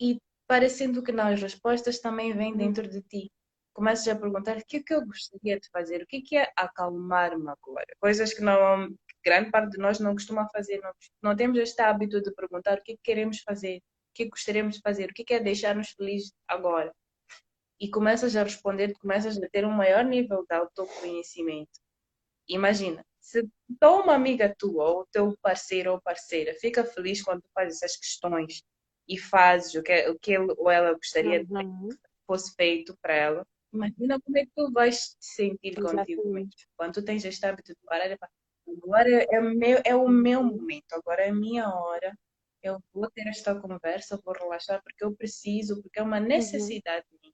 E 0.00 0.18
parecendo 0.48 1.02
que 1.02 1.12
não, 1.12 1.28
as 1.28 1.42
respostas 1.42 2.00
também 2.00 2.32
vêm 2.32 2.56
dentro 2.56 2.88
de 2.88 3.02
ti. 3.02 3.30
Começas 3.72 4.08
a 4.08 4.18
perguntar 4.18 4.56
o 4.56 4.64
que 4.66 4.78
é 4.78 4.82
que 4.82 4.94
eu 4.94 5.06
gostaria 5.06 5.60
de 5.60 5.68
fazer, 5.70 6.02
o 6.02 6.06
que 6.06 6.16
é 6.16 6.20
que 6.22 6.36
é 6.36 6.50
acalmar-me 6.56 7.48
agora? 7.50 7.86
Coisas 8.00 8.34
que 8.34 8.42
não, 8.42 8.88
grande 9.24 9.50
parte 9.50 9.72
de 9.72 9.78
nós 9.78 10.00
não 10.00 10.12
costuma 10.14 10.48
fazer, 10.48 10.78
não, 10.80 10.92
não 11.22 11.36
temos 11.36 11.58
este 11.58 11.80
hábito 11.82 12.20
de 12.20 12.32
perguntar 12.34 12.78
o 12.78 12.82
que 12.82 12.92
é 12.92 12.96
que 12.96 13.02
queremos 13.02 13.40
fazer, 13.40 13.80
que 14.14 14.22
é 14.22 14.26
que 14.26 14.30
gostaríamos 14.30 14.76
de 14.76 14.82
fazer, 14.82 15.10
o 15.10 15.14
que 15.14 15.22
é 15.22 15.24
que 15.24 15.34
é 15.34 15.40
deixar-nos 15.40 15.90
felizes 15.90 16.32
agora 16.48 16.92
e 17.80 17.88
começas 17.88 18.36
a 18.36 18.42
responder, 18.42 18.92
começas 18.98 19.42
a 19.42 19.48
ter 19.48 19.64
um 19.64 19.70
maior 19.70 20.04
nível 20.04 20.44
de 20.48 20.54
autoconhecimento. 20.54 21.80
Imagina, 22.46 23.04
se 23.18 23.48
então 23.70 24.02
uma 24.02 24.14
amiga 24.14 24.54
tua, 24.58 24.84
ou 24.84 25.06
teu 25.10 25.34
parceiro 25.40 25.92
ou 25.92 26.00
parceira, 26.02 26.54
fica 26.54 26.84
feliz 26.84 27.22
quando 27.22 27.42
fazes 27.54 27.82
essas 27.82 27.96
questões 27.96 28.62
e 29.08 29.18
fazes 29.18 29.74
o 29.74 29.82
que, 29.82 30.08
o 30.08 30.18
que 30.18 30.32
ele 30.32 30.52
ou 30.58 30.70
ela 30.70 30.92
gostaria 30.92 31.44
uhum. 31.48 31.88
que 31.88 31.96
fosse 32.26 32.54
feito 32.54 32.96
para 33.00 33.14
ela, 33.14 33.46
imagina 33.72 34.20
como 34.20 34.38
é 34.38 34.44
que 34.44 34.52
tu 34.54 34.70
vais 34.72 34.98
te 34.98 35.16
sentir 35.20 35.78
Exatamente. 35.78 36.16
contigo. 36.16 36.52
Quando 36.76 36.94
tu 36.94 37.04
tens 37.04 37.24
este 37.24 37.46
hábito 37.46 37.72
de 37.72 37.78
parar, 37.86 38.16
agora 38.68 39.26
é, 39.30 39.40
meu, 39.40 39.80
é 39.84 39.94
o 39.94 40.08
meu 40.08 40.42
momento, 40.42 40.92
agora 40.92 41.22
é 41.22 41.30
a 41.30 41.34
minha 41.34 41.68
hora, 41.68 42.16
eu 42.62 42.78
vou 42.92 43.10
ter 43.10 43.26
esta 43.28 43.54
conversa, 43.54 44.20
vou 44.24 44.34
relaxar 44.34 44.82
porque 44.82 45.04
eu 45.04 45.14
preciso, 45.14 45.82
porque 45.82 45.98
é 45.98 46.02
uma 46.02 46.20
necessidade 46.20 47.06
uhum 47.12 47.30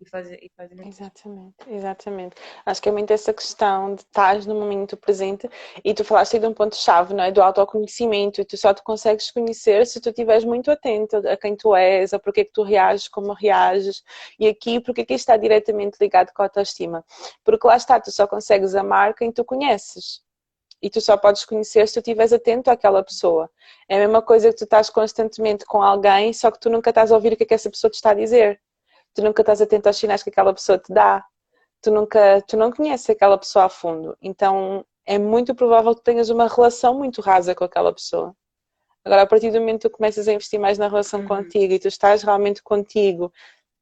e 0.00 0.08
fazer, 0.08 0.38
e 0.40 0.50
fazer 0.56 0.86
Exatamente, 0.86 1.56
exatamente. 1.68 2.36
Acho 2.64 2.80
que 2.80 2.88
é 2.88 2.92
muito 2.92 3.12
essa 3.12 3.32
questão 3.32 3.94
de 3.94 4.02
estar 4.02 4.38
no 4.44 4.54
momento 4.54 4.96
presente 4.96 5.48
e 5.84 5.92
tu 5.92 6.04
falaste 6.04 6.34
aí 6.34 6.40
de 6.40 6.46
um 6.46 6.54
ponto-chave, 6.54 7.14
não 7.14 7.24
é? 7.24 7.32
Do 7.32 7.42
autoconhecimento 7.42 8.40
e 8.40 8.44
tu 8.44 8.56
só 8.56 8.72
te 8.72 8.82
consegues 8.82 9.30
conhecer 9.30 9.86
se 9.86 10.00
tu 10.00 10.10
estiveres 10.10 10.44
muito 10.44 10.70
atento 10.70 11.16
a 11.16 11.36
quem 11.36 11.56
tu 11.56 11.74
és, 11.74 12.12
a 12.12 12.18
porque 12.18 12.42
é 12.42 12.44
que 12.44 12.52
tu 12.52 12.62
reages, 12.62 13.08
como 13.08 13.32
reages 13.32 14.02
e 14.38 14.46
aqui 14.46 14.80
porque 14.80 15.00
é 15.00 15.04
que 15.04 15.14
está 15.14 15.36
diretamente 15.36 15.98
ligado 16.00 16.32
com 16.32 16.42
a 16.42 16.46
autoestima. 16.46 17.04
Porque 17.44 17.66
lá 17.66 17.76
está, 17.76 18.00
tu 18.00 18.10
só 18.12 18.26
consegues 18.26 18.74
amar 18.74 19.14
quem 19.14 19.32
tu 19.32 19.44
conheces. 19.44 20.22
E 20.80 20.88
tu 20.88 21.00
só 21.00 21.16
podes 21.16 21.44
conhecer 21.44 21.86
se 21.88 21.94
tu 21.94 21.98
estiveres 21.98 22.32
atento 22.32 22.70
àquela 22.70 23.02
pessoa. 23.02 23.50
É 23.88 23.96
a 23.96 23.98
mesma 23.98 24.22
coisa 24.22 24.50
que 24.50 24.56
tu 24.56 24.64
estás 24.64 24.88
constantemente 24.90 25.64
com 25.64 25.82
alguém, 25.82 26.32
só 26.32 26.50
que 26.50 26.60
tu 26.60 26.70
nunca 26.70 26.90
estás 26.90 27.10
a 27.10 27.14
ouvir 27.14 27.32
o 27.32 27.36
que 27.36 27.42
é 27.42 27.46
que 27.46 27.54
essa 27.54 27.70
pessoa 27.70 27.90
te 27.90 27.94
está 27.94 28.10
a 28.10 28.14
dizer 28.14 28.60
tu 29.18 29.22
nunca 29.22 29.42
estás 29.42 29.60
atento 29.60 29.88
aos 29.88 29.96
sinais 29.96 30.22
que 30.22 30.30
aquela 30.30 30.54
pessoa 30.54 30.78
te 30.78 30.92
dá, 30.92 31.24
tu 31.82 31.90
nunca, 31.90 32.40
tu 32.42 32.56
não 32.56 32.70
conheces 32.70 33.10
aquela 33.10 33.36
pessoa 33.36 33.64
a 33.64 33.68
fundo, 33.68 34.16
então 34.22 34.84
é 35.04 35.18
muito 35.18 35.54
provável 35.54 35.94
que 35.94 36.02
tenhas 36.02 36.30
uma 36.30 36.46
relação 36.46 36.94
muito 36.94 37.20
rasa 37.20 37.54
com 37.54 37.64
aquela 37.64 37.92
pessoa. 37.92 38.34
Agora, 39.04 39.22
a 39.22 39.26
partir 39.26 39.50
do 39.50 39.58
momento 39.58 39.82
que 39.82 39.88
tu 39.88 39.96
começas 39.96 40.28
a 40.28 40.32
investir 40.32 40.60
mais 40.60 40.76
na 40.76 40.86
relação 40.86 41.20
uhum. 41.20 41.28
contigo 41.28 41.72
e 41.72 41.78
tu 41.78 41.88
estás 41.88 42.22
realmente 42.22 42.62
contigo, 42.62 43.32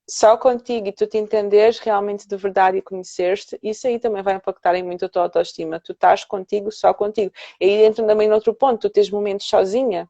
só 0.09 0.37
contigo 0.37 0.87
e 0.89 0.93
tu 0.93 1.07
te 1.07 1.19
entenderes 1.19 1.79
realmente 1.79 2.29
de 2.29 2.37
verdade 2.37 2.79
e 2.79 2.83
conheceres-te, 2.83 3.59
isso 3.63 3.87
aí 3.87 3.99
também 3.99 4.23
vai 4.23 4.37
impactar 4.37 4.75
em 4.77 4.83
muito 4.83 5.05
a 5.05 5.09
tua 5.09 5.23
autoestima. 5.23 5.81
Tu 5.81 5.93
estás 5.93 6.25
contigo, 6.25 6.71
só 6.71 6.95
contigo. 6.95 7.33
E 7.61 7.65
aí 7.65 7.85
entra 7.85 8.07
também 8.07 8.29
no 8.29 8.35
outro 8.35 8.55
ponto, 8.55 8.89
tu 8.89 8.91
tens 8.91 9.11
momentos 9.11 9.47
sozinha, 9.49 10.09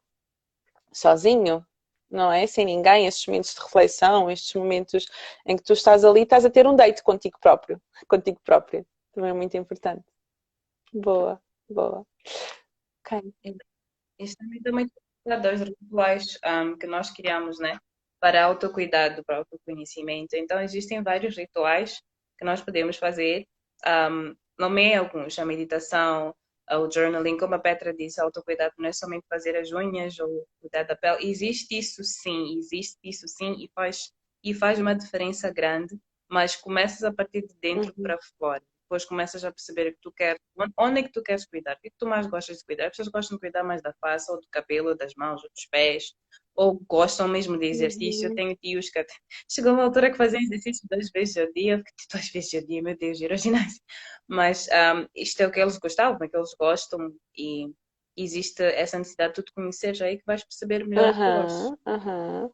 sozinho, 0.93 1.67
não 2.11 2.31
é? 2.31 2.47
Sem 2.47 2.67
ninguém, 2.67 3.07
estes 3.07 3.27
momentos 3.27 3.55
de 3.55 3.61
reflexão, 3.61 4.31
estes 4.31 4.55
momentos 4.55 5.07
em 5.47 5.57
que 5.57 5.63
tu 5.63 5.73
estás 5.73 6.05
ali, 6.05 6.23
estás 6.23 6.45
a 6.45 6.51
ter 6.51 6.67
um 6.67 6.77
date 6.77 7.03
contigo 7.03 7.39
próprio, 7.41 7.81
contigo 8.07 8.41
próprio. 8.45 8.87
Também 9.13 9.31
é 9.31 9.35
muito 9.35 9.57
importante. 9.57 10.05
Boa, 10.93 11.41
boa. 11.71 12.07
Ok. 13.01 13.33
Isto 14.19 14.37
também 14.39 14.61
também 14.63 14.91
dois 15.43 15.61
rituais 15.61 16.39
um, 16.45 16.77
que 16.77 16.87
nós 16.87 17.11
criamos, 17.11 17.59
né? 17.59 17.79
Para 18.27 18.45
autocuidado, 18.45 19.25
para 19.25 19.37
autoconhecimento. 19.37 20.35
Então, 20.35 20.61
existem 20.61 21.01
vários 21.01 21.37
rituais 21.37 22.03
que 22.37 22.45
nós 22.45 22.61
podemos 22.61 22.97
fazer. 22.97 23.47
Um, 23.87 24.35
nomeei 24.59 24.95
alguns, 24.95 25.39
a 25.39 25.47
meditação, 25.47 26.35
o 26.69 26.91
journaling, 26.91 27.37
como 27.37 27.55
a 27.55 27.59
Petra 27.61 27.95
disse, 27.95 28.21
autocuidado 28.21 28.75
não 28.79 28.89
é 28.89 28.93
somente 28.93 29.25
fazer 29.31 29.57
as 29.57 29.71
unhas 29.71 30.19
ou 30.19 30.45
cuidar 30.61 30.83
da 30.83 30.97
pele. 30.97 31.31
Existe 31.31 31.79
isso 31.79 32.03
sim, 32.03 32.59
existe 32.59 32.99
isso 33.05 33.29
sim 33.29 33.53
e 33.61 33.71
faz 33.73 34.13
e 34.43 34.53
faz 34.53 34.81
uma 34.81 34.97
diferença 34.97 35.49
grande, 35.53 35.97
mas 36.29 36.57
começas 36.57 37.05
a 37.05 37.13
partir 37.13 37.47
de 37.47 37.55
dentro 37.61 37.95
uhum. 37.97 38.03
para 38.03 38.19
fora. 38.41 38.63
Depois 38.87 39.05
começas 39.05 39.45
a 39.45 39.51
perceber 39.51 39.93
que 39.93 39.99
tu 40.01 40.13
queres, 40.13 40.41
onde 40.79 41.01
é 41.01 41.03
que 41.03 41.11
tu 41.11 41.21
queres 41.21 41.45
cuidar, 41.45 41.75
o 41.75 41.81
que, 41.81 41.89
é 41.89 41.91
que 41.91 41.97
tu 41.99 42.07
mais 42.07 42.27
gostas 42.29 42.59
de 42.59 42.65
cuidar. 42.65 42.85
As 42.85 42.91
pessoas 42.91 43.09
gostam 43.09 43.37
de 43.37 43.41
cuidar 43.41 43.65
mais 43.65 43.83
da 43.83 43.93
face, 44.01 44.31
ou 44.31 44.41
do 44.41 44.47
cabelo, 44.49 44.91
ou 44.91 44.97
das 44.97 45.13
mãos, 45.17 45.43
ou 45.43 45.51
dos 45.51 45.67
pés, 45.67 46.15
ou 46.55 46.81
gostam 46.89 47.27
mesmo 47.27 47.59
de 47.59 47.67
exercício. 47.67 48.27
Uhum. 48.27 48.31
Eu 48.31 48.37
tenho 48.37 48.57
tios 48.57 48.89
que 48.89 49.05
chegou 49.51 49.73
uma 49.73 49.83
altura 49.83 50.13
que 50.13 50.17
fazem 50.17 50.41
exercício 50.41 50.87
duas 50.89 51.11
vezes 51.11 51.37
ao 51.37 51.53
dia, 51.53 51.79
porque 51.79 52.05
duas 52.13 52.29
vezes 52.29 52.55
ao 52.55 52.65
dia, 52.65 52.83
meu 52.83 52.97
Deus, 52.97 53.21
ir 53.21 53.33
ao 53.33 53.39
ginásio. 53.39 53.83
Mas 54.29 54.69
um, 54.69 55.09
isto 55.17 55.41
é 55.41 55.47
o 55.49 55.51
que 55.51 55.61
eles 55.61 55.79
gostavam, 55.79 56.19
é 56.23 56.29
que 56.29 56.37
eles 56.37 56.55
gostam 56.59 57.13
e 57.37 57.67
existe 58.17 58.63
essa 58.63 58.99
necessidade 58.99 59.35
de 59.35 59.43
tu 59.43 59.53
conheceres 59.53 60.01
aí 60.01 60.17
que 60.17 60.25
vais 60.25 60.43
perceber 60.43 60.87
melhor 60.87 61.13
uhum, 61.13 61.77
uhum. 61.87 62.51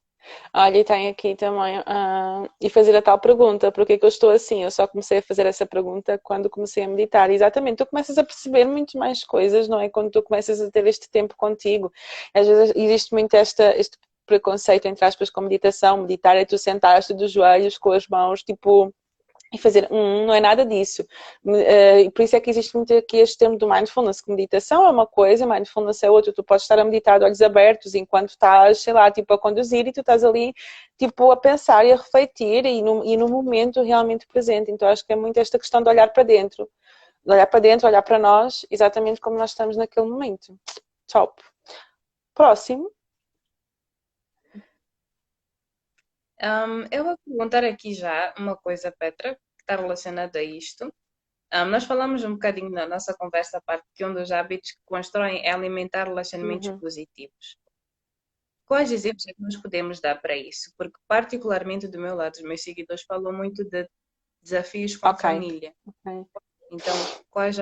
Olha, 0.55 0.79
e 0.79 0.85
tem 0.85 1.09
aqui 1.09 1.35
também, 1.35 1.79
uh, 1.81 2.49
e 2.61 2.69
fazer 2.71 2.95
a 2.97 3.03
tal 3.03 3.19
pergunta, 3.19 3.73
por 3.73 3.87
que 3.87 3.99
eu 4.01 4.09
estou 4.09 4.31
assim? 4.31 4.63
Eu 4.63 4.71
só 4.71 4.87
comecei 4.87 5.19
a 5.19 5.23
fazer 5.23 5.47
essa 5.47 5.67
pergunta 5.67 6.19
quando 6.23 6.51
comecei 6.51 6.85
a 6.85 6.89
meditar. 6.89 7.31
Exatamente, 7.31 7.79
tu 7.79 7.87
começas 7.87 8.19
a 8.19 8.25
perceber 8.25 8.65
muito 8.65 8.99
mais 8.99 9.25
coisas, 9.25 9.69
não 9.69 9.81
é? 9.81 9.89
Quando 9.89 10.11
tu 10.11 10.23
começas 10.23 10.61
a 10.61 10.71
ter 10.71 10.87
este 10.87 11.09
tempo 11.11 11.35
contigo. 11.37 11.93
Às 12.35 12.47
vezes 12.47 12.73
existe 12.77 13.13
muito 13.13 13.35
esta, 13.35 13.77
este 13.77 13.99
preconceito, 14.27 14.87
entre 14.87 15.05
aspas, 15.05 15.31
com 15.31 15.41
meditação. 15.43 15.99
Meditar 15.99 16.37
é 16.37 16.45
tu 16.45 16.59
sentar-te 16.59 17.13
dos 17.15 17.31
joelhos 17.33 17.79
com 17.79 17.93
as 17.93 18.07
mãos, 18.09 18.43
tipo, 18.43 18.93
e 19.53 19.59
fazer, 19.59 19.87
hum, 19.91 20.25
não 20.27 20.33
é 20.35 20.41
nada 20.41 20.65
disso. 20.65 21.07
Uh, 21.45 22.11
por 22.13 22.23
isso 22.23 22.35
é 22.35 22.41
que 22.41 22.49
existe 22.49 22.75
muito 22.75 22.95
aqui 22.95 23.19
este 23.19 23.37
termo 23.37 23.59
do 23.59 23.69
mindfulness, 23.69 24.21
que 24.23 24.31
meditação 24.31 24.87
é 24.87 24.91
uma 24.91 25.07
coisa, 25.07 25.47
mindfulness 25.47 26.03
é 26.03 26.11
outra. 26.11 26.33
Tu 26.33 26.43
podes 26.43 26.65
estar 26.65 26.79
a 26.79 26.85
meditar 26.85 27.19
de 27.19 27.27
olhos 27.27 27.43
abertos 27.43 27.95
enquanto 27.95 28.31
estás, 28.31 28.81
sei 28.81 28.95
lá, 28.95 29.11
tipo 29.11 29.35
a 29.35 29.39
conduzir 29.39 29.87
e 29.87 29.93
tu 29.93 30.01
estás 30.01 30.25
ali, 30.25 30.55
tipo, 30.99 31.31
a 31.31 31.37
pensar 31.37 31.85
e 31.85 31.93
a 31.93 31.97
refletir 31.97 32.65
e 32.65 32.81
no, 32.81 33.05
e 33.05 33.17
no 33.17 33.29
momento 33.29 33.83
realmente 33.83 34.27
presente. 34.27 34.71
Então 34.71 34.89
acho 34.89 35.05
que 35.07 35.13
é 35.13 35.17
muito 35.17 35.37
esta 35.37 35.59
questão 35.59 35.83
de 35.83 35.89
olhar 35.91 36.09
para 36.13 36.23
dentro. 36.23 36.69
De 37.25 37.33
olhar 37.33 37.47
para 37.47 37.61
dentro, 37.61 37.87
olhar 37.87 38.03
para 38.03 38.19
nós, 38.19 38.65
exatamente 38.71 39.21
como 39.21 39.37
nós 39.37 39.51
estamos 39.51 39.77
naquele 39.77 40.07
momento. 40.07 40.59
Top. 41.07 41.43
Próximo. 42.35 42.91
Um, 46.43 46.89
eu 46.91 47.05
vou 47.05 47.17
perguntar 47.25 47.63
aqui 47.63 47.95
já 47.95 48.35
uma 48.37 48.57
coisa, 48.57 48.93
Petra, 48.99 49.35
que 49.35 49.63
está 49.63 49.77
relacionada 49.77 50.41
a 50.41 50.43
isto. 50.43 50.93
Um, 51.55 51.67
nós 51.67 51.85
falamos 51.85 52.25
um 52.25 52.33
bocadinho 52.33 52.71
na 52.71 52.87
nossa 52.87 53.15
conversa 53.15 53.59
a 53.59 53.61
parte 53.61 53.87
que 53.95 54.05
um 54.05 54.13
dos 54.13 54.33
hábitos 54.33 54.73
que 54.73 54.81
constroem 54.85 55.47
é 55.47 55.53
alimentar 55.53 56.05
relacionamentos 56.05 56.69
uhum. 56.69 56.81
positivos. 56.81 57.57
Quais 58.65 58.91
exemplos 58.91 59.27
é 59.29 59.35
que 59.35 59.43
nós 59.43 59.57
podemos 59.57 60.01
dar 60.01 60.21
para 60.21 60.37
isso? 60.37 60.73
Porque, 60.77 60.99
particularmente 61.07 61.87
do 61.87 62.01
meu 62.01 62.15
lado, 62.17 62.35
os 62.35 62.43
meus 62.43 62.63
seguidores 62.63 63.03
falam 63.03 63.33
muito 63.33 63.65
de 63.65 63.89
desafios 64.41 64.97
com 64.97 65.09
okay. 65.09 65.31
a 65.31 65.33
família. 65.33 65.75
Okay. 65.87 66.25
Então, 66.73 66.95
quais 67.31 67.59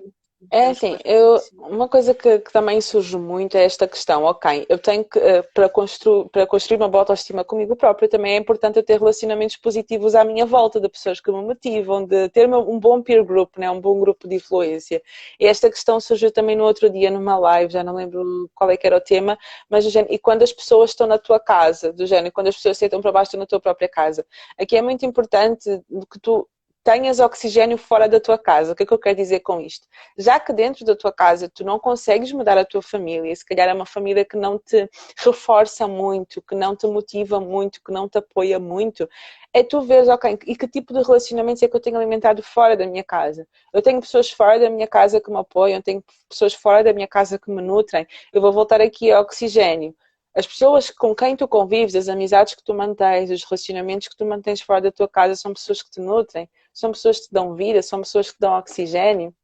é 0.50 0.68
assim, 0.68 0.96
eu, 1.04 1.38
uma 1.52 1.86
coisa 1.86 2.14
que, 2.14 2.38
que, 2.38 2.50
também 2.50 2.80
surge 2.80 3.16
muito 3.18 3.56
é 3.56 3.64
esta 3.64 3.86
questão, 3.86 4.24
ok, 4.24 4.64
eu 4.70 4.78
tenho 4.78 5.04
que, 5.04 5.18
uh, 5.18 5.44
para, 5.52 5.68
constru, 5.68 6.30
para 6.30 6.46
construir 6.46 6.78
uma 6.78 6.88
boa 6.88 7.02
autoestima 7.02 7.44
comigo 7.44 7.76
próprio, 7.76 8.08
também 8.08 8.34
é 8.34 8.36
importante 8.36 8.76
eu 8.76 8.82
ter 8.82 8.98
relacionamentos 8.98 9.56
positivos 9.56 10.14
à 10.14 10.24
minha 10.24 10.46
volta, 10.46 10.80
de 10.80 10.88
pessoas 10.88 11.20
que 11.20 11.30
me 11.30 11.42
motivam, 11.42 12.06
de 12.06 12.28
ter 12.30 12.48
um 12.48 12.80
bom 12.80 13.02
peer 13.02 13.22
group, 13.22 13.58
né, 13.58 13.70
um 13.70 13.80
bom 13.80 14.00
grupo 14.00 14.26
de 14.26 14.36
influência. 14.36 15.02
E 15.38 15.46
esta 15.46 15.68
questão 15.68 16.00
surgiu 16.00 16.32
também 16.32 16.56
no 16.56 16.64
outro 16.64 16.88
dia 16.88 17.10
numa 17.10 17.36
live, 17.38 17.72
já 17.72 17.84
não 17.84 17.94
lembro 17.94 18.50
qual 18.54 18.70
é 18.70 18.76
que 18.78 18.86
era 18.86 18.96
o 18.96 19.00
tema, 19.00 19.36
mas 19.68 19.84
e 19.94 20.18
quando 20.18 20.42
as 20.42 20.52
pessoas 20.52 20.90
estão 20.90 21.06
na 21.06 21.18
tua 21.18 21.38
casa, 21.38 21.92
do 21.92 22.06
género, 22.06 22.32
quando 22.32 22.48
as 22.48 22.56
pessoas 22.56 22.78
sentam 22.78 23.02
para 23.02 23.12
baixo 23.12 23.36
na 23.36 23.46
tua 23.46 23.60
própria 23.60 23.88
casa. 23.88 24.24
Aqui 24.58 24.76
é 24.76 24.82
muito 24.82 25.04
importante 25.04 25.82
que 26.10 26.18
tu 26.20 26.48
tenhas 26.82 27.20
oxigênio 27.20 27.76
fora 27.76 28.08
da 28.08 28.18
tua 28.18 28.38
casa. 28.38 28.72
O 28.72 28.76
que 28.76 28.82
é 28.82 28.86
que 28.86 28.92
eu 28.92 28.98
quero 28.98 29.16
dizer 29.16 29.40
com 29.40 29.60
isto? 29.60 29.86
Já 30.16 30.40
que 30.40 30.52
dentro 30.52 30.84
da 30.84 30.96
tua 30.96 31.12
casa 31.12 31.48
tu 31.48 31.64
não 31.64 31.78
consegues 31.78 32.32
mudar 32.32 32.56
a 32.56 32.64
tua 32.64 32.82
família, 32.82 33.34
se 33.34 33.44
calhar 33.44 33.68
é 33.68 33.74
uma 33.74 33.86
família 33.86 34.24
que 34.24 34.36
não 34.36 34.58
te 34.58 34.88
reforça 35.18 35.86
muito, 35.86 36.42
que 36.42 36.54
não 36.54 36.74
te 36.74 36.86
motiva 36.86 37.40
muito, 37.40 37.82
que 37.82 37.92
não 37.92 38.08
te 38.08 38.18
apoia 38.18 38.58
muito, 38.58 39.08
é 39.52 39.62
tu 39.62 39.80
veres, 39.82 40.08
ok, 40.08 40.38
e 40.46 40.56
que 40.56 40.68
tipo 40.68 40.94
de 40.94 41.02
relacionamentos 41.02 41.62
é 41.62 41.68
que 41.68 41.76
eu 41.76 41.80
tenho 41.80 41.96
alimentado 41.96 42.42
fora 42.42 42.76
da 42.76 42.86
minha 42.86 43.04
casa? 43.04 43.46
Eu 43.72 43.82
tenho 43.82 44.00
pessoas 44.00 44.30
fora 44.30 44.58
da 44.58 44.70
minha 44.70 44.86
casa 44.86 45.20
que 45.20 45.30
me 45.30 45.38
apoiam, 45.38 45.82
tenho 45.82 46.02
pessoas 46.28 46.54
fora 46.54 46.82
da 46.82 46.92
minha 46.92 47.08
casa 47.08 47.38
que 47.38 47.50
me 47.50 47.60
nutrem, 47.62 48.06
eu 48.32 48.40
vou 48.40 48.52
voltar 48.52 48.80
aqui 48.80 49.10
ao 49.10 49.22
oxigênio 49.22 49.94
as 50.34 50.46
pessoas 50.46 50.90
com 50.90 51.14
quem 51.14 51.36
tu 51.36 51.48
convives, 51.48 51.94
as 51.96 52.08
amizades 52.08 52.54
que 52.54 52.62
tu 52.62 52.72
mantens, 52.72 53.30
os 53.30 53.44
relacionamentos 53.44 54.08
que 54.08 54.16
tu 54.16 54.24
mantens 54.24 54.60
fora 54.60 54.80
da 54.80 54.92
tua 54.92 55.08
casa 55.08 55.34
são 55.34 55.52
pessoas 55.52 55.82
que 55.82 55.90
te 55.90 56.00
nutrem, 56.00 56.48
são 56.80 56.92
pessoas 56.92 57.20
que 57.20 57.28
te 57.28 57.32
dão 57.32 57.54
vida, 57.54 57.82
são 57.82 58.00
pessoas 58.00 58.28
que 58.30 58.36
te 58.36 58.40
dão 58.40 58.58
oxigênio 58.58 59.34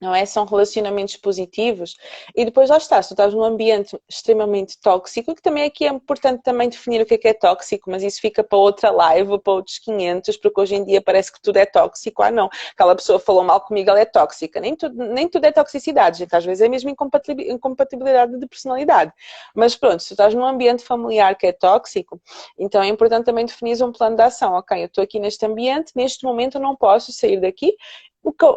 não 0.00 0.14
é? 0.14 0.24
São 0.24 0.44
relacionamentos 0.44 1.16
positivos. 1.16 1.96
E 2.34 2.44
depois 2.44 2.70
lá 2.70 2.78
está, 2.78 3.02
se 3.02 3.10
tu 3.10 3.12
estás 3.12 3.34
num 3.34 3.44
ambiente 3.44 3.98
extremamente 4.08 4.78
tóxico, 4.80 5.34
que 5.34 5.42
também 5.42 5.64
aqui 5.64 5.86
é 5.86 5.88
importante 5.88 6.42
também 6.42 6.68
definir 6.68 7.02
o 7.02 7.06
que 7.06 7.14
é 7.14 7.18
que 7.18 7.28
é 7.28 7.34
tóxico, 7.34 7.90
mas 7.90 8.02
isso 8.02 8.20
fica 8.20 8.42
para 8.42 8.58
outra 8.58 8.90
live, 8.90 9.38
para 9.40 9.52
outros 9.52 9.78
500, 9.78 10.36
porque 10.38 10.60
hoje 10.60 10.74
em 10.76 10.84
dia 10.84 11.02
parece 11.02 11.32
que 11.32 11.40
tudo 11.40 11.56
é 11.58 11.66
tóxico. 11.66 12.22
Ah, 12.22 12.30
não, 12.30 12.48
aquela 12.72 12.94
pessoa 12.94 13.18
falou 13.18 13.42
mal 13.42 13.60
comigo, 13.60 13.90
ela 13.90 14.00
é 14.00 14.04
tóxica. 14.04 14.60
Nem 14.60 14.74
tudo, 14.74 14.96
nem 14.96 15.28
tudo 15.28 15.44
é 15.44 15.52
toxicidade, 15.52 16.18
gente. 16.18 16.34
Às 16.34 16.44
vezes 16.44 16.62
é 16.62 16.68
mesmo 16.68 16.90
incompatibilidade 16.90 18.38
de 18.38 18.46
personalidade. 18.46 19.12
Mas 19.54 19.76
pronto, 19.76 20.00
se 20.00 20.08
tu 20.08 20.12
estás 20.12 20.34
num 20.34 20.44
ambiente 20.44 20.84
familiar 20.84 21.36
que 21.36 21.46
é 21.46 21.52
tóxico, 21.52 22.20
então 22.58 22.82
é 22.82 22.88
importante 22.88 23.24
também 23.24 23.44
definir 23.44 23.82
um 23.82 23.92
plano 23.92 24.16
de 24.16 24.22
ação. 24.22 24.54
Ok, 24.54 24.80
eu 24.80 24.86
estou 24.86 25.04
aqui 25.04 25.18
neste 25.18 25.44
ambiente, 25.46 25.92
neste 25.94 26.24
momento 26.24 26.56
eu 26.56 26.60
não 26.60 26.74
posso 26.74 27.12
sair 27.12 27.40
daqui, 27.40 27.76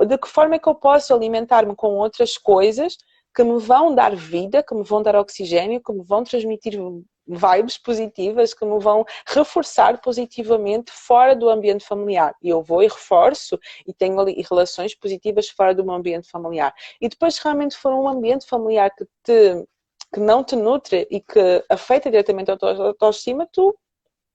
de 0.07 0.17
que 0.17 0.27
forma 0.27 0.55
é 0.55 0.59
que 0.59 0.67
eu 0.67 0.75
posso 0.75 1.13
alimentar-me 1.13 1.75
com 1.75 1.95
outras 1.95 2.37
coisas 2.37 2.97
que 3.35 3.43
me 3.43 3.59
vão 3.59 3.93
dar 3.93 4.15
vida, 4.15 4.61
que 4.61 4.75
me 4.75 4.83
vão 4.83 5.01
dar 5.01 5.15
oxigênio, 5.15 5.81
que 5.81 5.91
me 5.91 6.03
vão 6.03 6.23
transmitir 6.23 6.79
vibes 7.25 7.77
positivas, 7.77 8.53
que 8.53 8.65
me 8.65 8.79
vão 8.79 9.05
reforçar 9.25 9.99
positivamente 10.01 10.91
fora 10.91 11.35
do 11.35 11.49
ambiente 11.49 11.85
familiar. 11.85 12.35
E 12.41 12.49
eu 12.49 12.61
vou 12.61 12.83
e 12.83 12.87
reforço 12.87 13.57
e 13.87 13.93
tenho 13.93 14.19
ali 14.19 14.43
relações 14.49 14.93
positivas 14.93 15.49
fora 15.49 15.73
do 15.73 15.83
meu 15.83 15.95
ambiente 15.95 16.29
familiar. 16.29 16.73
E 16.99 17.07
depois, 17.07 17.35
se 17.35 17.43
realmente 17.43 17.77
for 17.77 17.93
um 17.93 18.07
ambiente 18.07 18.45
familiar 18.45 18.91
que 18.95 19.05
te 19.23 19.65
que 20.13 20.19
não 20.19 20.43
te 20.43 20.55
nutre 20.55 21.07
e 21.09 21.19
que 21.19 21.65
afeta 21.67 22.11
diretamente 22.11 22.51
a 22.51 22.55
tua 22.55 22.75
autoestima, 22.89 23.49
tu 23.51 23.75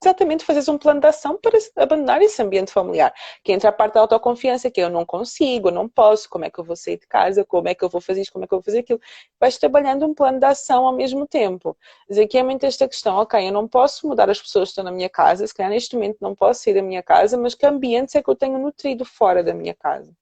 exatamente 0.02 0.44
fazeres 0.44 0.68
um 0.68 0.78
plano 0.78 1.00
de 1.00 1.06
ação 1.06 1.36
para 1.36 1.58
abandonar 1.76 2.22
esse 2.22 2.40
ambiente 2.40 2.72
familiar. 2.72 3.12
Que 3.42 3.52
entra 3.52 3.70
a 3.70 3.72
parte 3.72 3.94
da 3.94 4.00
autoconfiança, 4.00 4.70
que 4.70 4.80
eu 4.80 4.88
não 4.90 5.04
consigo, 5.04 5.68
eu 5.68 5.72
não 5.72 5.88
posso, 5.88 6.28
como 6.28 6.44
é 6.44 6.50
que 6.50 6.58
eu 6.58 6.64
vou 6.64 6.76
sair 6.76 6.98
de 6.98 7.06
casa, 7.06 7.44
como 7.44 7.68
é 7.68 7.74
que 7.74 7.84
eu 7.84 7.88
vou 7.88 8.00
fazer 8.00 8.22
isto, 8.22 8.32
como 8.32 8.44
é 8.44 8.48
que 8.48 8.54
eu 8.54 8.58
vou 8.58 8.64
fazer 8.64 8.80
aquilo. 8.80 9.00
Vais 9.40 9.58
trabalhando 9.58 10.06
um 10.06 10.14
plano 10.14 10.38
de 10.38 10.46
ação 10.46 10.86
ao 10.86 10.92
mesmo 10.94 11.26
tempo. 11.26 11.76
Dizer 12.08 12.26
que 12.28 12.38
é 12.38 12.42
muito 12.42 12.64
esta 12.64 12.88
questão, 12.88 13.16
ok, 13.16 13.48
eu 13.48 13.52
não 13.52 13.66
posso 13.66 14.06
mudar 14.06 14.30
as 14.30 14.40
pessoas 14.40 14.68
que 14.68 14.72
estão 14.72 14.84
na 14.84 14.92
minha 14.92 15.10
casa, 15.10 15.46
se 15.46 15.54
calhar 15.54 15.70
neste 15.70 15.94
momento 15.94 16.18
não 16.20 16.34
posso 16.34 16.62
sair 16.62 16.74
da 16.74 16.82
minha 16.82 17.02
casa, 17.02 17.36
mas 17.36 17.54
que 17.54 17.66
ambientes 17.66 18.14
é 18.14 18.22
que 18.22 18.30
eu 18.30 18.36
tenho 18.36 18.58
nutrido 18.58 19.04
fora 19.04 19.42
da 19.42 19.52
minha 19.52 19.74
casa? 19.74 20.14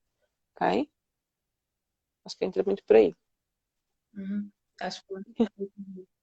Ok? 0.55 0.89
Acho 2.25 2.37
que 2.37 2.45
entra 2.45 2.63
muito 2.63 2.83
por 2.83 2.95
aí. 2.95 3.15
Uhum. 4.13 4.49
Acho 4.81 5.01
que 5.05 5.47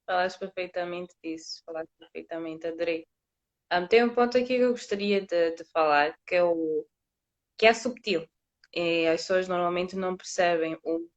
falaste 0.06 0.38
perfeitamente 0.38 1.14
disso, 1.22 1.62
falaste 1.64 1.90
perfeitamente, 1.98 2.66
adorei. 2.66 3.06
Um, 3.74 3.86
tem 3.86 4.04
um 4.04 4.14
ponto 4.14 4.38
aqui 4.38 4.46
que 4.46 4.54
eu 4.54 4.70
gostaria 4.70 5.20
de, 5.20 5.50
de 5.52 5.64
falar, 5.64 6.16
que 6.26 6.34
é 6.34 6.44
o 6.44 6.86
que 7.58 7.66
é 7.66 7.74
subtil. 7.74 8.28
E 8.72 9.06
as 9.06 9.22
pessoas 9.22 9.48
normalmente 9.48 9.96
não 9.96 10.16
percebem 10.16 10.78
o 10.84 11.08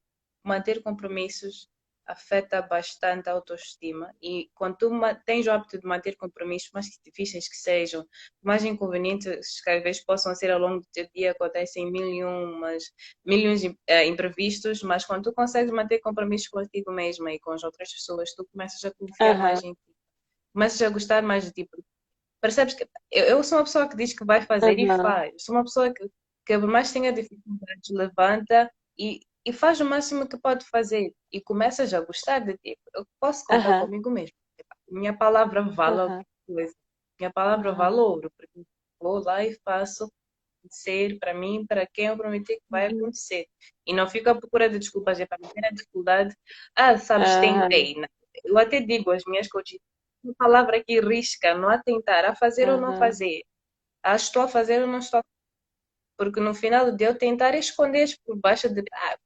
manter 0.44 0.82
compromissos 0.82 1.70
afeta 2.08 2.62
bastante 2.62 3.30
a 3.30 3.34
autoestima 3.34 4.16
e 4.22 4.50
quando 4.56 4.78
tu 4.78 4.90
tens 5.26 5.46
o 5.46 5.52
hábito 5.52 5.78
de 5.78 5.86
manter 5.86 6.16
compromissos, 6.16 6.72
mais 6.74 6.88
difíceis 7.06 7.50
que 7.50 7.58
sejam, 7.58 8.08
mais 8.42 8.64
inconvenientes 8.64 9.62
que 9.62 9.70
às 9.70 9.84
vezes 9.84 10.04
possam 10.04 10.34
ser 10.34 10.50
ao 10.50 10.60
longo 10.60 10.80
do 10.80 10.88
teu 10.94 11.08
dia, 11.14 11.32
acontecem 11.32 11.92
mil 11.92 12.08
e 12.08 12.24
umas, 12.24 12.86
milhões 13.26 13.62
de 13.62 13.68
uh, 13.68 14.04
imprevistos, 14.06 14.82
mas 14.82 15.06
quando 15.06 15.24
tu 15.24 15.34
consegues 15.34 15.72
manter 15.72 16.00
compromissos 16.00 16.48
contigo 16.48 16.92
mesma 16.92 17.34
e 17.34 17.40
com 17.40 17.52
as 17.52 17.64
outras 17.64 17.92
pessoas, 17.92 18.34
tu 18.34 18.48
começas 18.52 18.84
a 18.86 18.92
confiar 18.94 19.36
uhum. 19.36 19.42
mais 19.42 19.64
em 19.64 19.74
ti, 19.74 19.96
começas 20.54 20.82
a 20.82 20.90
gostar 20.90 21.22
mais 21.22 21.44
de 21.44 21.52
ti, 21.52 21.70
Percebes 22.42 22.74
que 22.74 22.88
eu, 23.12 23.26
eu 23.26 23.44
sou 23.44 23.58
uma 23.58 23.64
pessoa 23.64 23.88
que 23.88 23.96
diz 23.96 24.14
que 24.14 24.26
vai 24.26 24.42
fazer 24.42 24.78
uhum. 24.78 24.94
e 24.94 24.98
faz. 24.98 25.34
Sou 25.44 25.56
uma 25.56 25.64
pessoa 25.64 25.94
que, 25.94 26.08
que 26.46 26.58
por 26.58 26.68
mais 26.68 26.92
tenha 26.92 27.12
dificuldades, 27.12 27.90
levanta 27.90 28.72
e, 28.98 29.22
e 29.46 29.54
faz 29.54 29.80
o 29.80 29.86
máximo 29.86 30.28
que 30.28 30.38
pode 30.38 30.66
fazer. 30.66 31.14
E 31.32 31.42
começas 31.42 31.94
a 31.94 32.02
gostar 32.02 32.40
de 32.40 32.58
ti. 32.58 32.78
Eu 32.94 33.06
posso 33.20 33.44
contar 33.46 33.82
uhum. 33.82 33.86
comigo 33.86 34.10
mesmo. 34.10 34.36
Minha 34.90 35.18
palavra 35.18 35.62
vale 35.64 36.02
uhum. 36.02 36.24
coisa. 36.46 36.74
Minha 37.20 37.32
palavra 37.32 37.74
vale 37.74 37.96
ouro. 37.96 38.32
Porque 38.38 38.62
vou 39.02 39.24
lá 39.24 39.44
e 39.44 39.58
faço 39.64 40.12
ser 40.70 41.18
para 41.20 41.34
mim, 41.34 41.66
para 41.66 41.88
quem 41.88 42.08
eu 42.08 42.18
prometi 42.18 42.56
que 42.56 42.64
vai 42.70 42.92
uhum. 42.92 43.00
acontecer. 43.00 43.48
E 43.86 43.94
não 43.94 44.08
fico 44.08 44.30
à 44.30 44.36
procura 44.36 44.70
de 44.70 44.80
desculpas. 44.80 45.20
É 45.20 45.26
para 45.26 45.40
a 45.40 45.72
dificuldade. 45.72 46.36
Ah, 46.76 46.98
sabes, 46.98 47.36
tentei. 47.38 47.96
Eu 48.44 48.58
até 48.58 48.80
digo 48.80 49.10
às 49.12 49.24
minhas 49.26 49.48
coaches, 49.48 49.80
uma 50.24 50.34
palavra 50.36 50.84
que 50.84 51.00
risca, 51.00 51.54
não 51.56 51.70
a 51.70 51.82
tentar, 51.82 52.26
a 52.26 52.36
fazer 52.36 52.68
uhum. 52.70 52.76
ou 52.76 52.82
não 52.82 53.00
fazer. 53.00 53.44
ah, 54.04 54.16
estou 54.16 54.44
a 54.44 54.48
fazer 54.48 54.82
ou 54.82 54.88
não 54.88 55.00
estou 55.00 55.20
a 55.20 55.24
fazer. 55.24 55.38
Porque 56.18 56.40
no 56.42 56.54
final 56.54 56.86
do 56.92 56.98
dia 56.98 57.08
eu 57.10 57.18
tentar 57.18 57.56
esconder 57.56 58.10
por 58.26 58.38
baixo 58.38 58.70
de. 58.74 58.84
Ah, 58.94 59.18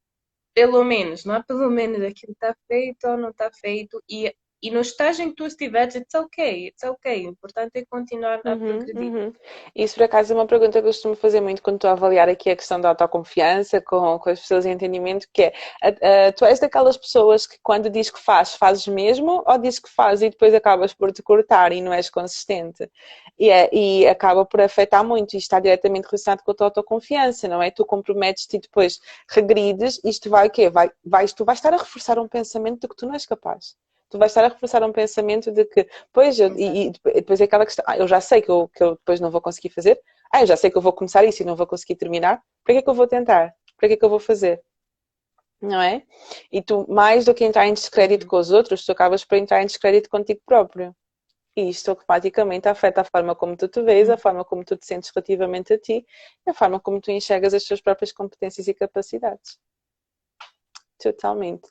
pelo 0.54 0.84
menos, 0.84 1.26
não 1.26 1.36
é 1.36 1.44
pelo 1.44 1.70
menos 1.72 2.02
aquilo 2.04 2.34
está 2.34 2.56
feito 2.68 3.08
ou 3.08 3.18
não 3.18 3.30
está 3.32 3.52
feito. 3.52 4.04
E 4.10 4.34
e 4.62 4.70
no 4.70 4.82
estágio 4.82 5.26
em 5.26 5.30
que 5.30 5.36
tu 5.36 5.46
estiveres, 5.46 5.96
it's 5.96 6.14
ok, 6.14 6.68
it's 6.68 6.84
ok. 6.84 7.26
O 7.26 7.30
importante 7.32 7.72
é 7.76 7.86
continuar 7.86 8.42
a 8.46 8.52
uhum, 8.52 8.60
progredir. 8.60 9.02
Uhum. 9.02 9.34
Isso, 9.76 9.96
por 9.96 10.04
acaso, 10.04 10.34
é 10.34 10.36
uma 10.36 10.46
pergunta 10.46 10.74
que 10.74 10.78
eu 10.88 10.92
costumo 10.92 11.16
fazer 11.16 11.42
muito 11.42 11.64
quando 11.64 11.76
estou 11.76 11.90
a 11.90 11.94
avaliar 11.94 12.30
aqui 12.30 12.50
a 12.50 12.56
questão 12.56 12.80
da 12.80 12.90
autoconfiança 12.90 13.82
com, 13.82 14.20
com 14.20 14.30
as 14.30 14.40
pessoas 14.40 14.66
em 14.66 14.72
entendimento, 14.74 15.28
que 15.34 15.52
é, 15.82 16.32
tu 16.34 16.46
és 16.46 16.60
daquelas 16.60 16.96
pessoas 16.96 17.48
que 17.48 17.58
quando 17.64 17.90
diz 17.90 18.12
que 18.12 18.20
faz, 18.20 18.54
fazes 18.54 18.88
mesmo, 18.88 19.44
ou 19.48 19.58
diz 19.58 19.80
que 19.80 19.90
faz 19.90 20.22
e 20.22 20.30
depois 20.30 20.54
acabas 20.54 20.94
por 20.94 21.12
te 21.12 21.24
cortar 21.24 21.72
e 21.72 21.82
não 21.82 21.92
és 21.92 22.10
consistente? 22.10 22.88
E, 23.40 23.50
é, 23.50 23.68
e 23.74 24.08
acaba 24.08 24.46
por 24.46 24.62
afetar 24.62 25.04
muito, 25.04 25.34
e 25.34 25.38
está 25.38 25.60
diretamente 25.60 26.06
relacionado 26.06 26.44
com 26.44 26.52
a 26.52 26.54
tua 26.54 26.68
autoconfiança, 26.68 27.48
não 27.48 27.64
é? 27.64 27.72
Tu 27.72 27.84
comprometes-te 27.84 28.58
e 28.58 28.60
depois 28.60 29.00
regrides, 29.28 30.00
isto 30.04 30.30
vai 30.30 30.48
o 30.48 30.52
quê? 30.52 30.70
Vai, 30.70 30.92
vais, 31.04 31.34
tu 31.34 31.44
vais 31.44 31.58
estar 31.58 31.74
a 31.74 31.78
reforçar 31.78 32.20
um 32.20 32.28
pensamento 32.28 32.82
de 32.82 32.88
que 32.88 32.96
tu 32.96 33.08
não 33.08 33.14
és 33.14 33.26
capaz 33.26 33.76
tu 34.12 34.20
vais 34.20 34.32
estar 34.32 34.44
a 34.44 34.50
reforçar 34.50 34.84
um 34.84 34.92
pensamento 34.92 35.52
de 35.52 35.66
que, 35.66 35.88
pois, 36.12 36.40
eu, 36.40 36.54
e, 36.58 36.88
e, 36.88 36.92
depois 37.16 37.40
é 37.42 37.46
aquela 37.46 37.66
questão, 37.66 37.84
ah, 37.88 37.98
eu 37.98 38.08
já 38.08 38.22
sei 38.22 38.42
que 38.42 38.52
eu, 38.52 38.68
que 38.68 38.84
eu 38.84 38.92
depois 38.96 39.20
não 39.20 39.32
vou 39.32 39.42
conseguir 39.42 39.70
fazer, 39.70 40.00
ah, 40.32 40.42
eu 40.42 40.48
já 40.48 40.58
sei 40.58 40.70
que 40.70 40.78
eu 40.78 40.82
vou 40.82 40.94
começar 40.94 41.24
isso 41.24 41.42
e 41.42 41.46
não 41.46 41.56
vou 41.56 41.66
conseguir 41.66 41.96
terminar, 41.96 42.42
para 42.64 42.74
que 42.76 42.80
é 42.80 42.82
que 42.84 42.90
eu 42.90 42.94
vou 42.94 43.08
tentar? 43.08 43.56
Para 43.78 43.88
que 43.88 43.94
é 43.96 43.98
que 43.98 44.06
eu 44.06 44.10
vou 44.10 44.20
fazer? 44.20 44.62
Não 45.62 45.82
é? 45.82 46.04
E 46.52 46.62
tu, 46.62 46.86
mais 46.90 47.26
do 47.26 47.34
que 47.34 47.46
entrar 47.46 47.68
em 47.68 47.74
descrédito 47.74 48.28
com 48.28 48.38
os 48.38 48.52
outros, 48.52 48.84
tu 48.86 48.92
acabas 48.92 49.24
por 49.24 49.38
entrar 49.38 49.62
em 49.62 49.66
descrédito 49.66 50.10
contigo 50.10 50.42
próprio. 50.46 50.96
E 51.56 51.70
isto 51.70 51.90
automaticamente 51.90 52.68
afeta 52.70 53.02
a 53.02 53.04
forma 53.06 53.36
como 53.36 53.58
tu 53.58 53.68
te 53.68 53.82
vês, 53.82 54.10
a 54.10 54.18
forma 54.18 54.44
como 54.46 54.64
tu 54.66 54.76
te 54.78 54.86
sentes 54.86 55.12
relativamente 55.14 55.74
a 55.74 55.78
ti 55.78 56.06
e 56.48 56.50
a 56.50 56.54
forma 56.54 56.80
como 56.80 57.00
tu 57.02 57.12
enxergas 57.12 57.54
as 57.54 57.64
tuas 57.64 57.82
próprias 57.82 58.12
competências 58.12 58.68
e 58.68 58.74
capacidades. 58.74 59.60
Totalmente. 61.02 61.70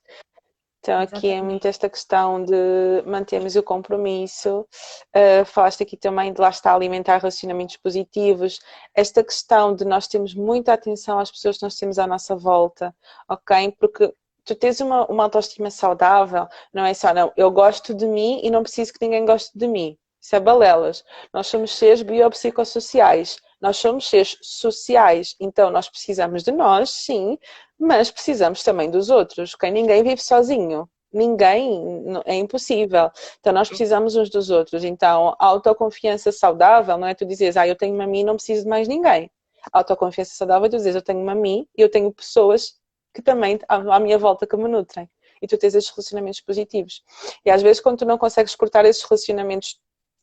Então 0.80 0.98
aqui 0.98 1.28
é 1.28 1.42
muito 1.42 1.68
esta 1.68 1.90
questão 1.90 2.42
de 2.42 3.02
mantermos 3.06 3.54
o 3.54 3.62
compromisso, 3.62 4.66
uh, 5.14 5.44
falaste 5.44 5.82
aqui 5.82 5.94
também 5.94 6.32
de 6.32 6.40
lá 6.40 6.48
estar 6.48 6.72
a 6.72 6.74
alimentar 6.74 7.18
relacionamentos 7.18 7.76
positivos, 7.76 8.58
esta 8.94 9.22
questão 9.22 9.74
de 9.74 9.84
nós 9.84 10.08
termos 10.08 10.34
muita 10.34 10.72
atenção 10.72 11.18
às 11.18 11.30
pessoas 11.30 11.58
que 11.58 11.64
nós 11.64 11.76
temos 11.76 11.98
à 11.98 12.06
nossa 12.06 12.34
volta, 12.34 12.94
ok? 13.28 13.76
Porque 13.78 14.12
tu 14.42 14.54
tens 14.54 14.80
uma, 14.80 15.06
uma 15.06 15.24
autoestima 15.24 15.70
saudável, 15.70 16.48
não 16.72 16.86
é 16.86 16.94
só, 16.94 17.12
não, 17.12 17.30
eu 17.36 17.50
gosto 17.50 17.94
de 17.94 18.06
mim 18.06 18.40
e 18.42 18.50
não 18.50 18.62
preciso 18.62 18.94
que 18.94 19.04
ninguém 19.04 19.26
goste 19.26 19.56
de 19.56 19.68
mim. 19.68 19.98
Isso 20.20 20.36
é 20.36 20.40
balelas. 20.40 21.04
Nós 21.32 21.46
somos 21.46 21.72
seres 21.72 22.02
biopsicossociais. 22.02 23.38
Nós 23.60 23.76
somos 23.76 24.08
seres 24.08 24.38
sociais. 24.40 25.36
Então, 25.38 25.70
nós 25.70 25.88
precisamos 25.88 26.42
de 26.42 26.50
nós, 26.50 26.90
sim, 26.90 27.38
mas 27.78 28.10
precisamos 28.10 28.62
também 28.62 28.90
dos 28.90 29.10
outros. 29.10 29.54
Okay? 29.54 29.70
Ninguém 29.70 30.02
vive 30.02 30.22
sozinho. 30.22 30.88
Ninguém, 31.12 32.04
é 32.24 32.36
impossível. 32.36 33.10
Então, 33.40 33.52
nós 33.52 33.68
precisamos 33.68 34.14
uns 34.14 34.30
dos 34.30 34.48
outros. 34.48 34.84
Então, 34.84 35.34
autoconfiança 35.38 36.30
saudável 36.30 36.96
não 36.96 37.06
é 37.06 37.14
tu 37.14 37.26
dizes, 37.26 37.56
ah, 37.56 37.66
eu 37.66 37.74
tenho-me 37.76 38.04
a 38.04 38.06
mim 38.06 38.22
não 38.22 38.36
preciso 38.36 38.62
de 38.62 38.68
mais 38.68 38.86
ninguém. 38.86 39.30
Autoconfiança 39.72 40.34
saudável 40.34 40.66
é 40.66 40.68
tu 40.70 40.76
dizes, 40.76 40.94
eu 40.94 41.02
tenho-me 41.02 41.30
a 41.30 41.34
mim 41.34 41.66
e 41.76 41.82
eu 41.82 41.90
tenho 41.90 42.12
pessoas 42.12 42.74
que 43.12 43.20
também 43.20 43.58
à 43.68 43.98
minha 43.98 44.18
volta 44.18 44.46
que 44.46 44.56
me 44.56 44.68
nutrem. 44.68 45.10
E 45.42 45.48
tu 45.48 45.58
tens 45.58 45.74
esses 45.74 45.90
relacionamentos 45.90 46.40
positivos. 46.40 47.02
E 47.44 47.50
às 47.50 47.60
vezes, 47.60 47.80
quando 47.80 47.98
tu 47.98 48.04
não 48.04 48.16
consegues 48.16 48.54
cortar 48.54 48.84
esses 48.84 49.02
relacionamentos 49.02 49.80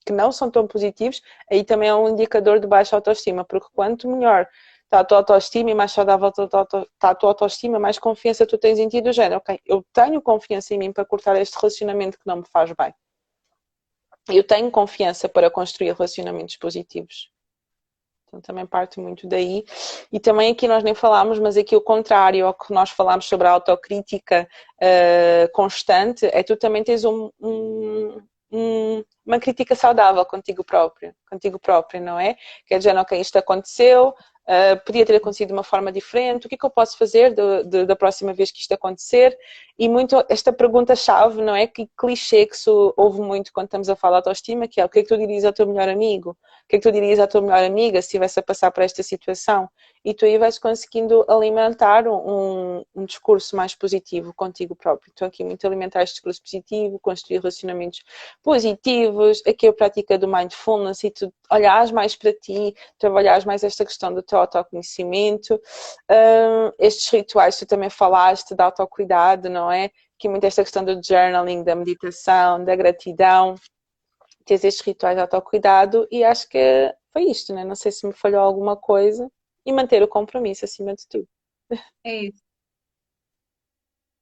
que 0.08 0.14
não 0.14 0.32
são 0.32 0.50
tão 0.50 0.66
positivos, 0.66 1.22
aí 1.52 1.66
também 1.66 1.90
é 1.90 1.96
um 1.96 2.08
indicador 2.08 2.62
de 2.62 2.66
baixa 2.66 2.96
autoestima, 2.96 3.44
porque 3.44 3.68
quanto 3.76 4.10
melhor 4.10 4.48
está 4.86 5.02
a 5.02 5.04
tua 5.04 5.18
autoestima 5.18 5.70
e 5.70 5.76
mais 5.76 5.92
saudável 5.92 6.30
está 6.30 7.10
a 7.10 7.16
tua 7.16 7.30
autoestima, 7.30 7.78
mais 7.78 8.00
confiança 8.00 8.48
tu 8.48 8.58
tens 8.58 8.80
em 8.80 8.88
ti 8.88 9.02
do 9.02 9.12
género, 9.12 9.38
ok, 9.38 9.60
eu 9.66 9.86
tenho 9.92 10.22
confiança 10.22 10.74
em 10.74 10.78
mim 10.78 10.94
para 10.94 11.04
cortar 11.04 11.36
este 11.36 11.56
relacionamento 11.56 12.18
que 12.18 12.26
não 12.26 12.38
me 12.38 12.46
faz 12.50 12.72
bem. 12.72 12.94
Eu 14.30 14.44
tenho 14.46 14.72
confiança 14.72 15.28
para 15.28 15.50
construir 15.52 15.92
relacionamentos 15.94 16.56
positivos. 16.56 17.30
Então 18.28 18.42
também 18.42 18.66
parte 18.66 19.00
muito 19.00 19.28
daí. 19.28 19.64
E 20.12 20.20
também 20.20 20.52
aqui 20.52 20.68
nós 20.68 20.84
nem 20.84 20.94
falámos, 20.94 21.40
mas 21.40 21.58
aqui 21.58 21.76
o 21.76 21.82
contrário 21.82 22.46
ao 22.46 22.54
que 22.54 22.74
nós 22.74 22.90
falámos 22.90 23.26
sobre 23.26 23.48
a 23.48 23.52
autocrítica 23.52 24.48
uh, 24.82 25.52
constante, 25.54 26.26
é 26.26 26.44
tu 26.44 26.58
também 26.58 26.84
tens 26.84 27.06
um, 27.06 27.30
um, 27.40 28.22
um, 28.52 29.04
uma 29.28 29.40
crítica 29.40 29.76
saudável 29.76 30.26
contigo 30.26 30.64
próprio, 30.64 31.14
contigo 31.30 31.60
próprio, 31.60 32.02
não 32.02 32.20
é? 32.20 32.36
Quer 32.66 32.78
dizer, 32.78 32.96
ok, 32.98 33.20
isto 33.20 33.38
aconteceu, 33.38 34.14
Uh, 34.48 34.80
podia 34.86 35.06
ter 35.06 35.18
acontecido 35.18 35.50
de 35.50 35.54
uma 35.54 35.64
forma 35.64 35.92
diferente, 35.92 36.46
o 36.46 36.50
que 36.50 36.56
é 36.56 36.58
que 36.58 36.66
eu 36.66 36.70
posso 36.70 36.98
fazer 36.98 37.36
de, 37.66 37.86
da 37.86 37.98
próxima 37.98 38.34
vez 38.34 38.50
que 38.50 38.62
isto 38.62 38.72
acontecer? 38.72 39.38
E 39.80 39.88
muito 39.88 40.24
esta 40.28 40.52
pergunta-chave, 40.52 41.42
não 41.42 41.56
é? 41.56 41.68
Que 41.68 41.88
clichê 41.96 42.46
que 42.48 42.58
se 42.58 42.70
ouve 42.70 43.22
muito 43.22 43.54
quando 43.54 43.68
estamos 43.68 43.90
a 43.90 43.96
falar 43.96 44.22
de 44.22 44.28
autoestima, 44.28 44.68
que 44.68 44.82
é 44.82 44.86
o 44.86 44.90
que 44.90 45.00
é 45.00 45.04
que 45.04 45.10
tu 45.10 45.18
dirias 45.18 45.46
ao 45.46 45.54
teu 45.54 45.68
melhor 45.68 45.88
amigo? 45.88 46.32
O 46.32 46.68
que 46.68 46.78
é 46.78 46.80
que 46.80 46.90
tu 46.90 46.92
dirias 46.92 47.20
à 47.20 47.28
tua 47.28 47.42
melhor 47.42 47.64
amiga 47.64 48.02
se 48.02 48.08
estivesse 48.08 48.40
a 48.40 48.44
passar 48.44 48.72
por 48.72 48.84
esta 48.84 49.04
situação? 49.04 49.70
E 50.04 50.14
tu 50.14 50.26
aí 50.26 50.38
vais 50.38 50.58
conseguindo 50.58 51.24
alimentar 51.30 52.08
um, 52.08 52.84
um 52.96 53.06
discurso 53.06 53.56
mais 53.56 53.76
positivo 53.76 54.34
contigo 54.34 54.76
próprio. 54.76 55.12
Então 55.14 55.28
aqui 55.28 55.44
muito 55.44 55.66
alimentar 55.68 56.02
este 56.02 56.16
discurso 56.16 56.42
positivo, 56.42 57.00
construir 57.00 57.38
relacionamentos 57.38 58.04
positivos, 58.42 59.44
aqui 59.46 59.68
a 59.68 59.74
prática 59.74 60.18
do 60.18 60.28
mindfulness 60.28 61.04
e 61.04 61.12
tu 61.12 61.32
olhares 61.52 61.92
mais 61.92 62.16
para 62.16 62.34
ti, 62.34 62.76
trabalhares 62.98 63.46
mais 63.46 63.64
esta 63.64 63.86
questão 63.86 64.14
do 64.14 64.22
teu 64.22 64.40
autoconhecimento. 64.40 65.54
Um, 66.10 66.72
estes 66.80 67.10
rituais, 67.10 67.58
tu 67.58 67.66
também 67.66 67.90
falaste 67.90 68.56
de 68.56 68.62
autocuidado, 68.62 69.50
não 69.50 69.67
é? 69.72 69.92
Que 70.18 70.30
muito 70.30 70.46
esta 70.46 70.64
questão 70.64 70.84
do 70.84 71.02
journaling, 71.04 71.64
da 71.64 71.76
meditação, 71.76 72.64
da 72.64 72.76
gratidão. 72.76 73.56
Tens 74.46 74.64
estes 74.64 74.86
rituais 74.86 75.16
de 75.16 75.22
autocuidado 75.22 76.08
e 76.12 76.24
acho 76.24 76.48
que 76.50 76.94
foi 77.12 77.24
isto, 77.24 77.54
né? 77.54 77.64
Não 77.64 77.76
sei 77.76 77.92
se 77.92 78.08
me 78.08 78.14
falhou 78.14 78.42
alguma 78.42 78.76
coisa. 78.76 79.30
E 79.66 79.74
manter 79.74 80.02
o 80.02 80.08
compromisso 80.08 80.64
acima 80.64 80.96
de 80.96 81.06
tudo. 81.10 81.28
É 82.06 82.24
isso. 82.26 82.42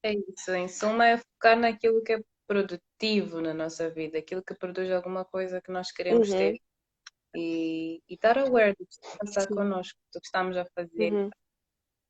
É 0.03 0.13
isso. 0.13 0.51
Em 0.51 0.67
suma, 0.67 1.07
é 1.07 1.17
focar 1.17 1.57
naquilo 1.57 2.03
que 2.03 2.13
é 2.13 2.19
produtivo 2.47 3.41
na 3.41 3.53
nossa 3.53 3.89
vida, 3.89 4.17
aquilo 4.17 4.43
que 4.43 4.55
produz 4.55 4.91
alguma 4.91 5.25
coisa 5.25 5.61
que 5.61 5.71
nós 5.71 5.91
queremos 5.91 6.29
uhum. 6.29 6.37
ter 6.37 6.61
e, 7.35 8.01
e 8.07 8.13
estar 8.13 8.37
aware 8.37 8.75
do 8.77 8.85
que 8.85 8.93
está 8.93 9.09
a 9.13 9.17
passar 9.17 9.47
connosco, 9.47 9.99
do 10.13 10.19
que 10.19 10.25
estamos 10.25 10.57
a 10.57 10.65
fazer, 10.65 11.13
uhum. 11.13 11.29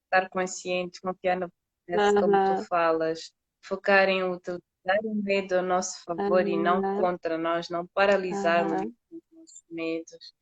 estar 0.05 0.29
consciente, 0.29 1.01
confiar 1.01 1.37
no 1.37 1.49
processo, 1.85 2.15
uhum. 2.15 2.21
como 2.21 2.55
tu 2.55 2.63
falas, 2.67 3.31
focar 3.63 4.09
em 4.09 4.23
utilizar 4.23 4.61
o 5.03 5.15
medo 5.15 5.57
a 5.57 5.61
nosso 5.61 6.03
favor 6.03 6.47
e 6.47 6.57
não 6.57 7.01
contra 7.01 7.37
nós, 7.37 7.69
não 7.69 7.87
paralisarmos 7.87 8.81
os 8.81 9.21
nossos 9.31 9.63
medos. 9.69 10.33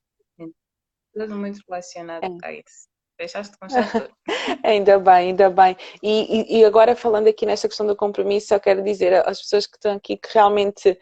Tudo 1.14 1.36
muito 1.36 1.60
relacionado 1.68 2.24
é. 2.24 2.48
a 2.48 2.54
isso. 2.54 2.88
Deixaste 3.18 3.56
com 3.58 3.68
Ainda 4.68 4.98
bem, 4.98 5.14
ainda 5.14 5.50
bem. 5.50 5.78
E, 6.02 6.56
e, 6.56 6.60
e, 6.60 6.66
agora 6.66 6.96
falando 6.96 7.28
aqui 7.28 7.46
nesta 7.46 7.68
questão 7.68 7.86
do 7.86 7.96
compromisso, 7.96 8.54
eu 8.54 8.60
quero 8.60 8.84
dizer 8.84 9.14
às 9.28 9.40
pessoas 9.40 9.68
que 9.68 9.78
estão 9.78 9.96
aqui 9.96 10.18
que 10.18 10.34
realmente, 10.34 11.00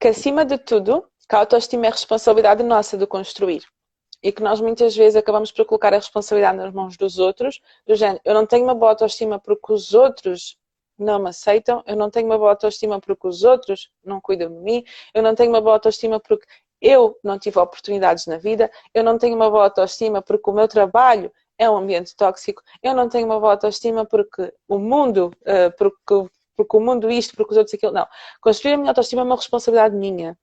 que 0.00 0.08
acima 0.08 0.44
de 0.44 0.56
tudo, 0.58 1.02
que 1.28 1.34
a 1.34 1.40
autoestima 1.40 1.86
é 1.86 1.90
responsabilidade 1.90 2.62
nossa 2.62 2.96
de 2.96 3.06
construir. 3.06 3.64
E 4.24 4.32
que 4.32 4.42
nós 4.42 4.58
muitas 4.58 4.96
vezes 4.96 5.16
acabamos 5.16 5.52
por 5.52 5.66
colocar 5.66 5.92
a 5.92 5.98
responsabilidade 5.98 6.56
nas 6.56 6.72
mãos 6.72 6.96
dos 6.96 7.18
outros, 7.18 7.60
do 7.86 7.94
género, 7.94 8.20
eu 8.24 8.32
não 8.32 8.46
tenho 8.46 8.64
uma 8.64 8.74
boa 8.74 8.92
autoestima 8.92 9.38
porque 9.38 9.70
os 9.70 9.92
outros 9.92 10.56
não 10.98 11.18
me 11.18 11.28
aceitam, 11.28 11.82
eu 11.86 11.94
não 11.94 12.08
tenho 12.10 12.26
uma 12.26 12.38
boa 12.38 12.50
autoestima 12.50 12.98
porque 12.98 13.28
os 13.28 13.44
outros 13.44 13.90
não 14.02 14.20
cuidam 14.22 14.48
de 14.48 14.60
mim, 14.60 14.82
eu 15.12 15.22
não 15.22 15.34
tenho 15.34 15.50
uma 15.50 15.60
boa 15.60 15.74
autoestima 15.74 16.18
porque 16.18 16.46
eu 16.80 17.18
não 17.22 17.38
tive 17.38 17.58
oportunidades 17.58 18.26
na 18.26 18.38
vida, 18.38 18.70
eu 18.94 19.04
não 19.04 19.18
tenho 19.18 19.36
uma 19.36 19.50
boa 19.50 19.64
autoestima 19.64 20.22
porque 20.22 20.48
o 20.50 20.54
meu 20.54 20.68
trabalho 20.68 21.30
é 21.58 21.68
um 21.68 21.76
ambiente 21.76 22.16
tóxico, 22.16 22.62
eu 22.82 22.94
não 22.94 23.08
tenho 23.10 23.26
uma 23.26 23.38
boa 23.38 23.52
autoestima 23.52 24.06
porque 24.06 24.52
o 24.66 24.78
mundo, 24.78 25.32
eh, 25.44 25.68
porque, 25.70 26.28
porque 26.56 26.76
o 26.76 26.80
mundo 26.80 27.10
isto, 27.10 27.36
porque 27.36 27.52
os 27.52 27.58
outros 27.58 27.74
aquilo, 27.74 27.92
não. 27.92 28.06
Construir 28.40 28.74
a 28.74 28.76
minha 28.78 28.90
autoestima 28.90 29.22
é 29.22 29.24
uma 29.24 29.36
responsabilidade 29.36 29.94
minha. 29.94 30.36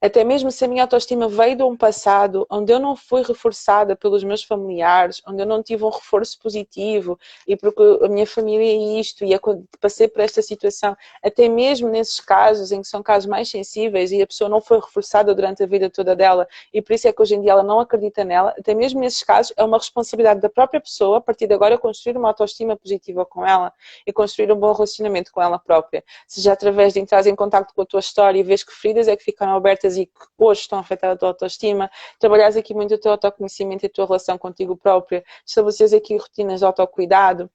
Até 0.00 0.24
mesmo 0.24 0.50
se 0.50 0.64
a 0.64 0.68
minha 0.68 0.82
autoestima 0.82 1.28
veio 1.28 1.56
de 1.56 1.62
um 1.62 1.76
passado 1.76 2.46
onde 2.50 2.72
eu 2.72 2.80
não 2.80 2.96
fui 2.96 3.22
reforçada 3.22 3.94
pelos 3.94 4.24
meus 4.24 4.42
familiares, 4.42 5.22
onde 5.26 5.42
eu 5.42 5.46
não 5.46 5.62
tive 5.62 5.84
um 5.84 5.90
reforço 5.90 6.38
positivo 6.40 7.18
e 7.46 7.56
porque 7.56 7.82
a 8.04 8.08
minha 8.08 8.26
família 8.26 8.64
é 8.64 9.00
isto 9.00 9.24
e 9.24 9.38
passei 9.80 10.08
por 10.08 10.20
esta 10.20 10.42
situação, 10.42 10.96
até 11.22 11.48
mesmo 11.48 11.88
nesses 11.88 12.18
casos 12.20 12.72
em 12.72 12.80
que 12.82 12.88
são 12.88 13.02
casos 13.02 13.28
mais 13.28 13.48
sensíveis 13.48 14.10
e 14.10 14.20
a 14.20 14.26
pessoa 14.26 14.50
não 14.50 14.60
foi 14.60 14.80
reforçada 14.80 15.34
durante 15.34 15.62
a 15.62 15.66
vida 15.66 15.88
toda 15.88 16.16
dela 16.16 16.48
e 16.72 16.82
por 16.82 16.92
isso 16.92 17.06
é 17.06 17.12
que 17.12 17.22
hoje 17.22 17.34
em 17.36 17.40
dia 17.40 17.52
ela 17.52 17.62
não 17.62 17.78
acredita 17.78 18.24
nela, 18.24 18.54
até 18.58 18.74
mesmo 18.74 19.00
nesses 19.00 19.22
casos 19.22 19.52
é 19.56 19.62
uma 19.62 19.78
responsabilidade 19.78 20.40
da 20.40 20.48
própria 20.48 20.80
pessoa 20.80 21.18
a 21.18 21.20
partir 21.20 21.46
de 21.46 21.54
agora 21.54 21.78
construir 21.78 22.16
uma 22.16 22.28
autoestima 22.28 22.76
positiva 22.76 23.24
com 23.24 23.46
ela 23.46 23.72
e 24.06 24.12
construir 24.12 24.50
um 24.50 24.56
bom 24.56 24.72
relacionamento 24.72 25.30
com 25.32 25.40
ela 25.40 25.58
própria, 25.58 26.02
seja 26.26 26.52
através 26.52 26.92
de 26.94 27.00
entrar 27.00 27.24
em 27.26 27.36
contato 27.36 27.72
com 27.74 27.82
a 27.82 27.86
tua 27.86 28.00
história 28.00 28.38
e 28.38 28.42
vês 28.42 28.64
que 28.64 28.72
feridas 28.72 29.06
é 29.06 29.16
que 29.16 29.22
ficaram 29.22 29.59
abertas 29.60 29.96
e 29.96 30.06
que 30.06 30.12
hoje 30.38 30.62
estão 30.62 30.78
a 30.78 30.80
afetar 30.82 31.10
a 31.10 31.16
tua 31.16 31.28
autoestima, 31.28 31.90
trabalhares 32.18 32.56
aqui 32.56 32.74
muito 32.74 32.94
o 32.94 32.98
teu 32.98 33.12
autoconhecimento 33.12 33.84
e 33.84 33.86
a 33.86 33.90
tua 33.90 34.06
relação 34.06 34.36
contigo 34.36 34.76
própria, 34.76 35.24
estabeleceres 35.46 35.92
aqui 35.92 36.16
rotinas 36.16 36.60
de 36.60 36.66
autocuidado, 36.66 37.50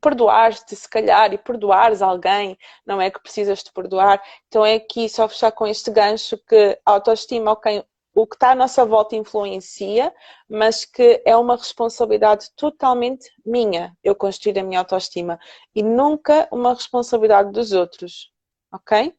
perdoar-te, 0.00 0.74
se 0.74 0.88
calhar, 0.88 1.32
e 1.32 1.38
perdoares 1.38 2.00
alguém, 2.00 2.56
não 2.86 3.00
é 3.00 3.10
que 3.10 3.20
precisas 3.20 3.62
de 3.62 3.72
perdoar. 3.72 4.22
Então 4.48 4.64
é 4.64 4.74
aqui 4.74 5.08
só 5.08 5.28
fechar 5.28 5.52
com 5.52 5.66
este 5.66 5.90
gancho 5.90 6.38
que 6.38 6.78
a 6.86 6.92
autoestima, 6.92 7.52
ok, 7.52 7.84
o 8.14 8.26
que 8.26 8.34
está 8.34 8.50
à 8.50 8.54
nossa 8.54 8.84
volta 8.84 9.14
influencia, 9.14 10.12
mas 10.48 10.84
que 10.84 11.22
é 11.24 11.36
uma 11.36 11.56
responsabilidade 11.56 12.50
totalmente 12.56 13.30
minha, 13.44 13.96
eu 14.02 14.14
construir 14.14 14.58
a 14.58 14.64
minha 14.64 14.80
autoestima, 14.80 15.38
e 15.74 15.82
nunca 15.82 16.48
uma 16.50 16.74
responsabilidade 16.74 17.52
dos 17.52 17.72
outros, 17.72 18.32
ok? 18.72 19.14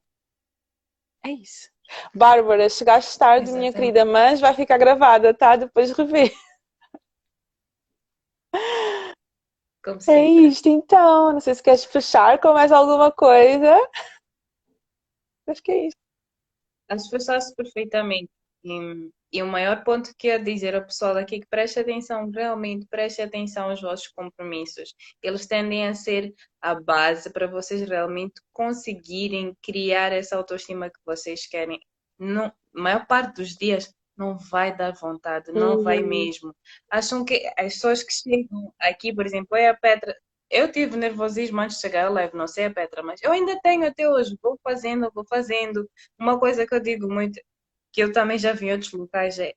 É 1.24 1.32
isso. 1.32 1.70
Bárbara, 2.14 2.70
chegaste 2.70 3.18
tarde, 3.18 3.44
Exatamente. 3.44 3.60
minha 3.60 3.74
querida, 3.74 4.06
mas 4.06 4.40
vai 4.40 4.54
ficar 4.54 4.78
gravada, 4.78 5.34
tá? 5.34 5.56
Depois 5.56 5.92
rever. 5.92 6.32
Como 9.84 10.00
É 10.10 10.26
isto 10.26 10.68
então. 10.68 11.34
Não 11.34 11.40
sei 11.40 11.56
se 11.56 11.64
queres 11.64 11.86
fechar 11.86 12.40
com 12.40 12.54
mais 12.54 12.72
alguma 12.72 13.12
coisa. 13.12 13.76
Acho 15.48 15.64
que 15.64 15.72
é 15.72 15.88
isto. 15.88 16.00
Acho 16.90 17.04
que 17.06 17.18
fechaste 17.18 17.56
perfeitamente. 17.56 18.32
E, 18.64 19.10
e, 19.32 19.44
o 19.44 19.48
maior 19.48 19.84
ponto 19.84 20.14
que 20.18 20.28
eu 20.28 20.44
dizer 20.44 20.76
ao 20.76 20.84
pessoal 20.84 21.16
aqui 21.18 21.36
é 21.36 21.40
que 21.40 21.48
preste 21.48 21.80
atenção, 21.80 22.30
realmente 22.30 22.86
preste 22.90 23.22
atenção 23.22 23.70
aos 23.70 23.82
vossos 23.82 24.08
compromissos. 24.08 24.94
Eles 25.22 25.48
tendem 25.48 25.88
a 25.88 25.94
ser 25.94 26.34
a 26.62 26.76
base 26.76 27.32
para 27.32 27.48
vocês 27.48 27.88
realmente 27.88 28.42
conseguirem 28.52 29.56
criar 29.62 30.12
essa 30.12 30.36
autoestima 30.36 30.90
que 30.90 31.00
vocês 31.06 31.48
querem. 31.48 31.80
A 32.22 32.54
maior 32.74 33.06
parte 33.08 33.36
dos 33.36 33.56
dias 33.56 33.94
não 34.20 34.38
vai 34.38 34.76
dar 34.76 34.92
vontade, 34.92 35.52
não 35.54 35.78
uhum. 35.78 35.84
vai 35.84 36.02
mesmo. 36.02 36.54
Acham 36.92 37.24
que 37.24 37.48
as 37.58 37.74
pessoas 37.76 38.04
que 38.04 38.12
chegam 38.12 38.74
aqui, 38.78 39.16
por 39.16 39.26
exemplo, 39.26 39.56
é 39.56 39.70
a 39.70 39.74
Petra. 39.74 40.14
Eu 40.50 40.72
tive 40.72 40.98
nervosismo 40.98 41.62
antes 41.62 41.78
de 41.78 41.82
chegar 41.82 42.08
ao 42.08 42.14
live, 42.14 42.36
não 42.36 42.48
sei 42.48 42.66
a 42.66 42.74
Petra, 42.74 43.02
mas 43.02 43.22
eu 43.24 43.32
ainda 43.32 43.58
tenho 43.62 43.88
até 43.88 44.10
hoje, 44.10 44.38
vou 44.42 44.60
fazendo, 44.64 45.10
vou 45.14 45.24
fazendo. 45.26 45.90
Uma 46.20 46.38
coisa 46.38 46.68
que 46.68 46.76
eu 46.76 46.82
digo 46.82 47.08
muito, 47.08 47.40
que 47.92 48.02
eu 48.04 48.12
também 48.12 48.38
já 48.38 48.54
vi 48.54 48.68
em 48.68 48.72
outros 48.72 48.92
locais, 48.92 49.40
é 49.40 49.54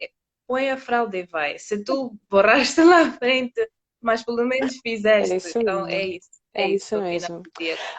põe 0.47 0.71
a 0.71 0.77
fralda 0.77 1.17
e 1.17 1.25
vai. 1.25 1.59
Se 1.59 1.83
tu 1.83 2.19
borraste 2.29 2.81
lá 2.85 3.03
à 3.03 3.13
frente, 3.13 3.69
mas 4.01 4.25
pelo 4.25 4.45
menos 4.45 4.79
fizeste, 4.83 5.59
é 5.59 5.61
então 5.61 5.87
é 5.87 6.05
isso. 6.05 6.42
É, 6.55 6.69
isso 6.69 7.01
mesmo. 7.01 7.43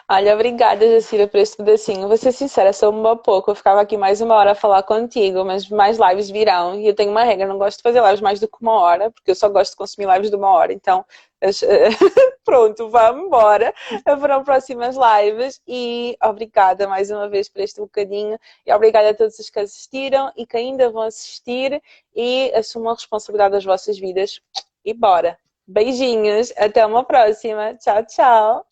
Olha, 0.08 0.32
obrigada, 0.32 0.88
Jacira, 0.88 1.26
por 1.26 1.38
este 1.38 1.56
pedacinho. 1.56 2.06
Vou 2.06 2.16
ser 2.16 2.30
sincera, 2.30 2.72
sou 2.72 2.90
uma 2.90 3.16
pouco. 3.16 3.50
Eu 3.50 3.54
ficava 3.56 3.80
aqui 3.80 3.96
mais 3.96 4.20
uma 4.20 4.36
hora 4.36 4.52
a 4.52 4.54
falar 4.54 4.84
contigo, 4.84 5.44
mas 5.44 5.68
mais 5.68 5.98
lives 5.98 6.30
virão. 6.30 6.78
E 6.78 6.86
eu 6.86 6.94
tenho 6.94 7.10
uma 7.10 7.24
regra, 7.24 7.48
não 7.48 7.58
gosto 7.58 7.78
de 7.78 7.82
fazer 7.82 8.00
lives 8.00 8.20
mais 8.20 8.38
do 8.38 8.46
que 8.46 8.56
uma 8.60 8.72
hora, 8.80 9.10
porque 9.10 9.32
eu 9.32 9.34
só 9.34 9.48
gosto 9.48 9.72
de 9.72 9.76
consumir 9.76 10.08
lives 10.08 10.30
de 10.30 10.36
uma 10.36 10.50
hora. 10.50 10.72
Então, 10.72 11.04
pronto, 12.44 12.88
vamos 12.90 13.26
embora. 13.26 13.74
Haverão 14.06 14.44
próximas 14.44 14.96
lives. 14.96 15.60
E 15.66 16.16
obrigada 16.22 16.86
mais 16.86 17.10
uma 17.10 17.28
vez 17.28 17.48
por 17.48 17.60
este 17.60 17.80
bocadinho. 17.80 18.38
E 18.64 18.72
obrigada 18.72 19.10
a 19.10 19.14
todos 19.14 19.36
os 19.36 19.50
que 19.50 19.58
assistiram 19.58 20.32
e 20.36 20.46
que 20.46 20.56
ainda 20.56 20.90
vão 20.90 21.02
assistir. 21.02 21.82
E 22.14 22.52
assumam 22.54 22.92
a 22.92 22.94
responsabilidade 22.94 23.52
das 23.52 23.64
vossas 23.64 23.98
vidas. 23.98 24.40
E 24.84 24.94
bora! 24.94 25.36
Beijinhos, 25.66 26.52
até 26.56 26.84
uma 26.84 27.04
próxima. 27.04 27.74
Tchau, 27.76 28.04
tchau. 28.06 28.66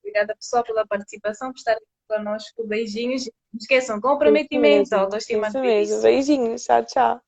Obrigada, 0.00 0.34
pessoal, 0.36 0.64
pela 0.64 0.86
participação, 0.86 1.50
por 1.50 1.58
estarem 1.58 1.82
conosco. 2.08 2.66
Beijinhos. 2.66 3.24
Não 3.24 3.58
esqueçam, 3.58 4.00
comprometimento, 4.00 4.94
autoestima. 4.94 5.48
Isso 5.48 5.60
mesmo. 5.60 6.02
Beijinhos. 6.02 6.64
Tchau, 6.64 6.84
tchau. 6.84 7.20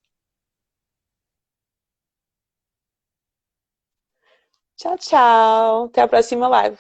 Tchau, 4.77 4.99
tchau. 4.99 5.85
Até 5.87 6.03
a 6.03 6.09
próxima 6.09 6.49
live. 6.49 6.79